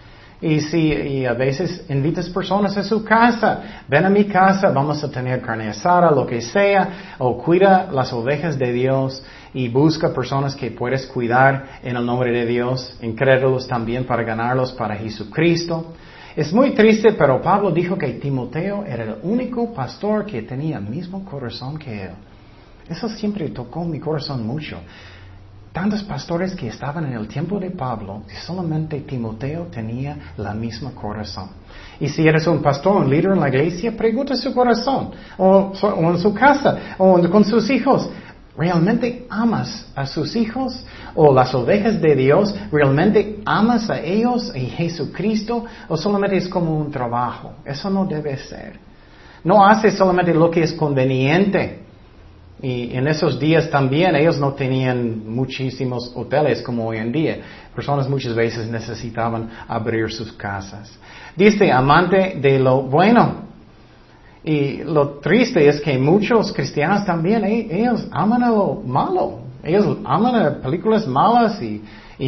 Y 0.40 0.61
si 0.61 1.24
a 1.24 1.33
veces 1.33 1.85
invitas 1.88 2.29
personas 2.29 2.77
a 2.77 2.83
su 2.83 3.05
casa, 3.05 3.83
ven 3.88 4.05
a 4.05 4.11
mi 4.11 4.24
casa, 4.24 4.70
vamos 4.70 5.03
a 5.03 5.11
tener 5.11 5.40
carne 5.40 5.68
asada, 5.68 6.11
lo 6.11 6.27
que 6.27 6.40
sea, 6.40 7.16
o 7.18 7.38
cuida 7.38 7.88
las 7.90 8.12
ovejas 8.12 8.59
de 8.59 8.72
Dios 8.72 9.22
y 9.55 9.68
busca 9.68 10.12
personas 10.12 10.55
que 10.55 10.70
puedes 10.70 11.07
cuidar 11.07 11.81
en 11.83 11.96
el 11.96 12.05
nombre 12.05 12.33
de 12.33 12.44
Dios, 12.44 12.96
incrédulos 13.00 13.66
también 13.66 14.05
para 14.05 14.22
ganarlos 14.22 14.72
para 14.72 14.96
Jesucristo. 14.96 15.94
Es 16.37 16.53
muy 16.53 16.74
triste, 16.74 17.12
pero 17.12 17.40
Pablo 17.40 17.70
dijo 17.70 17.96
que 17.96 18.09
Timoteo 18.14 18.85
era 18.85 19.05
el 19.05 19.14
único 19.22 19.72
pastor 19.72 20.27
que 20.27 20.42
tenía 20.42 20.79
el 20.79 20.85
mismo 20.85 21.24
corazón 21.24 21.79
que 21.79 22.05
él. 22.05 22.11
Eso 22.88 23.09
siempre 23.09 23.49
tocó 23.49 23.85
mi 23.85 23.99
corazón 23.99 24.47
mucho. 24.47 24.79
Tantos 25.73 26.05
pastores 26.05 26.55
que 26.55 26.68
estaban 26.68 27.05
en 27.07 27.14
el 27.14 27.27
tiempo 27.27 27.59
de 27.59 27.70
Pablo, 27.70 28.23
solamente 28.47 29.01
Timoteo 29.01 29.64
tenía 29.64 30.16
la 30.37 30.55
misma 30.55 30.92
corazón. 30.92 31.49
Y 31.99 32.09
si 32.09 32.27
eres 32.29 32.47
un 32.47 32.62
pastor, 32.62 32.99
un 32.99 33.11
líder 33.11 33.33
en 33.33 33.40
la 33.40 33.49
iglesia, 33.49 33.97
pregunta 33.97 34.37
su 34.37 34.55
corazón, 34.55 35.11
o, 35.37 35.73
o 35.83 36.11
en 36.12 36.18
su 36.18 36.33
casa, 36.33 36.94
o 36.97 37.20
con 37.29 37.44
sus 37.44 37.68
hijos. 37.70 38.09
¿Realmente 38.57 39.27
amas 39.29 39.90
a 39.97 40.07
sus 40.07 40.37
hijos 40.37 40.87
o 41.16 41.35
las 41.35 41.53
ovejas 41.57 42.01
de 42.01 42.14
Dios? 42.14 42.55
¿Realmente 42.70 43.40
amas 43.44 43.90
a 43.90 44.01
ellos 44.01 44.53
y 44.55 44.66
Jesucristo? 44.66 45.64
¿O 45.88 45.97
solamente 45.97 46.37
es 46.37 46.49
como 46.49 46.79
un 46.79 46.88
trabajo? 46.88 47.55
Eso 47.64 47.90
no 47.90 48.05
debe 48.05 48.37
ser. 48.37 48.79
No 49.42 49.66
haces 49.66 49.94
solamente 49.94 50.33
lo 50.33 50.53
que 50.53 50.62
es 50.62 50.73
conveniente. 50.73 51.84
Y 52.62 52.97
en 52.97 53.09
esos 53.09 53.38
días 53.38 53.69
también 53.69 54.14
ellos 54.17 54.38
no 54.38 54.53
tenían 54.53 55.29
muchísimos 55.29 56.12
hoteles 56.14 56.62
como 56.62 56.87
hoy 56.87 56.99
en 56.99 57.12
día. 57.12 57.38
Personas 57.75 58.09
muchas 58.09 58.35
veces 58.35 58.69
necesitaban 58.69 59.51
abrir 59.69 60.11
sus 60.12 60.33
casas. 60.33 60.97
Dice, 61.37 61.71
amante 61.71 62.38
de 62.40 62.59
lo 62.59 62.83
bueno. 62.83 63.45
Y 64.45 64.83
lo 64.85 65.19
triste 65.19 65.67
es 65.67 65.81
que 65.81 65.99
muchos 65.99 66.53
cristianos 66.53 67.05
también, 67.05 67.45
eh, 67.45 67.67
ellos 67.71 68.07
aman 68.11 68.43
a 68.45 68.51
lo 68.51 68.83
malo. 68.87 69.40
Ellos 69.62 69.99
aman 70.05 70.35
a 70.37 70.61
películas 70.61 71.07
malas 71.07 71.61
y, 71.62 71.83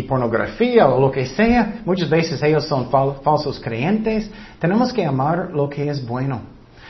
pornografía 0.09 0.89
o 0.89 1.01
lo 1.01 1.11
que 1.11 1.27
sea. 1.27 1.81
Muchas 1.85 2.11
veces 2.11 2.43
ellos 2.43 2.67
son 2.67 2.91
falsos 2.91 3.61
creyentes. 3.61 4.31
Tenemos 4.59 4.93
que 4.93 5.05
amar 5.05 5.51
lo 5.53 5.69
que 5.69 5.89
es 5.89 6.05
bueno. 6.05 6.41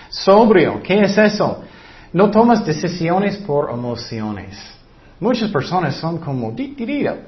Sobrio, 0.09 0.81
¿qué 0.83 1.03
es 1.03 1.18
eso? 1.18 1.62
No 2.16 2.31
tomas 2.31 2.64
decisiones 2.64 3.37
por 3.37 3.70
emociones. 3.70 4.57
Muchas 5.20 5.50
personas 5.50 5.96
son 5.96 6.16
como 6.16 6.50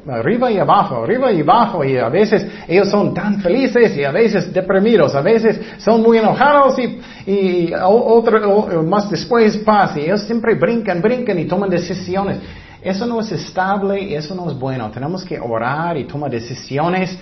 arriba 0.09 0.51
y 0.51 0.57
abajo, 0.57 1.05
arriba 1.05 1.31
y 1.31 1.43
abajo, 1.43 1.85
y 1.85 1.99
a 1.99 2.09
veces 2.09 2.47
ellos 2.67 2.89
son 2.89 3.13
tan 3.13 3.39
felices 3.43 3.95
y 3.99 4.05
a 4.05 4.11
veces 4.11 4.51
deprimidos, 4.51 5.15
a 5.15 5.21
veces 5.21 5.61
son 5.77 6.01
muy 6.01 6.17
enojados 6.17 6.79
y, 6.79 7.71
otro, 7.83 8.83
más 8.83 9.11
después 9.11 9.59
pasa, 9.59 10.01
y 10.01 10.05
ellos 10.05 10.23
siempre 10.23 10.55
brincan, 10.55 11.03
brincan 11.03 11.39
y 11.39 11.45
toman 11.45 11.69
decisiones. 11.69 12.39
Eso 12.81 13.05
no 13.05 13.21
es 13.21 13.31
estable 13.31 14.01
y 14.01 14.15
eso 14.15 14.35
no 14.35 14.51
es 14.51 14.59
bueno. 14.59 14.91
Tenemos 14.91 15.23
que 15.23 15.39
orar 15.39 15.99
y 15.99 16.05
tomar 16.05 16.31
decisiones 16.31 17.15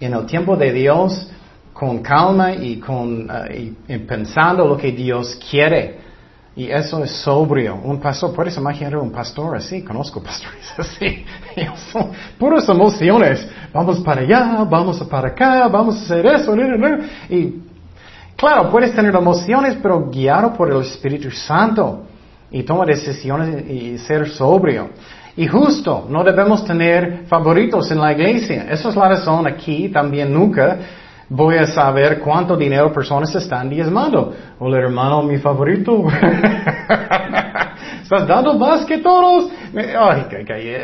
en 0.00 0.14
el 0.14 0.24
tiempo 0.24 0.56
de 0.56 0.72
Dios 0.72 1.30
con 1.74 1.98
calma 1.98 2.54
y, 2.54 2.76
con, 2.76 3.28
eh, 3.50 3.74
y 3.86 3.98
pensando 3.98 4.66
lo 4.66 4.78
que 4.78 4.92
Dios 4.92 5.38
quiere. 5.50 6.01
Y 6.54 6.70
eso 6.70 7.02
es 7.02 7.10
sobrio. 7.10 7.76
Un 7.82 7.98
pastor, 7.98 8.34
puedes 8.34 8.56
imaginar 8.58 8.96
un 8.96 9.10
pastor 9.10 9.56
así, 9.56 9.82
conozco 9.82 10.22
pastores 10.22 10.70
así. 10.78 11.24
Puras 12.38 12.68
emociones. 12.68 13.48
Vamos 13.72 14.00
para 14.00 14.20
allá, 14.20 14.64
vamos 14.68 15.02
para 15.04 15.28
acá, 15.28 15.68
vamos 15.68 15.96
a 15.96 16.02
hacer 16.02 16.26
eso. 16.26 16.54
Y 17.30 17.62
claro, 18.36 18.70
puedes 18.70 18.94
tener 18.94 19.14
emociones, 19.14 19.78
pero 19.82 20.10
guiado 20.10 20.52
por 20.52 20.70
el 20.70 20.82
Espíritu 20.82 21.30
Santo. 21.30 22.04
Y 22.50 22.64
toma 22.64 22.84
decisiones 22.84 23.70
y 23.70 23.96
ser 23.96 24.28
sobrio. 24.28 24.90
Y 25.34 25.46
justo, 25.46 26.06
no 26.10 26.22
debemos 26.22 26.66
tener 26.66 27.24
favoritos 27.26 27.90
en 27.90 27.98
la 27.98 28.12
iglesia. 28.12 28.66
Esa 28.70 28.90
es 28.90 28.96
la 28.96 29.08
razón 29.08 29.46
aquí 29.46 29.88
también 29.88 30.34
nunca 30.34 30.78
voy 31.34 31.56
a 31.56 31.66
saber 31.66 32.20
cuánto 32.20 32.56
dinero 32.56 32.92
personas 32.92 33.34
están 33.34 33.70
diezmando. 33.70 34.34
Hola 34.58 34.78
hermano, 34.78 35.22
mi 35.22 35.38
favorito. 35.38 36.04
Estás 38.02 38.28
dando 38.28 38.52
más 38.54 38.84
que 38.84 38.98
todos. 38.98 39.50
Ay, 39.74 40.26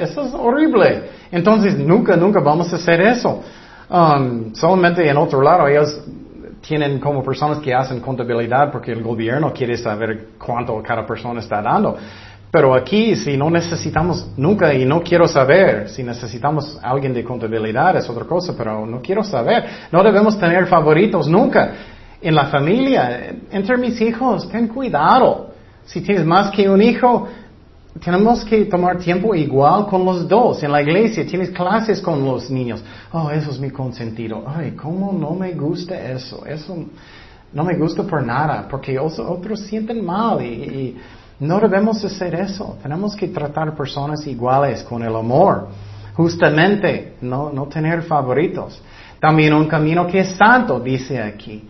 eso 0.01 0.23
es 0.23 0.33
horrible. 0.33 1.11
Entonces 1.31 1.79
nunca, 1.79 2.17
nunca 2.17 2.41
vamos 2.41 2.73
a 2.73 2.77
hacer 2.77 3.03
eso. 3.03 3.43
Um, 3.91 4.55
solamente 4.55 5.07
en 5.07 5.17
otro 5.19 5.43
lado 5.43 5.69
ellos 5.69 6.01
tienen 6.67 6.99
como 6.99 7.23
personas 7.23 7.59
que 7.59 7.75
hacen 7.75 8.01
contabilidad 8.01 8.73
porque 8.73 8.93
el 8.93 9.03
gobierno 9.03 9.53
quiere 9.53 9.77
saber 9.77 10.29
cuánto 10.39 10.83
cada 10.83 11.07
persona 11.07 11.41
está 11.41 11.61
dando. 11.61 11.97
Pero 12.51 12.75
aquí, 12.75 13.15
si 13.15 13.37
no 13.37 13.51
necesitamos 13.51 14.31
nunca, 14.37 14.73
y 14.73 14.87
no 14.87 15.03
quiero 15.03 15.29
saber, 15.29 15.89
si 15.91 16.03
necesitamos 16.03 16.79
alguien 16.83 17.13
de 17.13 17.23
contabilidad 17.23 17.97
es 17.97 18.09
otra 18.09 18.25
cosa, 18.25 18.55
pero 18.57 18.87
no 18.87 19.03
quiero 19.03 19.23
saber. 19.23 19.65
No 19.93 20.03
debemos 20.03 20.39
tener 20.39 20.67
favoritos 20.67 21.29
nunca. 21.29 21.75
En 22.21 22.35
la 22.35 22.47
familia, 22.47 23.35
entre 23.51 23.77
mis 23.77 24.01
hijos, 24.01 24.49
ten 24.49 24.67
cuidado. 24.69 25.51
Si 25.85 26.01
tienes 26.01 26.25
más 26.25 26.51
que 26.51 26.69
un 26.69 26.81
hijo, 26.81 27.29
tenemos 28.03 28.45
que 28.45 28.65
tomar 28.65 28.99
tiempo 28.99 29.35
igual 29.35 29.87
con 29.87 30.05
los 30.05 30.27
dos. 30.27 30.63
En 30.63 30.73
la 30.73 30.81
iglesia 30.81 31.27
tienes 31.27 31.51
clases 31.51 32.01
con 32.01 32.25
los 32.25 32.51
niños. 32.51 32.83
Oh, 33.13 33.31
eso 33.31 33.51
es 33.51 33.61
mi 33.61 33.71
consentido. 33.71 34.45
Ay, 34.47 34.73
¿cómo 34.73 35.13
no 35.13 35.33
me 35.33 35.53
gusta 35.53 35.95
eso? 35.95 36.47
Eso 36.47 36.77
no 37.53 37.65
me 37.65 37.77
gusta 37.77 38.03
por 38.05 38.25
nada, 38.25 38.67
porque 38.71 38.99
otros 38.99 39.61
sienten 39.61 40.05
mal 40.05 40.43
y 40.43 40.97
no 41.41 41.61
debemos 41.61 42.05
hacer 42.05 42.35
eso. 42.35 42.79
Tenemos 42.83 43.15
que 43.15 43.29
tratar 43.29 43.77
personas 43.77 44.27
iguales 44.27 44.83
con 44.83 45.03
el 45.03 45.15
amor. 45.15 45.69
Justamente, 46.15 47.17
no, 47.21 47.51
no 47.53 47.67
tener 47.67 48.03
favoritos. 48.03 48.83
También 49.21 49.55
un 49.55 49.67
camino 49.67 50.07
que 50.07 50.21
es 50.21 50.31
santo, 50.37 50.81
dice 50.81 51.23
aquí. 51.23 51.69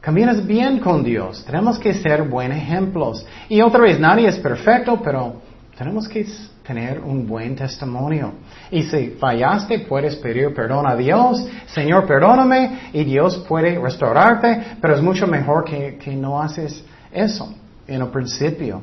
Caminas 0.00 0.46
bien 0.46 0.78
con 0.78 1.02
Dios. 1.02 1.42
Tenemos 1.44 1.78
que 1.78 1.94
ser 1.94 2.22
buenos 2.22 2.58
ejemplos. 2.58 3.26
Y 3.48 3.62
otra 3.62 3.80
vez, 3.80 3.98
nadie 3.98 4.28
es 4.28 4.38
perfecto, 4.38 5.00
pero 5.02 5.40
tenemos 5.76 6.06
que 6.06 6.26
tener 6.66 7.00
un 7.00 7.26
buen 7.26 7.56
testimonio. 7.56 8.32
Y 8.70 8.82
si 8.82 9.16
fallaste, 9.18 9.80
puedes 9.80 10.16
pedir 10.16 10.52
perdón 10.52 10.86
a 10.86 10.94
Dios. 10.94 11.46
Señor, 11.66 12.06
perdóname. 12.06 12.90
Y 12.92 13.04
Dios 13.04 13.38
puede 13.48 13.78
restaurarte. 13.78 14.76
Pero 14.82 14.94
es 14.94 15.00
mucho 15.00 15.26
mejor 15.26 15.64
que, 15.64 15.96
que 15.96 16.14
no 16.14 16.40
haces 16.42 16.84
eso 17.10 17.54
en 17.88 18.02
el 18.02 18.08
principio. 18.08 18.82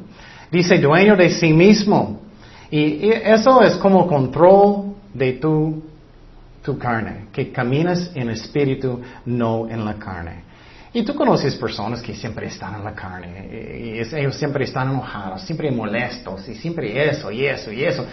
Dice 0.51 0.77
dueño 0.77 1.15
de 1.15 1.29
sí 1.29 1.53
mismo. 1.53 2.21
Y 2.69 3.09
eso 3.09 3.61
es 3.61 3.75
como 3.75 4.07
control 4.07 4.95
de 5.13 5.33
tu, 5.33 5.83
tu 6.63 6.77
carne, 6.77 7.27
que 7.31 7.51
caminas 7.51 8.11
en 8.15 8.29
espíritu, 8.31 8.99
no 9.25 9.69
en 9.69 9.85
la 9.85 9.93
carne. 9.93 10.43
Y 10.91 11.03
tú 11.03 11.13
conoces 11.13 11.55
personas 11.55 12.01
que 12.01 12.15
siempre 12.15 12.47
están 12.47 12.75
en 12.75 12.83
la 12.83 12.93
carne, 12.93 13.77
y 13.77 13.99
ellos 13.99 14.35
siempre 14.35 14.63
están 14.63 14.91
enojados, 14.91 15.41
siempre 15.41 15.69
molestos, 15.69 16.47
y 16.47 16.55
siempre 16.55 17.09
eso, 17.09 17.29
y 17.31 17.45
eso, 17.45 17.71
y 17.71 17.83
eso. 17.83 18.05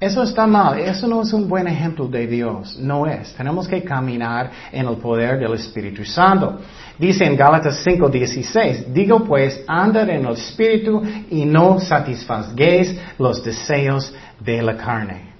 Eso 0.00 0.22
está 0.22 0.46
mal, 0.46 0.78
eso 0.78 1.06
no 1.06 1.20
es 1.20 1.30
un 1.34 1.46
buen 1.46 1.68
ejemplo 1.68 2.08
de 2.08 2.26
Dios, 2.26 2.78
no 2.78 3.06
es. 3.06 3.34
Tenemos 3.34 3.68
que 3.68 3.84
caminar 3.84 4.50
en 4.72 4.88
el 4.88 4.96
poder 4.96 5.38
del 5.38 5.52
Espíritu 5.52 6.06
Santo. 6.06 6.58
Dice 6.98 7.26
en 7.26 7.36
Gálatas 7.36 7.84
5:16, 7.84 8.86
digo 8.94 9.22
pues, 9.22 9.62
andad 9.66 10.08
en 10.08 10.24
el 10.24 10.32
Espíritu 10.32 11.02
y 11.30 11.44
no 11.44 11.78
satisfagáis 11.80 12.98
los 13.18 13.44
deseos 13.44 14.14
de 14.38 14.62
la 14.62 14.74
carne. 14.74 15.34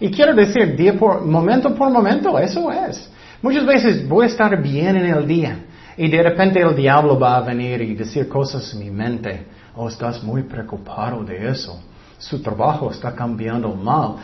Y 0.00 0.10
quiero 0.10 0.34
decir, 0.34 0.74
día 0.74 0.94
por, 0.94 1.22
momento 1.26 1.74
por 1.74 1.90
momento, 1.90 2.38
eso 2.38 2.72
es. 2.72 3.10
Muchas 3.42 3.66
veces 3.66 4.08
voy 4.08 4.24
a 4.24 4.28
estar 4.28 4.62
bien 4.62 4.96
en 4.96 5.04
el 5.04 5.26
día 5.26 5.66
y 5.98 6.08
de 6.08 6.22
repente 6.22 6.62
el 6.62 6.74
diablo 6.74 7.18
va 7.18 7.36
a 7.36 7.42
venir 7.42 7.82
y 7.82 7.94
decir 7.94 8.26
cosas 8.26 8.72
en 8.72 8.80
mi 8.80 8.90
mente. 8.90 9.48
Oh, 9.76 9.86
estás 9.86 10.24
muy 10.24 10.44
preocupado 10.44 11.22
de 11.24 11.50
eso 11.50 11.78
su 12.18 12.42
trabajo 12.42 12.90
está 12.90 13.14
cambiando 13.14 13.74
mal. 13.74 14.16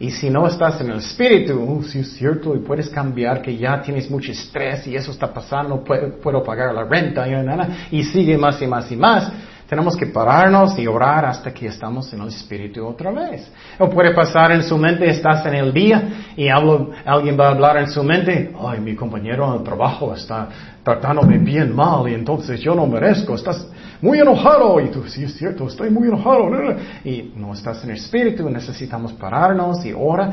Y 0.00 0.10
si 0.10 0.30
no 0.30 0.48
estás 0.48 0.80
en 0.80 0.90
el 0.90 0.98
espíritu, 0.98 1.54
uh, 1.54 1.82
si 1.84 2.00
es 2.00 2.14
cierto, 2.14 2.56
y 2.56 2.58
puedes 2.58 2.88
cambiar 2.88 3.40
que 3.40 3.56
ya 3.56 3.80
tienes 3.80 4.10
mucho 4.10 4.32
estrés 4.32 4.86
y 4.88 4.96
eso 4.96 5.12
está 5.12 5.32
pasando, 5.32 5.84
puedo, 5.84 6.18
puedo 6.20 6.42
pagar 6.42 6.74
la 6.74 6.84
renta 6.84 7.24
y, 7.28 7.98
y 7.98 8.02
sigue 8.02 8.36
más 8.36 8.60
y 8.60 8.66
más 8.66 8.90
y 8.90 8.96
más. 8.96 9.32
tenemos 9.72 9.96
que 9.96 10.04
pararnos 10.06 10.78
y 10.78 10.86
orar 10.86 11.24
hasta 11.24 11.50
que 11.50 11.66
estamos 11.66 12.12
en 12.12 12.20
el 12.20 12.28
Espíritu 12.28 12.86
otra 12.86 13.10
vez. 13.10 13.50
O 13.78 13.88
puede 13.88 14.12
pasar 14.12 14.52
en 14.52 14.62
su 14.62 14.76
mente, 14.76 15.08
estás 15.08 15.46
en 15.46 15.54
el 15.54 15.72
día 15.72 16.32
y 16.36 16.48
alguien 16.48 17.40
va 17.40 17.46
a 17.46 17.50
hablar 17.52 17.78
en 17.78 17.88
su 17.88 18.02
mente, 18.02 18.52
ay, 18.60 18.80
mi 18.80 18.94
compañero 18.94 19.56
de 19.56 19.64
trabajo 19.64 20.14
está 20.14 20.48
tratándome 20.82 21.38
bien 21.38 21.74
mal 21.74 22.08
y 22.08 22.14
entonces 22.14 22.60
yo 22.60 22.74
no 22.74 22.86
merezco, 22.86 23.34
estás 23.34 23.66
muy 24.00 24.18
enojado 24.18 24.80
y 24.80 24.90
tú, 24.90 25.06
sí 25.06 25.22
es 25.22 25.34
cierto, 25.34 25.68
estoy 25.68 25.90
muy 25.90 26.08
enojado 26.08 26.50
y 27.04 27.32
no 27.36 27.52
estás 27.52 27.84
en 27.84 27.92
Espíritu, 27.92 28.50
necesitamos 28.50 29.12
pararnos 29.12 29.84
y 29.86 29.92
orar 29.92 30.32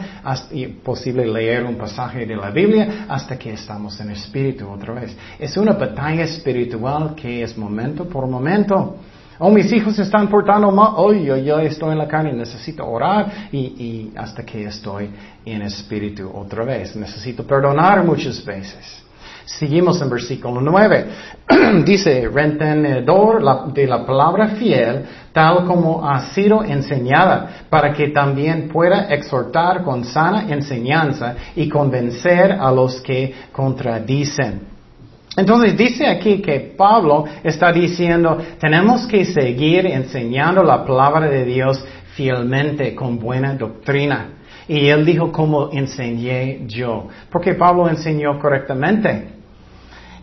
y 0.52 0.66
posible 0.68 1.28
leer 1.28 1.66
un 1.66 1.76
pasaje 1.76 2.26
de 2.26 2.36
la 2.36 2.50
Biblia 2.50 3.06
hasta 3.08 3.38
que 3.38 3.54
estamos 3.54 4.00
en 4.00 4.10
Espíritu 4.10 4.68
otra 4.68 4.96
vez. 4.96 5.16
Es 5.38 5.56
una 5.56 5.74
batalla 5.74 6.24
espiritual 6.24 7.14
que 7.16 7.44
es 7.44 7.56
momento 7.56 8.06
por 8.06 8.28
momento. 8.28 8.98
Oh, 9.42 9.52
mis 9.52 9.72
hijos 9.72 9.98
están 10.00 10.28
portando 10.28 10.70
mal. 10.72 10.94
Oh, 10.98 11.14
yo, 11.14 11.38
yo 11.38 11.60
estoy 11.60 11.92
en 11.92 12.00
la 12.00 12.08
carne, 12.08 12.34
necesito 12.34 12.86
orar 12.86 13.50
y, 13.52 13.58
y 13.60 14.14
hasta 14.16 14.44
que 14.44 14.66
estoy 14.66 15.10
en 15.46 15.62
espíritu 15.62 16.30
otra 16.34 16.66
vez. 16.66 16.96
Necesito 16.96 17.46
perdonar 17.46 18.04
muchas 18.04 18.44
veces. 18.44 19.09
Seguimos 19.58 20.00
en 20.00 20.12
versículo 20.12 20.62
9. 20.62 21.06
Dice, 21.84 22.30
retenedor 22.32 23.74
de 23.74 23.88
la 23.88 24.06
palabra 24.06 24.50
fiel, 24.50 25.06
tal 25.34 25.66
como 25.66 26.08
ha 26.08 26.22
sido 26.34 26.64
enseñada, 26.64 27.66
para 27.68 27.92
que 27.92 28.10
también 28.10 28.70
pueda 28.70 29.08
exhortar 29.10 29.84
con 29.84 30.06
sana 30.06 30.46
enseñanza 30.50 31.36
y 31.56 31.68
convencer 31.68 32.52
a 32.52 32.72
los 32.72 33.02
que 33.02 33.34
contradicen. 33.52 34.62
Entonces 35.36 35.76
dice 35.76 36.06
aquí 36.06 36.42
que 36.42 36.76
Pablo 36.78 37.26
está 37.44 37.72
diciendo, 37.72 38.38
tenemos 38.60 39.08
que 39.08 39.26
seguir 39.26 39.88
enseñando 39.88 40.64
la 40.64 40.86
palabra 40.86 41.28
de 41.28 41.46
Dios 41.46 41.84
fielmente, 42.14 42.94
con 42.94 43.18
buena 43.18 43.56
doctrina. 43.56 44.30
Y 44.68 44.90
él 44.90 45.04
dijo, 45.04 45.32
como 45.32 45.72
enseñé 45.72 46.68
yo. 46.68 47.08
Porque 47.32 47.56
Pablo 47.56 47.90
enseñó 47.90 48.38
correctamente. 48.38 49.39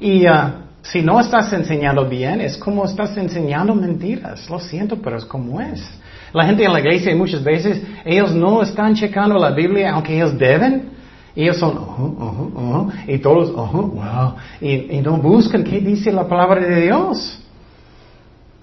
Y 0.00 0.26
uh, 0.26 0.66
si 0.82 1.02
no 1.02 1.18
estás 1.20 1.52
enseñando 1.52 2.08
bien, 2.08 2.40
es 2.40 2.56
como 2.56 2.84
estás 2.84 3.16
enseñando 3.16 3.74
mentiras. 3.74 4.48
Lo 4.48 4.58
siento, 4.58 4.96
pero 4.96 5.16
es 5.18 5.24
como 5.24 5.60
es. 5.60 5.82
La 6.32 6.44
gente 6.44 6.64
en 6.64 6.72
la 6.72 6.80
iglesia 6.80 7.14
muchas 7.16 7.42
veces, 7.42 7.80
ellos 8.04 8.34
no 8.34 8.62
están 8.62 8.94
checando 8.94 9.38
la 9.38 9.50
Biblia 9.50 9.92
aunque 9.92 10.14
ellos 10.14 10.36
deben. 10.38 10.90
Ellos 11.34 11.58
son, 11.58 11.76
uh 11.76 12.88
-huh, 12.88 12.92
y 13.06 13.18
todos, 13.18 13.52
wow, 13.52 14.34
y, 14.60 15.00
no 15.02 15.18
buscan 15.18 15.64
qué 15.64 15.80
dice 15.80 16.10
la 16.10 16.26
palabra 16.26 16.64
de 16.66 16.80
Dios. 16.82 17.38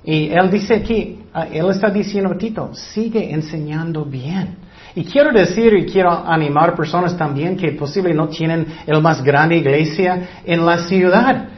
Y 0.03 0.29
él 0.29 0.49
dice 0.49 0.75
aquí, 0.75 1.19
uh, 1.35 1.53
él 1.53 1.69
está 1.69 1.89
diciendo 1.89 2.31
a 2.31 2.37
Tito, 2.37 2.73
sigue 2.73 3.31
enseñando 3.31 4.03
bien. 4.03 4.57
Y 4.95 5.05
quiero 5.05 5.31
decir 5.31 5.73
y 5.73 5.85
quiero 5.85 6.11
animar 6.11 6.75
personas 6.75 7.17
también 7.17 7.57
que 7.57 7.71
posible 7.71 8.13
no 8.13 8.27
tienen 8.27 8.67
el 8.85 9.01
más 9.01 9.23
grande 9.23 9.57
iglesia 9.57 10.41
en 10.45 10.65
la 10.65 10.79
ciudad. 10.79 11.49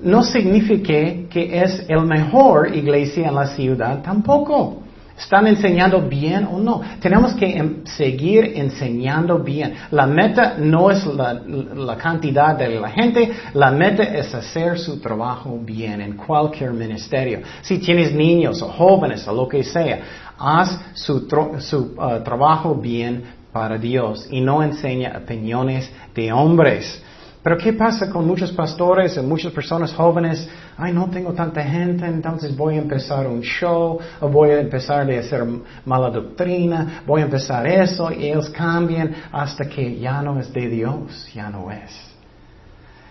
No 0.00 0.22
significa 0.22 1.28
que 1.28 1.62
es 1.62 1.84
el 1.88 2.06
mejor 2.06 2.74
iglesia 2.74 3.28
en 3.28 3.34
la 3.34 3.46
ciudad 3.48 4.02
tampoco. 4.02 4.83
¿Están 5.16 5.46
enseñando 5.46 6.00
bien 6.00 6.44
o 6.44 6.58
no? 6.58 6.82
Tenemos 7.00 7.34
que 7.34 7.56
em, 7.56 7.84
seguir 7.86 8.52
enseñando 8.56 9.38
bien. 9.38 9.74
La 9.92 10.06
meta 10.06 10.56
no 10.58 10.90
es 10.90 11.06
la, 11.06 11.96
cantidad 11.96 12.56
de 12.56 12.80
la 12.80 12.90
gente, 12.90 13.30
la 13.54 13.70
meta 13.70 14.02
es 14.02 14.34
hacer 14.34 14.78
su 14.78 15.00
trabajo 15.00 15.56
bien 15.62 16.00
en 16.00 16.16
cualquier 16.16 16.72
ministerio. 16.72 17.40
Si 17.62 17.78
tienes 17.78 18.12
niños 18.12 18.60
o 18.60 18.68
jóvenes 18.68 19.26
o 19.28 19.32
lo 19.32 19.48
que 19.48 19.62
sea, 19.62 20.00
haz 20.36 20.80
su, 20.94 21.28
su 21.60 21.94
uh, 21.96 22.22
trabajo 22.24 22.74
bien 22.74 23.22
para 23.52 23.78
Dios 23.78 24.26
y 24.30 24.40
no 24.40 24.64
enseña 24.64 25.20
opiniones 25.22 25.88
de 26.12 26.32
hombres. 26.32 27.00
Pero 27.44 27.58
¿qué 27.58 27.74
pasa 27.74 28.08
con 28.08 28.26
muchos 28.26 28.50
pastores 28.52 29.18
y 29.18 29.20
muchas 29.20 29.52
personas 29.52 29.92
jóvenes? 29.92 30.48
Ay, 30.78 30.94
no 30.94 31.10
tengo 31.10 31.34
tanta 31.34 31.62
gente, 31.62 32.06
entonces 32.06 32.56
voy 32.56 32.76
a 32.76 32.78
empezar 32.78 33.26
un 33.26 33.42
show, 33.42 33.98
o 34.18 34.28
voy 34.30 34.52
a 34.52 34.60
empezar 34.60 35.10
a 35.10 35.20
hacer 35.20 35.44
mala 35.84 36.08
doctrina, 36.08 37.02
voy 37.06 37.20
a 37.20 37.24
empezar 37.24 37.66
eso, 37.66 38.10
y 38.10 38.28
ellos 38.28 38.48
cambian 38.48 39.14
hasta 39.30 39.68
que 39.68 40.00
ya 40.00 40.22
no 40.22 40.40
es 40.40 40.50
de 40.54 40.68
Dios, 40.70 41.28
ya 41.34 41.50
no 41.50 41.70
es. 41.70 41.92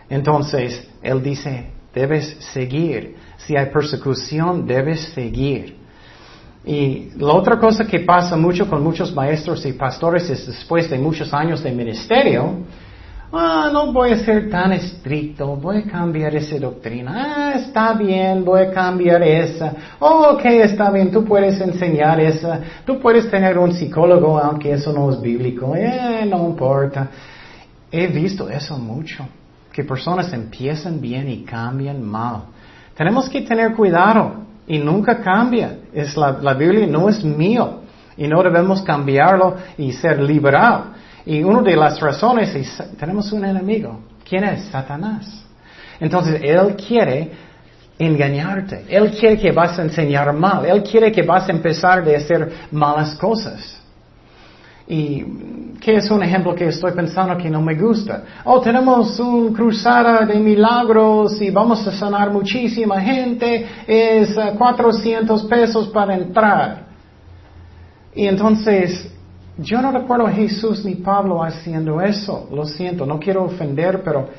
Entonces, 0.09 0.89
Él 1.03 1.21
dice, 1.21 1.67
debes 1.93 2.35
seguir. 2.53 3.15
Si 3.37 3.55
hay 3.55 3.67
persecución, 3.67 4.65
debes 4.65 5.13
seguir. 5.13 5.77
Y 6.65 7.09
la 7.17 7.33
otra 7.33 7.59
cosa 7.59 7.85
que 7.85 7.99
pasa 7.99 8.35
mucho 8.35 8.67
con 8.67 8.81
muchos 8.81 9.13
maestros 9.13 9.63
y 9.67 9.73
pastores 9.73 10.27
es 10.31 10.47
después 10.47 10.89
de 10.89 10.97
muchos 10.97 11.31
años 11.35 11.61
de 11.61 11.71
ministerio, 11.71 12.63
ah, 13.33 13.69
no 13.73 13.91
voy 13.91 14.11
a 14.11 14.17
ser 14.19 14.49
tan 14.49 14.71
estricto, 14.73 15.55
voy 15.55 15.79
a 15.79 15.83
cambiar 15.83 16.35
esa 16.35 16.57
doctrina, 16.59 17.11
ah, 17.15 17.53
está 17.55 17.93
bien, 17.93 18.45
voy 18.45 18.61
a 18.61 18.71
cambiar 18.71 19.23
esa, 19.23 19.73
oh, 19.99 20.33
ok, 20.33 20.45
está 20.45 20.91
bien, 20.91 21.11
tú 21.11 21.25
puedes 21.25 21.59
enseñar 21.59 22.19
esa, 22.19 22.59
tú 22.85 22.99
puedes 22.99 23.29
tener 23.29 23.57
un 23.57 23.73
psicólogo, 23.73 24.37
aunque 24.37 24.71
eso 24.71 24.93
no 24.93 25.11
es 25.11 25.19
bíblico, 25.19 25.75
eh, 25.75 26.25
no 26.29 26.47
importa. 26.47 27.09
He 27.91 28.07
visto 28.07 28.49
eso 28.49 28.77
mucho, 28.77 29.27
que 29.71 29.83
personas 29.83 30.31
empiezan 30.33 31.01
bien 31.01 31.29
y 31.29 31.43
cambian 31.43 32.01
mal. 32.01 32.43
Tenemos 32.95 33.27
que 33.29 33.41
tener 33.41 33.73
cuidado 33.73 34.45
y 34.67 34.77
nunca 34.77 35.21
cambia. 35.21 35.77
Es 35.93 36.15
la, 36.15 36.31
la 36.41 36.53
Biblia 36.53 36.87
no 36.87 37.09
es 37.09 37.23
mío 37.23 37.81
y 38.17 38.27
no 38.27 38.41
debemos 38.41 38.81
cambiarlo 38.81 39.57
y 39.77 39.91
ser 39.91 40.19
liberados. 40.21 40.87
Y 41.25 41.43
una 41.43 41.61
de 41.61 41.75
las 41.75 41.99
razones 41.99 42.53
es, 42.55 42.83
tenemos 42.99 43.31
un 43.31 43.45
enemigo. 43.45 43.99
¿Quién 44.27 44.43
es? 44.43 44.65
Satanás. 44.65 45.45
Entonces, 45.99 46.41
Él 46.43 46.75
quiere 46.75 47.31
engañarte. 47.97 48.85
Él 48.89 49.11
quiere 49.11 49.37
que 49.37 49.51
vas 49.51 49.77
a 49.79 49.83
enseñar 49.83 50.33
mal. 50.33 50.65
Él 50.65 50.83
quiere 50.83 51.11
que 51.11 51.21
vas 51.21 51.47
a 51.47 51.51
empezar 51.51 52.03
de 52.03 52.15
hacer 52.15 52.51
malas 52.71 53.15
cosas. 53.15 53.79
¿Y 54.87 55.23
qué 55.79 55.95
es 55.95 56.11
un 56.11 56.21
ejemplo 56.21 56.53
que 56.53 56.67
estoy 56.67 56.91
pensando 56.91 57.37
que 57.37 57.49
no 57.49 57.61
me 57.61 57.75
gusta? 57.75 58.23
Oh, 58.43 58.59
tenemos 58.59 59.17
un 59.19 59.53
cruzada 59.53 60.25
de 60.25 60.35
milagros 60.39 61.41
y 61.41 61.49
vamos 61.49 61.87
a 61.87 61.91
sanar 61.93 62.31
muchísima 62.31 62.99
gente. 62.99 63.65
Es 63.87 64.35
400 64.57 65.43
pesos 65.45 65.87
para 65.87 66.15
entrar. 66.15 66.83
Y 68.13 68.27
entonces 68.27 69.09
yo 69.57 69.81
no 69.81 69.91
recuerdo 69.91 70.27
a 70.27 70.31
Jesús 70.31 70.83
ni 70.83 70.95
Pablo 70.95 71.43
haciendo 71.43 72.01
eso. 72.01 72.49
Lo 72.51 72.65
siento, 72.65 73.05
no 73.05 73.19
quiero 73.19 73.43
ofender, 73.43 74.01
pero 74.03 74.29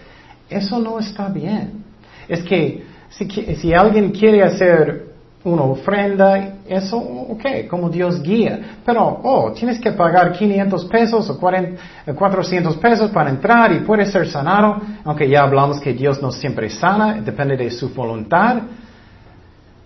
eso 0.49 0.79
no 0.79 0.99
está 0.99 1.29
bien. 1.29 1.85
Es 2.29 2.43
que 2.43 2.85
si, 3.11 3.73
alguien 3.73 4.11
quiere 4.11 4.43
hacer 4.43 5.15
una 5.45 5.63
ofrenda, 5.63 6.57
eso, 6.67 6.97
ok, 6.97 7.69
como 7.71 7.89
Dios 7.91 8.23
guía. 8.23 8.79
Pero, 8.85 9.21
oh, 9.23 9.53
tienes 9.53 9.79
que 9.79 9.93
pagar 9.93 10.33
500 10.33 10.85
pesos 10.87 11.31
o 11.31 11.39
400 11.39 12.77
pesos 12.79 13.11
para 13.11 13.31
entrar 13.31 13.73
y 13.73 13.81
puedes 13.81 14.11
ser 14.11 14.27
sanado, 14.27 14.81
aunque 15.05 15.29
ya 15.29 15.43
hablamos 15.43 15.79
que 15.81 15.93
Dios 15.93 16.21
no 16.21 16.33
siempre 16.33 16.69
sana, 16.71 17.21
depende 17.21 17.57
de 17.57 17.71
su 17.71 17.91
voluntad. 17.91 18.63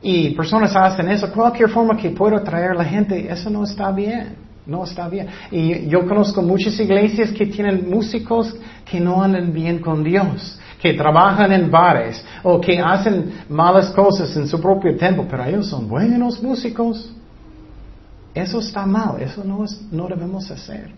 Y 0.01 0.31
personas 0.31 0.75
hacen 0.75 1.09
eso, 1.11 1.31
cualquier 1.33 1.69
forma 1.69 1.97
que 1.97 2.11
pueda 2.11 2.43
traer 2.43 2.75
la 2.77 2.85
gente, 2.85 3.31
eso 3.31 3.51
no 3.51 3.65
está 3.65 3.91
bien. 3.91 4.48
No 4.69 4.85
está 4.85 5.09
bien. 5.09 5.29
Y 5.51 5.89
yo 5.89 6.07
conozco 6.07 6.43
muchas 6.43 6.79
iglesias 6.79 7.31
que 7.33 7.47
tienen 7.47 7.89
músicos 7.89 8.55
que 8.85 9.01
no 9.01 9.23
andan 9.23 9.51
bien 9.51 9.79
con 9.79 10.05
Dios, 10.05 10.61
que 10.79 10.93
trabajan 10.93 11.51
en 11.53 11.71
bares 11.71 12.23
o 12.43 12.61
que 12.61 12.79
hacen 12.79 13.33
malas 13.49 13.91
cosas 13.93 14.37
en 14.37 14.47
su 14.47 14.61
propio 14.61 14.95
tiempo, 14.95 15.25
pero 15.29 15.43
ellos 15.47 15.69
son 15.69 15.89
buenos 15.89 16.43
músicos. 16.43 17.11
Eso 18.35 18.61
está 18.61 18.85
mal, 18.85 19.23
eso 19.23 19.43
no, 19.43 19.65
no 19.91 20.07
debemos 20.07 20.51
hacer. 20.51 20.91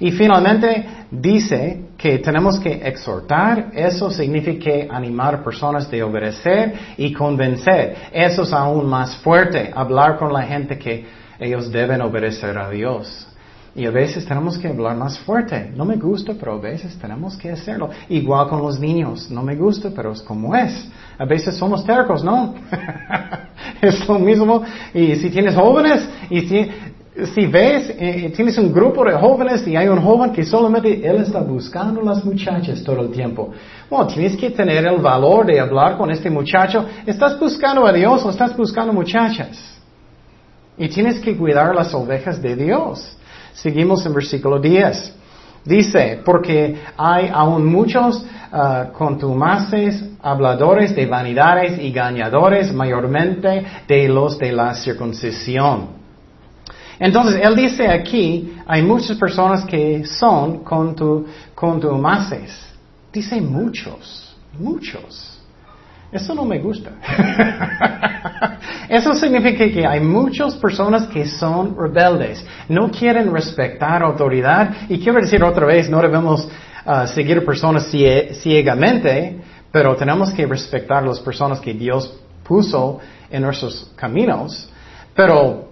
Y 0.00 0.10
finalmente 0.10 0.84
dice 1.08 1.90
que 1.96 2.18
tenemos 2.18 2.58
que 2.58 2.72
exhortar, 2.72 3.70
eso 3.72 4.10
significa 4.10 4.92
animar 4.92 5.44
personas 5.44 5.88
de 5.88 6.02
obedecer 6.02 6.74
y 6.96 7.12
convencer. 7.12 7.94
Eso 8.12 8.42
es 8.42 8.52
aún 8.52 8.88
más 8.88 9.14
fuerte, 9.18 9.70
hablar 9.72 10.18
con 10.18 10.32
la 10.32 10.42
gente 10.42 10.76
que 10.76 11.21
ellos 11.42 11.70
deben 11.70 12.00
obedecer 12.00 12.56
a 12.56 12.70
Dios. 12.70 13.26
Y 13.74 13.86
a 13.86 13.90
veces 13.90 14.26
tenemos 14.26 14.58
que 14.58 14.68
hablar 14.68 14.96
más 14.96 15.18
fuerte. 15.20 15.72
No 15.74 15.86
me 15.86 15.96
gusta, 15.96 16.34
pero 16.38 16.52
a 16.52 16.58
veces 16.58 16.98
tenemos 16.98 17.36
que 17.38 17.50
hacerlo. 17.50 17.88
Igual 18.10 18.48
con 18.48 18.60
los 18.60 18.78
niños. 18.78 19.30
No 19.30 19.42
me 19.42 19.56
gusta, 19.56 19.88
pero 19.94 20.12
es 20.12 20.20
como 20.20 20.54
es. 20.54 20.88
A 21.18 21.24
veces 21.24 21.56
somos 21.56 21.84
tercos, 21.84 22.22
¿no? 22.22 22.54
es 23.80 24.06
lo 24.06 24.18
mismo. 24.18 24.62
Y 24.92 25.16
si 25.16 25.30
tienes 25.30 25.54
jóvenes, 25.54 26.06
y 26.28 26.40
si, 26.42 26.70
si 27.34 27.46
ves, 27.46 27.94
eh, 27.98 28.30
tienes 28.36 28.58
un 28.58 28.74
grupo 28.74 29.04
de 29.04 29.12
jóvenes 29.14 29.66
y 29.66 29.74
hay 29.74 29.88
un 29.88 30.02
joven 30.02 30.32
que 30.32 30.44
solamente 30.44 31.06
él 31.08 31.16
está 31.22 31.40
buscando 31.40 32.02
las 32.02 32.22
muchachas 32.26 32.84
todo 32.84 33.00
el 33.00 33.10
tiempo. 33.10 33.52
Bueno, 33.88 34.06
tienes 34.06 34.36
que 34.36 34.50
tener 34.50 34.84
el 34.84 35.00
valor 35.00 35.46
de 35.46 35.58
hablar 35.58 35.96
con 35.96 36.10
este 36.10 36.28
muchacho. 36.28 36.84
Estás 37.06 37.40
buscando 37.40 37.86
a 37.86 37.92
Dios 37.92 38.22
o 38.22 38.28
estás 38.28 38.54
buscando 38.54 38.92
muchachas. 38.92 39.81
Y 40.82 40.88
tienes 40.88 41.20
que 41.20 41.36
cuidar 41.36 41.74
las 41.74 41.94
ovejas 41.94 42.42
de 42.42 42.56
Dios. 42.56 43.16
Seguimos 43.54 44.04
en 44.04 44.14
versículo 44.14 44.58
10. 44.58 45.14
Dice, 45.64 46.20
porque 46.24 46.76
hay 46.96 47.30
aún 47.32 47.64
muchos 47.64 48.24
uh, 48.52 48.92
contumaces, 48.92 50.04
habladores 50.20 50.94
de 50.96 51.06
vanidades 51.06 51.80
y 51.80 51.92
gañadores, 51.92 52.72
mayormente 52.72 53.64
de 53.86 54.08
los 54.08 54.38
de 54.38 54.52
la 54.52 54.74
circuncisión 54.74 56.02
entonces, 57.02 57.40
él 57.42 57.56
dice 57.56 57.88
aquí, 57.88 58.54
hay 58.64 58.80
muchas 58.80 59.16
personas 59.16 59.64
que 59.64 60.06
son 60.06 60.62
contumaces. 61.52 62.64
Dice 63.12 63.40
muchos, 63.40 64.36
muchos. 64.56 65.31
Eso 66.12 66.34
no 66.34 66.44
me 66.44 66.58
gusta. 66.58 66.90
Eso 68.88 69.14
significa 69.14 69.66
que 69.70 69.86
hay 69.86 70.00
muchas 70.00 70.54
personas 70.56 71.06
que 71.06 71.24
son 71.26 71.74
rebeldes, 71.74 72.44
no 72.68 72.90
quieren 72.90 73.32
respetar 73.32 74.02
autoridad 74.02 74.88
y 74.90 74.98
quiero 74.98 75.20
decir 75.20 75.42
otra 75.42 75.66
vez, 75.66 75.88
no 75.88 76.02
debemos 76.02 76.46
uh, 76.84 77.06
seguir 77.06 77.42
personas 77.46 77.90
ciegamente, 77.90 79.40
pero 79.72 79.96
tenemos 79.96 80.30
que 80.32 80.46
respetar 80.46 81.02
las 81.02 81.18
personas 81.20 81.60
que 81.60 81.72
Dios 81.72 82.14
puso 82.44 83.00
en 83.30 83.42
nuestros 83.42 83.90
caminos. 83.96 84.68
Pero 85.14 85.70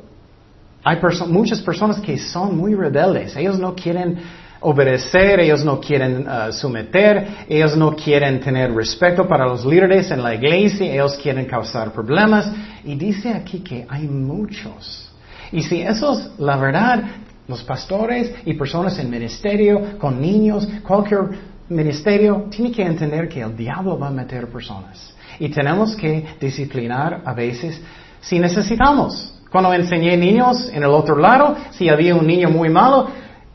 hay 0.82 0.98
muchas 1.26 1.60
personas 1.60 2.00
que 2.00 2.16
son 2.16 2.56
muy 2.56 2.74
rebeldes. 2.74 3.36
Ellos 3.36 3.58
no 3.58 3.74
quieren 3.74 4.18
obedecer, 4.60 5.40
ellos 5.40 5.64
no 5.64 5.80
quieren 5.80 6.26
uh, 6.26 6.52
someter, 6.52 7.46
ellos 7.48 7.76
no 7.76 7.94
quieren 7.94 8.40
tener 8.40 8.72
respeto 8.72 9.26
para 9.26 9.46
los 9.46 9.64
líderes 9.64 10.10
en 10.10 10.22
la 10.22 10.34
iglesia, 10.34 10.92
ellos 10.92 11.18
quieren 11.22 11.46
causar 11.46 11.92
problemas. 11.92 12.50
Y 12.84 12.94
dice 12.94 13.30
aquí 13.32 13.60
que 13.60 13.86
hay 13.88 14.06
muchos. 14.06 15.10
Y 15.52 15.62
si 15.62 15.80
eso 15.80 16.12
es 16.12 16.30
la 16.38 16.56
verdad, 16.56 17.02
los 17.48 17.62
pastores 17.64 18.32
y 18.44 18.54
personas 18.54 18.98
en 18.98 19.10
ministerio, 19.10 19.98
con 19.98 20.20
niños, 20.20 20.68
cualquier 20.86 21.30
ministerio, 21.68 22.46
tiene 22.50 22.70
que 22.70 22.82
entender 22.82 23.28
que 23.28 23.40
el 23.40 23.56
diablo 23.56 23.98
va 23.98 24.08
a 24.08 24.12
meter 24.12 24.48
personas. 24.48 25.14
Y 25.38 25.48
tenemos 25.48 25.96
que 25.96 26.24
disciplinar 26.40 27.22
a 27.24 27.32
veces 27.32 27.80
si 28.20 28.38
necesitamos. 28.38 29.34
Cuando 29.50 29.72
enseñé 29.72 30.16
niños 30.16 30.70
en 30.72 30.82
el 30.82 30.90
otro 30.90 31.16
lado, 31.16 31.56
si 31.72 31.88
había 31.88 32.14
un 32.14 32.26
niño 32.26 32.50
muy 32.50 32.68
malo, 32.68 33.08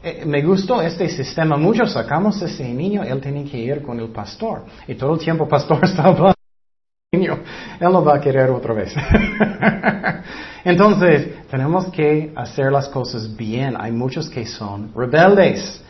eh, 0.06 0.24
me 0.24 0.43
gustó 0.43 0.84
este 0.84 1.10
sistema 1.10 1.58
mucho, 1.58 1.88
sacamos 1.88 2.39
a 2.43 2.45
ese 2.45 2.64
niño, 2.64 3.01
él 3.01 3.20
tenía 3.20 3.43
que 3.49 3.58
ir 3.58 3.82
con 3.82 3.99
el 3.99 4.10
pastor. 4.10 4.64
Y 4.88 4.93
todo 4.93 5.16
el 5.16 5.20
tiempo 5.20 5.45
el 5.45 5.49
pastor 5.49 5.80
estaba 5.84 6.10
hablando 6.10 6.36
niño, 7.12 7.39
él 7.80 7.91
no 7.91 8.03
va 8.03 8.18
a 8.18 8.22
querer 8.22 8.51
otra 8.51 8.74
vez. 8.76 8.93
Entonces, 10.64 11.47
tenemos 11.49 11.88
que 11.88 12.32
hacer 12.36 12.72
las 12.72 12.88
cosas 12.89 13.36
bien. 13.36 13.76
Hay 13.80 13.91
muchos 13.91 14.30
que 14.30 14.45
son 14.45 14.91
rebeldes. 14.95 15.82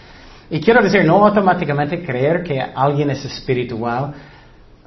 Y 0.50 0.62
quiero 0.62 0.82
decir, 0.82 1.04
no 1.04 1.26
automáticamente 1.26 2.02
creer 2.02 2.42
que 2.42 2.62
alguien 2.62 3.10
es 3.10 3.26
espiritual 3.26 4.14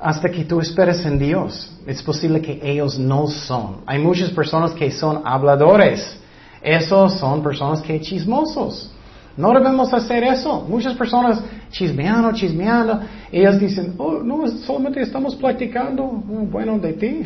hasta 0.01 0.31
que 0.31 0.45
tú 0.45 0.59
esperes 0.61 1.05
en 1.05 1.19
Dios. 1.19 1.71
Es 1.87 2.03
posible 2.03 2.41
que 2.41 2.61
ellos 2.63 2.99
no 2.99 3.27
son. 3.27 3.83
Hay 3.85 3.99
muchas 3.99 4.31
personas 4.31 4.73
que 4.73 4.91
son 4.91 5.21
habladores. 5.27 6.19
Esos 6.63 7.19
son 7.19 7.43
personas 7.43 7.83
que 7.83 8.01
chismosos. 8.01 8.91
No 9.39 9.53
debemos 9.53 9.95
hacer 9.95 10.25
eso. 10.25 10.67
Muchas 10.69 10.95
personas 10.95 11.41
chismeando, 11.71 12.33
chismeando. 12.33 13.01
Ellas 13.31 13.61
dicen, 13.61 13.95
oh, 13.97 14.15
no, 14.15 14.49
solamente 14.49 15.01
estamos 15.01 15.37
platicando. 15.37 16.03
Oh, 16.05 16.45
bueno, 16.51 16.77
de 16.79 16.93
ti. 16.95 17.21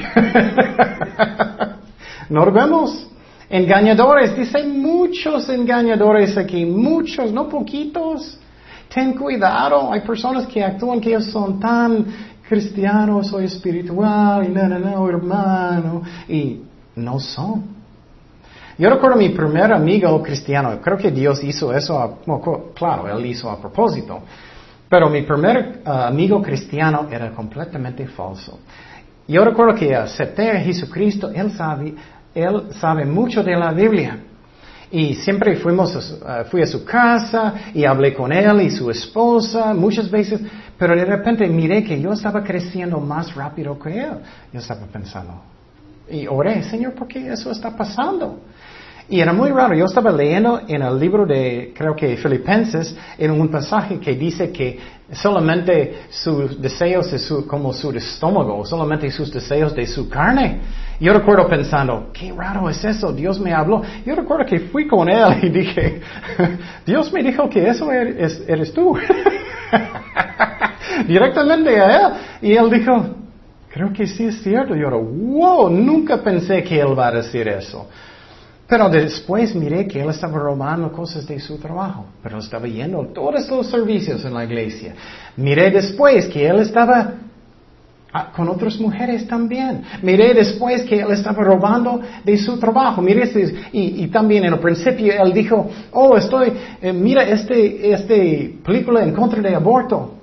no 2.28 2.44
debemos. 2.44 3.08
Engañadores. 3.48 4.36
Dicen 4.36 4.82
muchos 4.82 5.48
engañadores 5.48 6.36
aquí. 6.36 6.66
Muchos, 6.66 7.32
no 7.32 7.48
poquitos. 7.48 8.38
Ten 8.92 9.14
cuidado. 9.14 9.90
Hay 9.90 10.02
personas 10.02 10.46
que 10.46 10.62
actúan 10.62 11.00
que 11.00 11.08
ellos 11.08 11.24
son 11.26 11.58
tan 11.58 12.04
cristiano, 12.46 13.24
soy 13.24 13.46
espiritual, 13.46 14.44
y 14.44 14.48
no, 14.48 14.68
no, 14.68 14.78
no, 14.78 15.08
hermano, 15.08 16.02
y 16.28 16.60
no 16.96 17.18
son. 17.18 17.71
Yo 18.78 18.88
recuerdo 18.88 19.16
mi 19.16 19.28
primer 19.28 19.72
amigo 19.72 20.22
cristiano, 20.22 20.80
creo 20.80 20.96
que 20.96 21.10
Dios 21.10 21.42
hizo 21.44 21.74
eso, 21.74 21.98
a, 21.98 22.10
claro, 22.74 23.08
Él 23.08 23.26
hizo 23.26 23.50
a 23.50 23.60
propósito, 23.60 24.22
pero 24.88 25.10
mi 25.10 25.22
primer 25.22 25.80
uh, 25.84 25.90
amigo 25.90 26.40
cristiano 26.42 27.06
era 27.10 27.30
completamente 27.30 28.06
falso. 28.06 28.60
Yo 29.28 29.44
recuerdo 29.44 29.74
que 29.74 29.94
acepté 29.94 30.50
a 30.50 30.60
Jesucristo, 30.60 31.30
Él 31.34 31.52
sabe, 31.52 31.94
Él 32.34 32.68
sabe 32.80 33.04
mucho 33.04 33.42
de 33.42 33.56
la 33.56 33.72
Biblia. 33.72 34.18
Y 34.90 35.14
siempre 35.14 35.56
fuimos, 35.56 35.94
uh, 35.96 36.44
fui 36.50 36.62
a 36.62 36.66
su 36.66 36.84
casa 36.84 37.54
y 37.72 37.84
hablé 37.84 38.12
con 38.12 38.30
él 38.30 38.60
y 38.60 38.70
su 38.70 38.90
esposa 38.90 39.72
muchas 39.72 40.10
veces, 40.10 40.40
pero 40.76 40.94
de 40.94 41.04
repente 41.06 41.46
miré 41.46 41.82
que 41.82 41.98
yo 41.98 42.12
estaba 42.12 42.42
creciendo 42.42 43.00
más 43.00 43.34
rápido 43.34 43.78
que 43.78 43.98
él. 43.98 44.18
Yo 44.52 44.60
estaba 44.60 44.86
pensando, 44.86 45.40
y 46.10 46.26
oré, 46.26 46.62
Señor, 46.64 46.92
¿por 46.94 47.08
qué 47.08 47.32
eso 47.32 47.50
está 47.50 47.74
pasando? 47.74 48.40
Y 49.12 49.20
era 49.20 49.34
muy 49.34 49.50
raro, 49.50 49.74
yo 49.74 49.84
estaba 49.84 50.10
leyendo 50.10 50.62
en 50.66 50.80
el 50.80 50.98
libro 50.98 51.26
de, 51.26 51.74
creo 51.76 51.94
que 51.94 52.16
Filipenses, 52.16 52.96
en 53.18 53.30
un 53.30 53.48
pasaje 53.48 54.00
que 54.00 54.14
dice 54.14 54.50
que 54.50 54.78
solamente 55.12 56.04
sus 56.08 56.58
deseos 56.58 57.12
es 57.12 57.30
como 57.46 57.74
su 57.74 57.90
estómago, 57.90 58.64
solamente 58.64 59.10
sus 59.10 59.30
deseos 59.30 59.74
de 59.74 59.86
su 59.86 60.08
carne. 60.08 60.60
Yo 60.98 61.12
recuerdo 61.12 61.46
pensando, 61.46 62.08
qué 62.10 62.32
raro 62.32 62.70
es 62.70 62.82
eso, 62.86 63.12
Dios 63.12 63.38
me 63.38 63.52
habló. 63.52 63.82
Yo 64.06 64.14
recuerdo 64.14 64.46
que 64.46 64.60
fui 64.60 64.88
con 64.88 65.10
él 65.10 65.40
y 65.42 65.50
dije, 65.50 66.00
Dios 66.86 67.12
me 67.12 67.22
dijo 67.22 67.50
que 67.50 67.68
eso 67.68 67.92
eres, 67.92 68.42
eres 68.48 68.72
tú. 68.72 68.96
directamente 71.06 71.78
a 71.78 71.96
él. 72.00 72.12
Y 72.40 72.52
él 72.56 72.70
dijo, 72.70 73.14
creo 73.68 73.92
que 73.92 74.06
sí 74.06 74.24
es 74.24 74.42
cierto. 74.42 74.74
yo, 74.74 74.88
wow, 74.88 75.68
nunca 75.68 76.16
pensé 76.16 76.62
que 76.64 76.80
él 76.80 76.98
va 76.98 77.08
a 77.08 77.12
decir 77.12 77.46
eso. 77.46 77.90
Pero 78.66 78.88
después 78.88 79.54
miré 79.54 79.86
que 79.86 80.00
él 80.00 80.08
estaba 80.08 80.38
robando 80.38 80.90
cosas 80.92 81.26
de 81.26 81.38
su 81.40 81.58
trabajo, 81.58 82.06
pero 82.22 82.38
estaba 82.38 82.66
yendo 82.66 83.06
todos 83.08 83.48
los 83.50 83.66
servicios 83.66 84.24
en 84.24 84.34
la 84.34 84.44
iglesia. 84.44 84.94
Miré 85.36 85.70
después 85.70 86.26
que 86.28 86.46
él 86.46 86.60
estaba 86.60 87.14
con 88.36 88.48
otras 88.48 88.78
mujeres 88.78 89.26
también. 89.26 89.82
Miré 90.02 90.34
después 90.34 90.82
que 90.82 91.00
él 91.00 91.10
estaba 91.10 91.42
robando 91.42 92.00
de 92.24 92.36
su 92.36 92.58
trabajo. 92.58 93.00
Miré, 93.00 93.30
y, 93.72 94.06
también 94.08 94.44
en 94.44 94.52
el 94.52 94.58
principio 94.58 95.12
él 95.12 95.32
dijo, 95.32 95.68
oh, 95.92 96.16
estoy, 96.16 96.52
eh, 96.80 96.92
mira 96.92 97.22
este, 97.24 97.92
este 97.92 98.58
película 98.64 99.02
en 99.02 99.12
contra 99.12 99.40
de 99.40 99.54
aborto. 99.54 100.14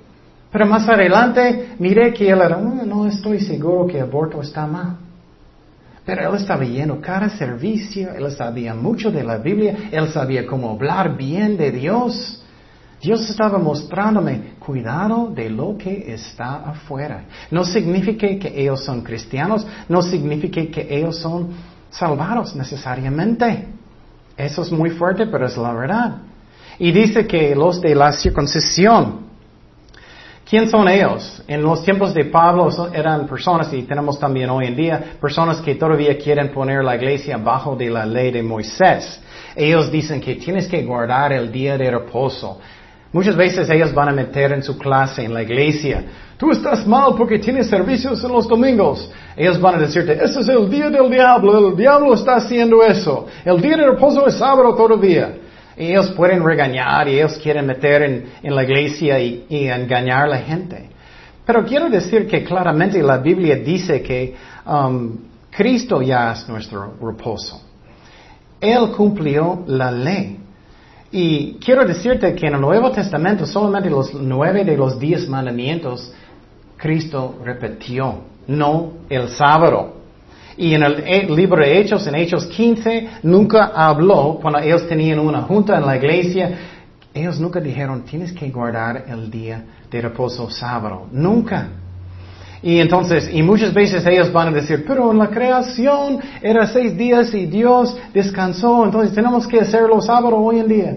Pero 0.52 0.66
más 0.66 0.88
adelante 0.88 1.70
miré 1.78 2.12
que 2.12 2.28
él 2.28 2.40
era, 2.40 2.56
no, 2.56 2.84
no 2.84 3.06
estoy 3.06 3.40
seguro 3.40 3.86
que 3.86 4.00
aborto 4.00 4.40
está 4.40 4.66
mal. 4.66 4.96
Pero 6.10 6.28
él 6.28 6.40
estaba 6.40 6.64
yendo 6.64 7.00
cada 7.00 7.28
servicio, 7.28 8.12
él 8.12 8.28
sabía 8.32 8.74
mucho 8.74 9.12
de 9.12 9.22
la 9.22 9.38
Biblia, 9.38 9.90
él 9.92 10.08
sabía 10.08 10.44
cómo 10.44 10.70
hablar 10.70 11.16
bien 11.16 11.56
de 11.56 11.70
Dios. 11.70 12.42
Dios 13.00 13.30
estaba 13.30 13.58
mostrándome, 13.58 14.54
cuidado 14.58 15.30
de 15.32 15.48
lo 15.48 15.78
que 15.78 16.12
está 16.12 16.68
afuera. 16.68 17.26
No 17.52 17.64
significa 17.64 18.26
que 18.26 18.52
ellos 18.60 18.84
son 18.84 19.02
cristianos, 19.02 19.64
no 19.88 20.02
significa 20.02 20.60
que 20.66 20.88
ellos 20.90 21.16
son 21.16 21.50
salvados 21.90 22.56
necesariamente. 22.56 23.68
Eso 24.36 24.62
es 24.62 24.72
muy 24.72 24.90
fuerte, 24.90 25.28
pero 25.28 25.46
es 25.46 25.56
la 25.56 25.72
verdad. 25.72 26.16
Y 26.80 26.90
dice 26.90 27.24
que 27.24 27.54
los 27.54 27.80
de 27.80 27.94
la 27.94 28.10
circuncisión, 28.10 29.29
¿Quién 30.50 30.68
son 30.68 30.88
ellos? 30.88 31.40
En 31.46 31.62
los 31.62 31.84
tiempos 31.84 32.12
de 32.12 32.24
Pablo 32.24 32.68
eran 32.92 33.24
personas, 33.28 33.72
y 33.72 33.84
tenemos 33.84 34.18
también 34.18 34.50
hoy 34.50 34.66
en 34.66 34.74
día, 34.74 35.00
personas 35.20 35.60
que 35.60 35.76
todavía 35.76 36.18
quieren 36.18 36.52
poner 36.52 36.82
la 36.82 36.96
iglesia 36.96 37.36
bajo 37.36 37.76
de 37.76 37.88
la 37.88 38.04
ley 38.04 38.32
de 38.32 38.42
Moisés. 38.42 39.20
Ellos 39.54 39.92
dicen 39.92 40.20
que 40.20 40.34
tienes 40.34 40.66
que 40.66 40.82
guardar 40.82 41.32
el 41.32 41.52
día 41.52 41.78
de 41.78 41.88
reposo. 41.92 42.58
Muchas 43.12 43.36
veces 43.36 43.70
ellos 43.70 43.94
van 43.94 44.08
a 44.08 44.12
meter 44.12 44.50
en 44.50 44.64
su 44.64 44.76
clase 44.76 45.24
en 45.24 45.34
la 45.34 45.44
iglesia, 45.44 46.02
tú 46.36 46.50
estás 46.50 46.84
mal 46.84 47.14
porque 47.16 47.38
tienes 47.38 47.68
servicios 47.68 48.22
en 48.24 48.32
los 48.32 48.48
domingos. 48.48 49.08
Ellos 49.36 49.60
van 49.60 49.76
a 49.76 49.78
decirte, 49.78 50.14
ese 50.14 50.40
es 50.40 50.48
el 50.48 50.68
día 50.68 50.90
del 50.90 51.08
diablo, 51.08 51.68
el 51.68 51.76
diablo 51.76 52.14
está 52.14 52.34
haciendo 52.34 52.82
eso. 52.82 53.28
El 53.44 53.60
día 53.60 53.76
de 53.76 53.86
reposo 53.86 54.26
es 54.26 54.34
sábado 54.34 54.74
todavía 54.74 55.32
ellos 55.88 56.10
pueden 56.10 56.44
regañar 56.44 57.08
y 57.08 57.14
ellos 57.14 57.38
quieren 57.42 57.66
meter 57.66 58.02
en, 58.02 58.54
la 58.54 58.62
iglesia 58.64 59.18
y, 59.18 59.46
engañar 59.48 60.24
a 60.24 60.26
la 60.26 60.38
gente. 60.38 60.90
Pero 61.46 61.64
quiero 61.64 61.88
decir 61.88 62.26
que 62.26 62.44
claramente 62.44 63.02
la 63.02 63.18
Biblia 63.18 63.56
dice 63.56 64.02
que 64.02 64.34
um, 64.66 65.16
Cristo 65.50 66.02
ya 66.02 66.32
es 66.32 66.48
nuestro 66.48 66.94
reposo. 67.00 67.62
Él 68.60 68.90
cumplió 68.96 69.64
la 69.66 69.90
ley. 69.90 70.38
Y 71.12 71.54
quiero 71.54 71.84
decirte 71.84 72.34
que 72.34 72.46
en 72.46 72.54
el 72.54 72.60
Nuevo 72.60 72.92
Testamento 72.92 73.46
solamente 73.46 73.90
los 73.90 74.14
nueve 74.14 74.64
de 74.64 74.76
los 74.76 74.98
diez 74.98 75.28
mandamientos 75.28 76.12
Cristo 76.76 77.36
repitió, 77.44 78.20
no 78.46 78.92
el 79.08 79.28
sábado. 79.28 79.99
Y 80.60 80.74
en 80.74 80.82
el 80.82 81.34
libro 81.34 81.64
de 81.64 81.80
Hechos, 81.80 82.06
en 82.06 82.16
Hechos 82.16 82.44
15, 82.44 83.08
nunca 83.22 83.72
habló 83.74 84.38
cuando 84.42 84.58
ellos 84.58 84.86
tenían 84.86 85.18
una 85.18 85.40
junta 85.40 85.78
en 85.78 85.86
la 85.86 85.96
iglesia. 85.96 86.50
Ellos 87.14 87.40
nunca 87.40 87.60
dijeron, 87.60 88.04
tienes 88.04 88.30
que 88.32 88.50
guardar 88.50 89.06
el 89.08 89.30
día 89.30 89.64
de 89.90 90.02
reposo 90.02 90.50
sábado. 90.50 91.06
Nunca. 91.12 91.68
Y 92.60 92.78
entonces, 92.78 93.30
y 93.32 93.42
muchas 93.42 93.72
veces 93.72 94.04
ellos 94.04 94.30
van 94.30 94.48
a 94.48 94.50
decir, 94.50 94.84
pero 94.86 95.10
en 95.10 95.16
la 95.16 95.28
creación 95.28 96.20
era 96.42 96.66
seis 96.66 96.94
días 96.94 97.32
y 97.32 97.46
Dios 97.46 97.96
descansó, 98.12 98.84
entonces 98.84 99.14
tenemos 99.14 99.46
que 99.46 99.60
hacerlo 99.60 100.02
sábado 100.02 100.36
hoy 100.36 100.58
en 100.58 100.68
día. 100.68 100.96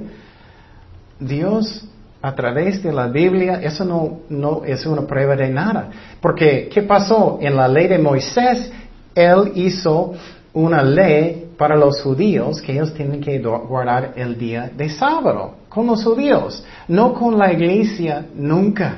Dios, 1.22 1.88
a 2.22 2.36
través 2.36 2.84
de 2.84 2.92
la 2.92 3.08
Biblia, 3.08 3.62
eso 3.64 3.86
no, 3.86 4.20
no 4.28 4.66
es 4.66 4.86
una 4.86 5.08
prueba 5.08 5.38
de 5.38 5.48
nada. 5.48 5.90
Porque, 6.20 6.68
¿qué 6.70 6.82
pasó? 6.82 7.38
En 7.40 7.56
la 7.56 7.70
ley 7.70 7.88
de 7.88 7.98
Moisés, 7.98 8.70
Él 9.16 9.52
hizo 9.56 10.14
una 10.54 10.84
ley 10.84 11.52
para 11.58 11.76
los 11.76 12.02
judíos 12.02 12.62
que 12.62 12.74
ellos 12.74 12.94
tienen 12.94 13.22
que 13.22 13.40
guardar 13.40 14.14
el 14.16 14.38
día 14.38 14.72
de 14.76 14.90
sábado, 14.90 15.56
con 15.70 15.88
los 15.88 16.04
judíos, 16.04 16.64
no 16.88 17.14
con 17.14 17.38
la 17.38 17.52
iglesia 17.52 18.26
nunca. 18.36 18.98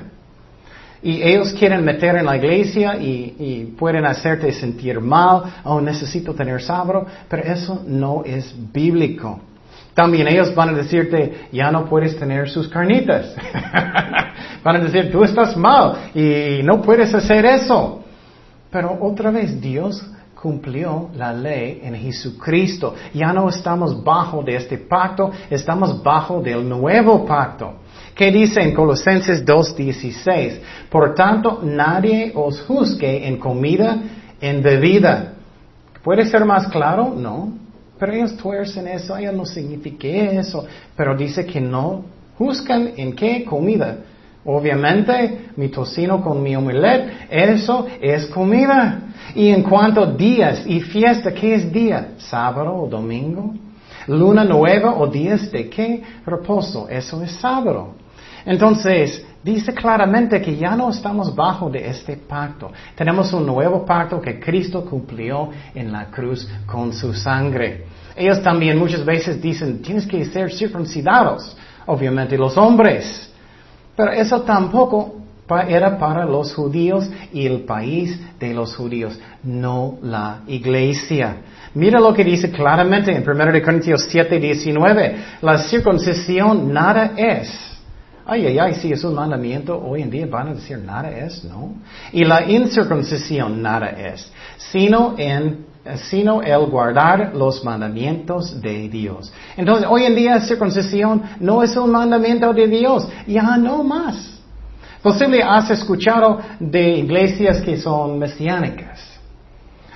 Y 1.02 1.22
ellos 1.22 1.54
quieren 1.54 1.86
meter 1.86 2.16
en 2.16 2.26
la 2.26 2.36
iglesia 2.36 2.98
y, 2.98 3.74
pueden 3.78 4.06
hacerte 4.06 4.52
sentir 4.52 5.00
mal, 5.00 5.44
oh, 5.64 5.80
necesito 5.80 6.34
tener 6.34 6.62
sábado, 6.62 7.06
pero 7.30 7.44
eso 7.44 7.84
no 7.86 8.24
es 8.26 8.56
bíblico. 8.74 9.40
También 9.94 10.28
ellos 10.28 10.54
van 10.56 10.70
a 10.70 10.74
decirte, 10.74 11.48
ya 11.52 11.72
no 11.72 11.86
puedes 11.86 12.18
tener 12.18 12.50
sus 12.50 12.68
carnitas. 12.68 13.34
van 14.64 14.76
a 14.76 14.80
decir, 14.80 15.12
tú 15.12 15.24
estás 15.24 15.56
mal 15.56 16.10
y 16.16 16.62
no 16.64 16.82
puedes 16.82 17.14
hacer 17.14 17.46
eso. 17.46 18.05
Pero 18.76 18.98
otra 19.00 19.32
vez, 19.32 19.62
Dios 19.62 20.06
cumplió 20.36 21.10
la 21.16 21.32
ley 21.32 21.80
en 21.82 21.96
Jesucristo. 21.96 22.94
Ya 23.14 23.32
no 23.32 23.48
estamos 23.48 24.04
bajo 24.04 24.44
de 24.44 24.58
este 24.58 24.78
pacto, 24.78 25.32
estamos 25.50 26.04
bajo 26.04 26.42
del 26.42 26.68
nuevo 26.68 27.26
pacto. 27.26 27.76
¿Qué 28.14 28.30
dice 28.32 28.62
en 28.62 28.74
Colosenses 28.74 29.46
2.16? 29.46 30.60
Por 30.90 31.16
tanto, 31.16 31.62
nadie 31.64 32.34
os 32.36 32.64
juzgue 32.64 33.26
en 33.26 33.38
comida, 33.38 33.98
en 34.42 34.62
bebida. 34.62 35.36
¿Puede 36.04 36.26
ser 36.26 36.44
más 36.44 36.68
claro? 36.68 37.14
No. 37.16 37.54
Pero 37.98 38.12
ellos 38.12 38.36
tuercen 38.36 38.90
eso, 38.90 39.16
ellos 39.16 39.36
no 39.36 39.46
significa 39.46 40.06
eso. 40.06 40.66
Pero 40.98 41.16
dice 41.16 41.46
que 41.46 41.62
no 41.62 42.04
juzgan 42.38 42.92
en 42.98 43.16
qué 43.16 43.46
comida. 43.46 44.00
Obviamente, 44.46 45.50
mi 45.56 45.70
tocino 45.70 46.22
con 46.22 46.42
mi 46.44 46.56
omelette, 46.56 47.28
eso 47.32 47.88
es 48.00 48.28
comida. 48.28 49.00
Y 49.34 49.50
en 49.50 49.64
cuanto 49.64 50.04
a 50.04 50.12
días 50.12 50.64
y 50.68 50.82
fiesta, 50.82 51.34
¿qué 51.34 51.56
es 51.56 51.72
día? 51.72 52.10
¿Sábado 52.18 52.76
o 52.76 52.88
domingo? 52.88 53.56
¿Luna 54.08 54.44
nueva 54.44 54.96
o 54.96 55.08
días 55.08 55.52
de 55.52 55.68
qué? 55.68 56.04
Reposo, 56.26 56.88
eso 56.88 57.24
es 57.24 57.32
sábado. 57.32 57.96
Entonces, 58.46 59.26
dice 59.44 59.74
claramente 59.74 60.40
que 60.40 60.56
ya 60.56 60.76
no 60.76 60.92
estamos 60.92 61.36
bajo 61.36 61.68
de 61.68 61.88
este 61.88 62.16
pacto. 62.16 62.72
Tenemos 62.94 63.34
un 63.34 63.48
nuevo 63.48 63.84
pacto 63.84 64.22
que 64.22 64.40
Cristo 64.40 64.86
cumplió 64.86 65.50
en 65.74 65.92
la 65.92 66.06
cruz 66.06 66.48
con 66.68 66.94
su 66.94 67.16
sangre. 67.16 67.86
Ellos 68.16 68.44
también 68.44 68.78
muchas 68.78 69.04
veces 69.04 69.42
dicen, 69.42 69.82
tienes 69.82 70.06
que 70.06 70.24
ser 70.26 70.54
circuncidados, 70.54 71.58
obviamente 71.88 72.38
los 72.38 72.56
hombres. 72.58 73.32
Pero 73.96 74.12
eso 74.12 74.42
tampoco 74.42 75.16
era 75.68 75.98
para 75.98 76.26
los 76.26 76.54
judíos 76.54 77.10
y 77.32 77.46
el 77.46 77.62
país 77.62 78.20
de 78.40 78.54
los 78.54 78.76
judíos, 78.76 79.20
no 79.44 79.98
la 80.02 80.42
iglesia. 80.48 81.38
Mira 81.76 82.00
lo 82.00 82.14
que 82.14 82.24
dice 82.24 82.52
claramente 82.52 83.12
en 83.12 83.28
1 83.28 83.62
Corintios 83.64 84.08
7, 84.10 84.40
19. 84.40 85.16
La 85.42 85.58
circuncisión 85.60 86.74
nada 86.74 87.14
es 87.16 87.76
Ay, 88.28 88.48
ay, 88.48 88.58
ay, 88.58 88.74
si 88.74 88.92
es 88.92 89.04
un 89.04 89.14
mandamiento, 89.14 89.80
hoy 89.80 90.02
en 90.02 90.10
día 90.10 90.26
van 90.26 90.48
a 90.48 90.54
decir 90.56 90.80
nada 90.80 91.12
es, 91.12 91.44
¿no? 91.44 91.76
Y 92.12 92.26
la 92.26 92.44
incircuncisión 92.50 93.62
nada 93.62 93.90
es, 93.90 94.32
sino 94.58 95.14
en 95.16 95.68
sino 96.10 96.42
el 96.42 96.66
guardar 96.66 97.36
los 97.36 97.64
mandamientos 97.64 98.60
de 98.62 98.90
Dios. 98.90 99.32
Entonces, 99.56 99.88
hoy 99.90 100.06
en 100.06 100.16
día 100.16 100.40
circuncisión 100.40 101.22
no 101.40 101.62
es 101.64 101.76
un 101.78 101.92
mandamiento 101.92 102.54
de 102.54 102.68
Dios, 102.68 103.08
ya 103.28 103.58
no 103.58 103.84
más. 103.84 104.40
Posible 105.02 105.44
has 105.44 105.70
escuchado 105.70 106.40
de 106.60 106.98
iglesias 106.98 107.62
que 107.62 107.78
son 107.78 108.18
mesiánicas. 108.18 109.12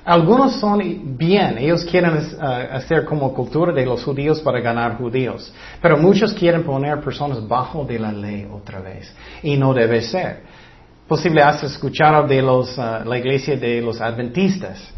Algunos 0.05 0.59
son 0.59 1.17
bien, 1.17 1.57
ellos 1.57 1.83
quieren 1.83 2.13
uh, 2.15 2.75
hacer 2.75 3.05
como 3.05 3.33
cultura 3.33 3.73
de 3.73 3.85
los 3.85 4.03
judíos 4.03 4.39
para 4.39 4.59
ganar 4.59 4.97
judíos, 4.97 5.53
pero 5.81 5.97
muchos 5.97 6.33
quieren 6.33 6.63
poner 6.63 7.01
personas 7.01 7.47
bajo 7.47 7.83
de 7.83 7.99
la 7.99 8.11
ley 8.11 8.47
otra 8.51 8.79
vez 8.79 9.13
y 9.43 9.57
no 9.57 9.73
debe 9.73 10.01
ser. 10.01 10.43
Posible 11.07 11.41
has 11.41 11.63
escuchado 11.63 12.27
de 12.27 12.41
los, 12.41 12.77
uh, 12.77 13.03
la 13.05 13.17
iglesia 13.17 13.57
de 13.57 13.81
los 13.81 13.99
adventistas 13.99 14.93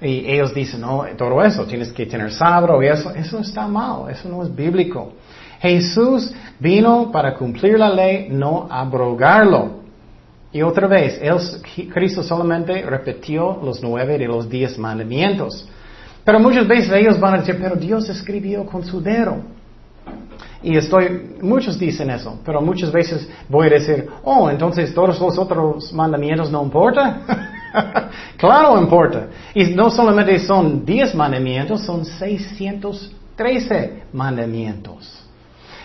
y 0.00 0.30
ellos 0.30 0.54
dicen, 0.54 0.80
no, 0.80 1.04
todo 1.16 1.42
eso, 1.42 1.64
tienes 1.64 1.92
que 1.92 2.06
tener 2.06 2.32
sábado 2.32 2.82
y 2.82 2.86
eso, 2.86 3.10
eso 3.14 3.38
está 3.38 3.66
mal, 3.66 4.10
eso 4.10 4.28
no 4.28 4.42
es 4.42 4.54
bíblico. 4.54 5.12
Jesús 5.60 6.32
vino 6.60 7.10
para 7.10 7.34
cumplir 7.34 7.78
la 7.78 7.88
ley, 7.88 8.28
no 8.30 8.68
abrogarlo. 8.70 9.86
Y 10.52 10.62
otra 10.62 10.86
vez, 10.86 11.20
Cristo 11.92 12.22
solamente 12.22 12.82
repitió 12.82 13.58
los 13.62 13.82
nueve 13.82 14.18
de 14.18 14.26
los 14.26 14.48
diez 14.48 14.78
mandamientos. 14.78 15.68
Pero 16.24 16.40
muchas 16.40 16.66
veces 16.66 16.92
ellos 16.92 17.20
van 17.20 17.34
a 17.34 17.38
decir, 17.38 17.58
pero 17.60 17.76
Dios 17.76 18.08
escribió 18.08 18.64
con 18.66 18.84
su 18.84 19.00
dedo. 19.00 19.36
Y 20.62 20.76
estoy, 20.76 21.36
muchos 21.42 21.78
dicen 21.78 22.10
eso, 22.10 22.40
pero 22.44 22.60
muchas 22.60 22.90
veces 22.90 23.28
voy 23.48 23.68
a 23.68 23.70
decir, 23.70 24.08
oh, 24.24 24.50
entonces 24.50 24.92
todos 24.94 25.20
los 25.20 25.38
otros 25.38 25.92
mandamientos 25.92 26.50
no 26.50 26.62
importan. 26.62 27.22
claro, 28.36 28.80
importa. 28.80 29.28
Y 29.54 29.64
no 29.66 29.90
solamente 29.90 30.38
son 30.38 30.84
diez 30.84 31.14
mandamientos, 31.14 31.82
son 31.82 32.04
613 32.04 34.04
mandamientos. 34.12 35.22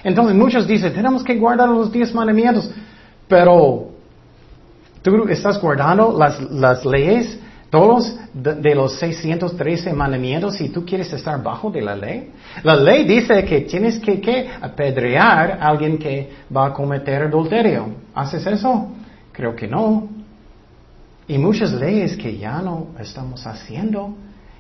Entonces 0.04 0.36
muchos 0.36 0.68
dicen, 0.68 0.94
tenemos 0.94 1.24
que 1.24 1.36
guardar 1.36 1.70
los 1.70 1.92
diez 1.92 2.14
mandamientos, 2.14 2.70
pero 3.28 3.92
Tú 5.02 5.28
estás 5.30 5.60
guardando 5.60 6.16
las, 6.16 6.86
leyes, 6.86 7.40
todos 7.72 8.16
de, 8.34 8.76
los 8.76 9.00
613 9.00 9.94
mandamientos, 9.94 10.62
y 10.62 10.70
tú 10.70 10.86
quieres 10.86 11.12
estar 11.12 11.42
bajo 11.42 11.72
de 11.72 11.82
la 11.82 11.96
ley. 11.96 12.32
La 12.64 12.76
ley 12.76 13.06
dice 13.06 13.44
que 13.44 13.62
tienes 13.62 14.00
que, 14.00 14.50
apedrear 14.62 15.58
a 15.60 15.68
alguien 15.68 15.98
que 15.98 16.30
va 16.56 16.68
a 16.68 16.74
cometer 16.74 17.24
adulterio. 17.24 17.88
¿Haces 18.14 18.46
eso? 18.46 18.92
Creo 19.32 19.56
que 19.56 19.68
no. 19.68 20.08
Y 21.28 21.38
muchas 21.38 21.72
leyes 21.74 22.18
que 22.18 22.38
ya 22.38 22.62
no 22.62 22.88
estamos 23.00 23.46
haciendo. 23.46 24.14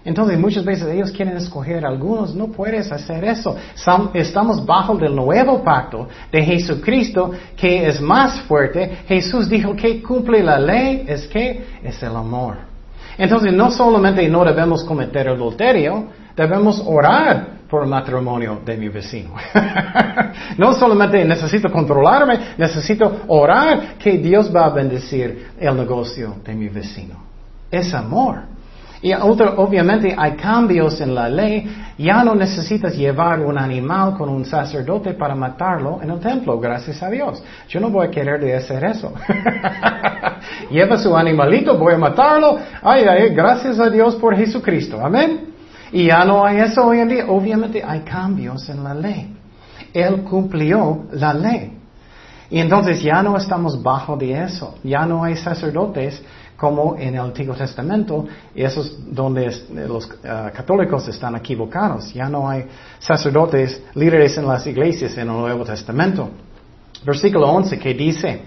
Entonces 0.03 0.39
muchas 0.39 0.65
veces 0.65 0.87
ellos 0.87 1.11
quieren 1.11 1.37
escoger 1.37 1.85
algunos, 1.85 2.33
no 2.33 2.47
puedes 2.47 2.91
hacer 2.91 3.23
eso. 3.23 3.55
Estamos 4.13 4.65
bajo 4.65 4.95
del 4.95 5.15
nuevo 5.15 5.63
pacto 5.63 6.07
de 6.31 6.43
Jesucristo 6.43 7.31
que 7.55 7.87
es 7.87 8.01
más 8.01 8.41
fuerte. 8.41 8.97
Jesús 9.07 9.47
dijo 9.47 9.75
que 9.75 10.01
cumple 10.01 10.41
la 10.41 10.59
ley, 10.59 11.05
es 11.07 11.27
que 11.27 11.65
es 11.83 12.01
el 12.01 12.15
amor. 12.15 12.57
Entonces 13.17 13.53
no 13.53 13.69
solamente 13.69 14.27
no 14.27 14.43
debemos 14.43 14.83
cometer 14.83 15.29
adulterio, 15.29 16.05
debemos 16.35 16.81
orar 16.83 17.60
por 17.71 17.83
el 17.83 17.89
matrimonio 17.89 18.59
de 18.65 18.75
mi 18.75 18.89
vecino. 18.89 19.29
no 20.57 20.73
solamente 20.73 21.23
necesito 21.23 21.71
controlarme, 21.71 22.55
necesito 22.57 23.21
orar 23.27 23.95
que 23.97 24.17
Dios 24.17 24.53
va 24.53 24.65
a 24.65 24.69
bendecir 24.69 25.51
el 25.57 25.77
negocio 25.77 26.35
de 26.43 26.53
mi 26.53 26.67
vecino. 26.67 27.15
Es 27.71 27.93
amor. 27.93 28.39
Y 29.01 29.13
obviamente 29.13 30.13
hay 30.15 30.33
cambios 30.33 30.99
en 30.99 31.15
la 31.15 31.29
ley. 31.29 31.65
Ya 31.97 32.23
no 32.23 32.35
necesitas 32.35 32.93
llevar 32.95 33.39
un 33.39 33.57
animal 33.57 34.15
con 34.15 34.27
un 34.27 34.43
sacerdote 34.43 35.13
para 35.13 35.33
matarlo 35.33 35.99
en 36.03 36.11
el 36.11 36.19
templo, 36.19 36.59
gracias 36.59 37.01
a 37.01 37.09
Dios. 37.09 37.41
Yo 37.69 37.79
no 37.79 37.89
voy 37.89 38.07
a 38.07 38.11
querer 38.11 38.41
de 38.41 38.53
hacer 38.53 38.83
eso. 38.83 39.13
Lleva 40.69 40.97
su 40.97 41.15
animalito, 41.15 41.77
voy 41.77 41.93
a 41.93 41.97
matarlo. 41.97 42.59
Ay, 42.81 43.05
ay, 43.05 43.29
gracias 43.29 43.79
a 43.79 43.89
Dios 43.89 44.17
por 44.17 44.35
Jesucristo. 44.35 44.99
Amén. 45.03 45.50
Y 45.91 46.07
ya 46.07 46.23
no 46.23 46.45
hay 46.45 46.57
eso 46.57 46.85
hoy 46.85 46.99
en 46.99 47.09
día. 47.09 47.25
Obviamente 47.27 47.83
hay 47.83 48.01
cambios 48.01 48.67
en 48.69 48.83
la 48.83 48.93
ley. 48.93 49.35
Él 49.93 50.23
cumplió 50.23 51.05
la 51.11 51.33
ley. 51.33 51.77
Y 52.49 52.59
entonces 52.59 53.01
ya 53.01 53.23
no 53.23 53.37
estamos 53.37 53.81
bajo 53.81 54.15
de 54.17 54.43
eso. 54.43 54.75
Ya 54.83 55.05
no 55.05 55.23
hay 55.23 55.35
sacerdotes 55.35 56.21
como 56.61 56.95
en 56.95 57.15
el 57.15 57.21
Antiguo 57.21 57.55
Testamento, 57.55 58.27
y 58.53 58.61
eso 58.61 58.81
es 58.81 58.95
donde 59.11 59.51
los 59.87 60.07
ah, 60.23 60.51
católicos 60.53 61.07
están 61.07 61.35
equivocados. 61.35 62.13
Ya 62.13 62.29
no 62.29 62.47
hay 62.47 62.67
sacerdotes, 62.99 63.81
líderes 63.95 64.37
en 64.37 64.47
las 64.47 64.67
iglesias 64.67 65.13
en 65.13 65.21
el 65.21 65.33
Nuevo 65.33 65.65
Testamento. 65.65 66.29
Versículo 67.03 67.49
11 67.49 67.79
que 67.79 67.95
dice, 67.95 68.43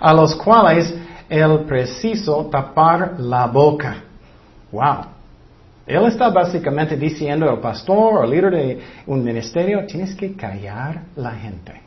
a 0.00 0.12
los 0.12 0.34
cuales 0.34 0.92
el 1.28 1.60
preciso 1.60 2.48
tapar 2.50 3.20
la 3.20 3.46
boca. 3.46 3.94
Wow. 4.72 5.21
Él 5.86 6.04
está 6.06 6.30
básicamente 6.30 6.96
diciendo 6.96 7.50
al 7.50 7.60
pastor 7.60 8.24
o 8.24 8.26
líder 8.26 8.50
de 8.52 8.80
un 9.06 9.24
ministerio, 9.24 9.84
tienes 9.86 10.14
que 10.14 10.34
callar 10.34 11.02
la 11.16 11.32
gente. 11.32 11.82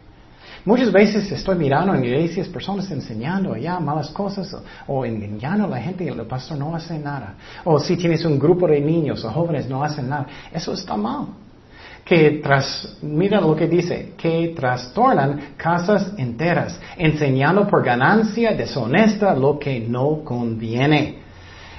Muchas 0.66 0.91
veces 0.91 1.32
estoy 1.32 1.58
mirando 1.58 1.93
en 1.93 2.04
iglesias 2.04 2.48
personas 2.48 2.89
enseñando 2.89 3.54
allá 3.54 3.80
malas 3.80 4.10
cosas 4.10 4.58
o, 4.88 5.06
engañando 5.06 5.66
a 5.66 5.68
la 5.68 5.78
gente 5.78 6.04
y 6.04 6.08
el 6.08 6.20
pastor 6.26 6.58
no 6.58 6.76
hace 6.76 6.98
nada. 6.98 7.36
O 7.64 7.80
si 7.80 7.96
tienes 7.96 8.26
un 8.26 8.39
grupo 8.39 8.68
de 8.68 8.82
niños 8.82 9.24
o 9.24 9.32
jóvenes 9.32 9.70
no 9.70 9.84
hacen 9.84 10.10
nada. 10.10 10.26
Eso 10.52 10.74
está 10.74 10.98
mal. 10.98 11.28
Que 12.04 12.39
tras, 12.43 12.98
mira 13.04 13.39
lo 13.39 13.56
que 13.56 13.68
dice, 13.68 14.14
que 14.18 14.54
trastornan 14.56 15.54
casas 15.56 16.14
enteras, 16.18 16.80
enseñando 16.98 17.68
por 17.68 17.84
ganancia 17.84 18.52
deshonesta 18.54 19.36
lo 19.36 19.60
que 19.60 19.80
no 19.80 20.24
conviene. 20.24 21.20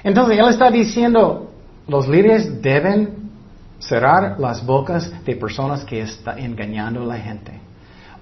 Entonces 0.04 0.38
él 0.38 0.48
está 0.48 0.70
diciendo, 0.70 1.55
los 1.88 2.08
líderes 2.08 2.60
deben 2.60 3.26
cerrar 3.78 4.38
las 4.38 4.64
bocas 4.64 5.12
de 5.24 5.36
personas 5.36 5.84
que 5.84 6.00
están 6.00 6.38
engañando 6.38 7.02
a 7.02 7.06
la 7.06 7.16
gente. 7.18 7.52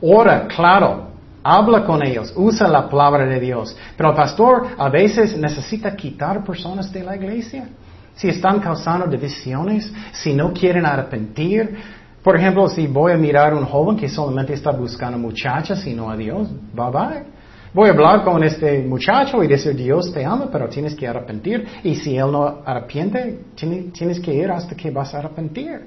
Ora, 0.00 0.46
claro, 0.46 1.08
habla 1.42 1.84
con 1.84 2.04
ellos, 2.04 2.32
usa 2.36 2.68
la 2.68 2.88
palabra 2.88 3.24
de 3.26 3.40
Dios. 3.40 3.76
Pero 3.96 4.10
el 4.10 4.16
pastor 4.16 4.68
a 4.76 4.88
veces 4.88 5.36
necesita 5.36 5.94
quitar 5.94 6.44
personas 6.44 6.92
de 6.92 7.02
la 7.02 7.16
iglesia. 7.16 7.68
Si 8.14 8.28
están 8.28 8.60
causando 8.60 9.06
divisiones, 9.06 9.92
si 10.12 10.34
no 10.34 10.52
quieren 10.52 10.86
arrepentir. 10.86 11.76
Por 12.22 12.36
ejemplo, 12.36 12.68
si 12.68 12.86
voy 12.86 13.12
a 13.12 13.16
mirar 13.16 13.52
a 13.52 13.56
un 13.56 13.64
joven 13.64 13.96
que 13.96 14.08
solamente 14.08 14.54
está 14.54 14.70
buscando 14.70 15.18
muchachas 15.18 15.86
y 15.86 15.94
no 15.94 16.10
a 16.10 16.16
Dios, 16.16 16.48
bye 16.72 16.90
bye. 16.90 17.33
Voy 17.74 17.88
a 17.88 17.92
hablar 17.92 18.22
con 18.22 18.44
este 18.44 18.82
muchacho 18.82 19.42
y 19.42 19.48
decir, 19.48 19.74
Dios 19.74 20.12
te 20.12 20.24
ama, 20.24 20.48
pero 20.50 20.68
tienes 20.68 20.94
que 20.94 21.08
arrepentir. 21.08 21.66
Y 21.82 21.96
si 21.96 22.16
él 22.16 22.30
no 22.30 22.62
arrepiente, 22.64 23.40
tienes 23.56 24.20
que 24.20 24.32
ir 24.32 24.48
hasta 24.48 24.76
que 24.76 24.92
vas 24.92 25.12
a 25.12 25.18
arrepentir. 25.18 25.80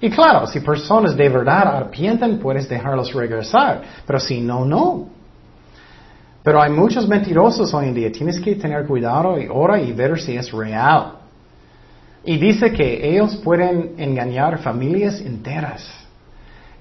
Y 0.00 0.10
claro, 0.10 0.48
si 0.48 0.58
personas 0.58 1.16
de 1.16 1.28
verdad 1.28 1.76
arrepienten, 1.76 2.40
puedes 2.40 2.68
dejarlos 2.68 3.14
regresar. 3.14 3.80
Pero 4.04 4.18
si 4.18 4.40
no, 4.40 4.64
no. 4.64 5.06
Pero 6.42 6.60
hay 6.60 6.72
muchos 6.72 7.06
mentirosos 7.06 7.72
hoy 7.74 7.86
en 7.86 7.94
día. 7.94 8.10
Tienes 8.10 8.40
que 8.40 8.56
tener 8.56 8.84
cuidado 8.86 9.38
y 9.38 9.46
ora 9.48 9.80
y 9.80 9.92
ver 9.92 10.18
si 10.18 10.36
es 10.36 10.50
real. 10.50 11.12
Y 12.24 12.38
dice 12.38 12.72
que 12.72 13.08
ellos 13.08 13.36
pueden 13.36 13.94
engañar 13.98 14.58
familias 14.58 15.20
enteras. 15.20 15.99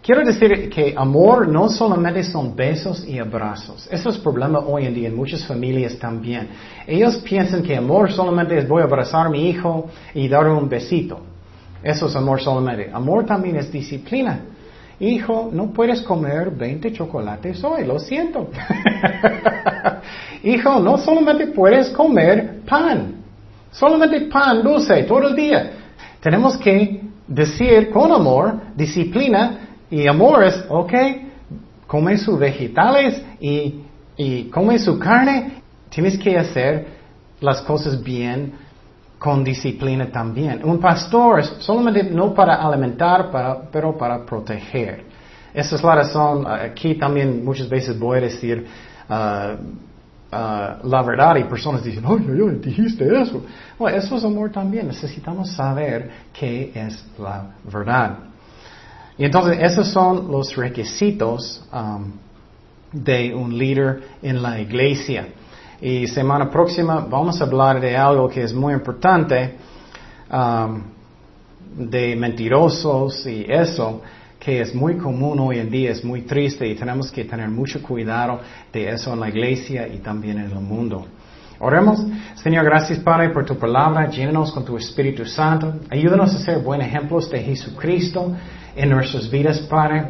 Quiero 0.09 0.25
decir 0.25 0.71
que 0.71 0.95
amor 0.97 1.47
no 1.47 1.69
solamente 1.69 2.23
son 2.23 2.55
besos 2.55 3.07
y 3.07 3.19
abrazos. 3.19 3.87
Eso 3.91 4.09
es 4.09 4.17
problema 4.17 4.57
hoy 4.57 4.87
en 4.87 4.95
día 4.95 5.07
en 5.07 5.15
muchas 5.15 5.45
familias 5.45 5.99
también. 5.99 6.47
Ellos 6.87 7.17
piensan 7.17 7.61
que 7.61 7.77
amor 7.77 8.11
solamente 8.11 8.57
es 8.57 8.67
voy 8.67 8.81
a 8.81 8.85
abrazar 8.85 9.27
a 9.27 9.29
mi 9.29 9.47
hijo 9.47 9.87
y 10.15 10.27
darle 10.27 10.53
un 10.53 10.67
besito. 10.67 11.19
Eso 11.83 12.07
es 12.07 12.15
amor 12.15 12.41
solamente. 12.41 12.89
Amor 12.91 13.27
también 13.27 13.57
es 13.57 13.71
disciplina. 13.71 14.45
Hijo, 14.99 15.51
no 15.53 15.67
puedes 15.71 16.01
comer 16.01 16.49
20 16.49 16.91
chocolates 16.91 17.63
hoy, 17.63 17.85
lo 17.85 17.99
siento. 17.99 18.49
Hijo, 20.43 20.79
no 20.79 20.97
solamente 20.97 21.45
puedes 21.45 21.89
comer 21.89 22.61
pan. 22.67 23.13
Solamente 23.69 24.21
pan 24.21 24.63
dulce 24.63 25.03
todo 25.03 25.27
el 25.27 25.35
día. 25.35 25.71
Tenemos 26.19 26.57
que 26.57 26.99
decir 27.27 27.91
con 27.91 28.11
amor, 28.11 28.55
disciplina, 28.75 29.68
y 29.89 30.07
amor 30.07 30.43
es, 30.43 30.65
ok, 30.69 30.93
come 31.87 32.17
sus 32.17 32.37
vegetales 32.37 33.21
y, 33.39 33.81
y 34.15 34.43
come 34.45 34.77
su 34.79 34.99
carne. 34.99 35.61
Tienes 35.89 36.17
que 36.19 36.37
hacer 36.37 36.87
las 37.41 37.61
cosas 37.61 38.03
bien 38.03 38.53
con 39.17 39.43
disciplina 39.43 40.11
también. 40.11 40.61
Un 40.63 40.79
pastor 40.79 41.39
es 41.39 41.47
solamente 41.59 42.03
no 42.03 42.33
para 42.33 42.55
alimentar, 42.55 43.29
pero 43.71 43.97
para 43.97 44.25
proteger. 44.25 45.03
Esa 45.53 45.75
es 45.75 45.83
la 45.83 45.95
razón. 45.95 46.45
Aquí 46.47 46.95
también 46.95 47.43
muchas 47.43 47.67
veces 47.67 47.97
voy 47.99 48.19
a 48.19 48.21
decir 48.21 48.65
uh, 49.09 49.13
uh, 49.13 50.87
la 50.87 51.03
verdad 51.03 51.35
y 51.37 51.43
personas 51.45 51.83
dicen, 51.83 52.03
ay, 52.05 52.25
ay, 52.29 52.59
dijiste 52.61 53.05
eso. 53.21 53.43
Bueno, 53.77 53.97
eso 53.97 54.15
es 54.15 54.23
amor 54.23 54.51
también. 54.51 54.87
Necesitamos 54.87 55.51
saber 55.51 56.09
qué 56.31 56.71
es 56.75 57.03
la 57.17 57.55
verdad. 57.65 58.28
Y 59.19 59.25
entonces 59.25 59.57
esos 59.59 59.89
son 59.89 60.31
los 60.31 60.55
requisitos 60.55 61.61
um, 61.73 62.09
de 62.93 63.35
un 63.35 63.55
líder 63.55 64.01
en 64.21 64.41
la 64.41 64.61
iglesia. 64.61 65.27
Y 65.81 66.07
semana 66.07 66.49
próxima 66.49 67.01
vamos 67.01 67.41
a 67.41 67.43
hablar 67.43 67.81
de 67.81 67.97
algo 67.97 68.29
que 68.29 68.43
es 68.43 68.53
muy 68.53 68.73
importante, 68.73 69.57
um, 70.31 70.81
de 71.85 72.15
mentirosos 72.15 73.25
y 73.25 73.45
eso, 73.49 74.01
que 74.39 74.61
es 74.61 74.73
muy 74.73 74.95
común 74.95 75.37
hoy 75.41 75.59
en 75.59 75.69
día, 75.69 75.91
es 75.91 76.01
muy 76.01 76.21
triste 76.21 76.65
y 76.65 76.75
tenemos 76.75 77.11
que 77.11 77.25
tener 77.25 77.49
mucho 77.49 77.81
cuidado 77.81 78.39
de 78.71 78.89
eso 78.89 79.11
en 79.11 79.19
la 79.19 79.27
iglesia 79.27 79.85
y 79.85 79.97
también 79.97 80.37
en 80.37 80.49
el 80.49 80.61
mundo. 80.61 81.05
Oremos. 81.59 82.01
Señor, 82.35 82.63
gracias 82.63 82.99
Padre 82.99 83.31
por 83.31 83.45
tu 83.45 83.57
palabra. 83.57 84.09
Llénanos 84.09 84.53
con 84.53 84.63
tu 84.63 84.77
Espíritu 84.77 85.25
Santo. 85.25 85.73
Ayúdanos 85.89 86.33
a 86.35 86.37
ser 86.37 86.59
buenos 86.59 86.87
ejemplos 86.87 87.29
de 87.29 87.43
Jesucristo 87.43 88.33
en 88.79 88.89
nuestras 88.89 89.29
vidas, 89.29 89.59
Padre. 89.59 90.05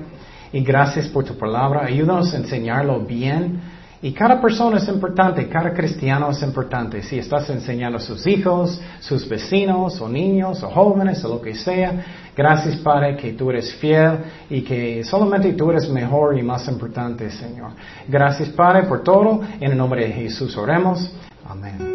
Y 0.53 0.61
gracias 0.61 1.07
por 1.07 1.23
tu 1.23 1.37
palabra. 1.37 1.85
Ayúdanos 1.85 2.33
a 2.33 2.37
enseñarlo 2.37 2.99
bien. 2.99 3.59
Y 4.01 4.13
cada 4.13 4.39
persona 4.39 4.77
es 4.77 4.87
importante, 4.87 5.49
cada 5.49 5.73
cristiano 5.73 6.29
es 6.31 6.41
importante. 6.41 7.01
Si 7.03 7.19
estás 7.19 7.49
enseñando 7.49 7.97
a 7.97 8.01
sus 8.01 8.25
hijos, 8.27 8.79
sus 9.01 9.27
vecinos, 9.27 9.99
o 9.99 10.07
niños, 10.07 10.63
o 10.63 10.69
jóvenes, 10.69 11.23
o 11.25 11.27
lo 11.27 11.41
que 11.41 11.53
sea, 11.53 12.05
gracias 12.35 12.77
Padre 12.77 13.17
que 13.17 13.33
tú 13.33 13.49
eres 13.49 13.75
fiel 13.75 14.19
y 14.49 14.61
que 14.61 15.03
solamente 15.03 15.51
tú 15.51 15.69
eres 15.71 15.89
mejor 15.89 16.37
y 16.37 16.43
más 16.43 16.65
importante, 16.69 17.29
Señor. 17.29 17.71
Gracias 18.07 18.49
Padre 18.49 18.83
por 18.83 19.03
todo. 19.03 19.41
En 19.59 19.71
el 19.71 19.77
nombre 19.77 20.05
de 20.05 20.13
Jesús 20.13 20.55
oremos. 20.55 21.11
Amen. 21.45 21.88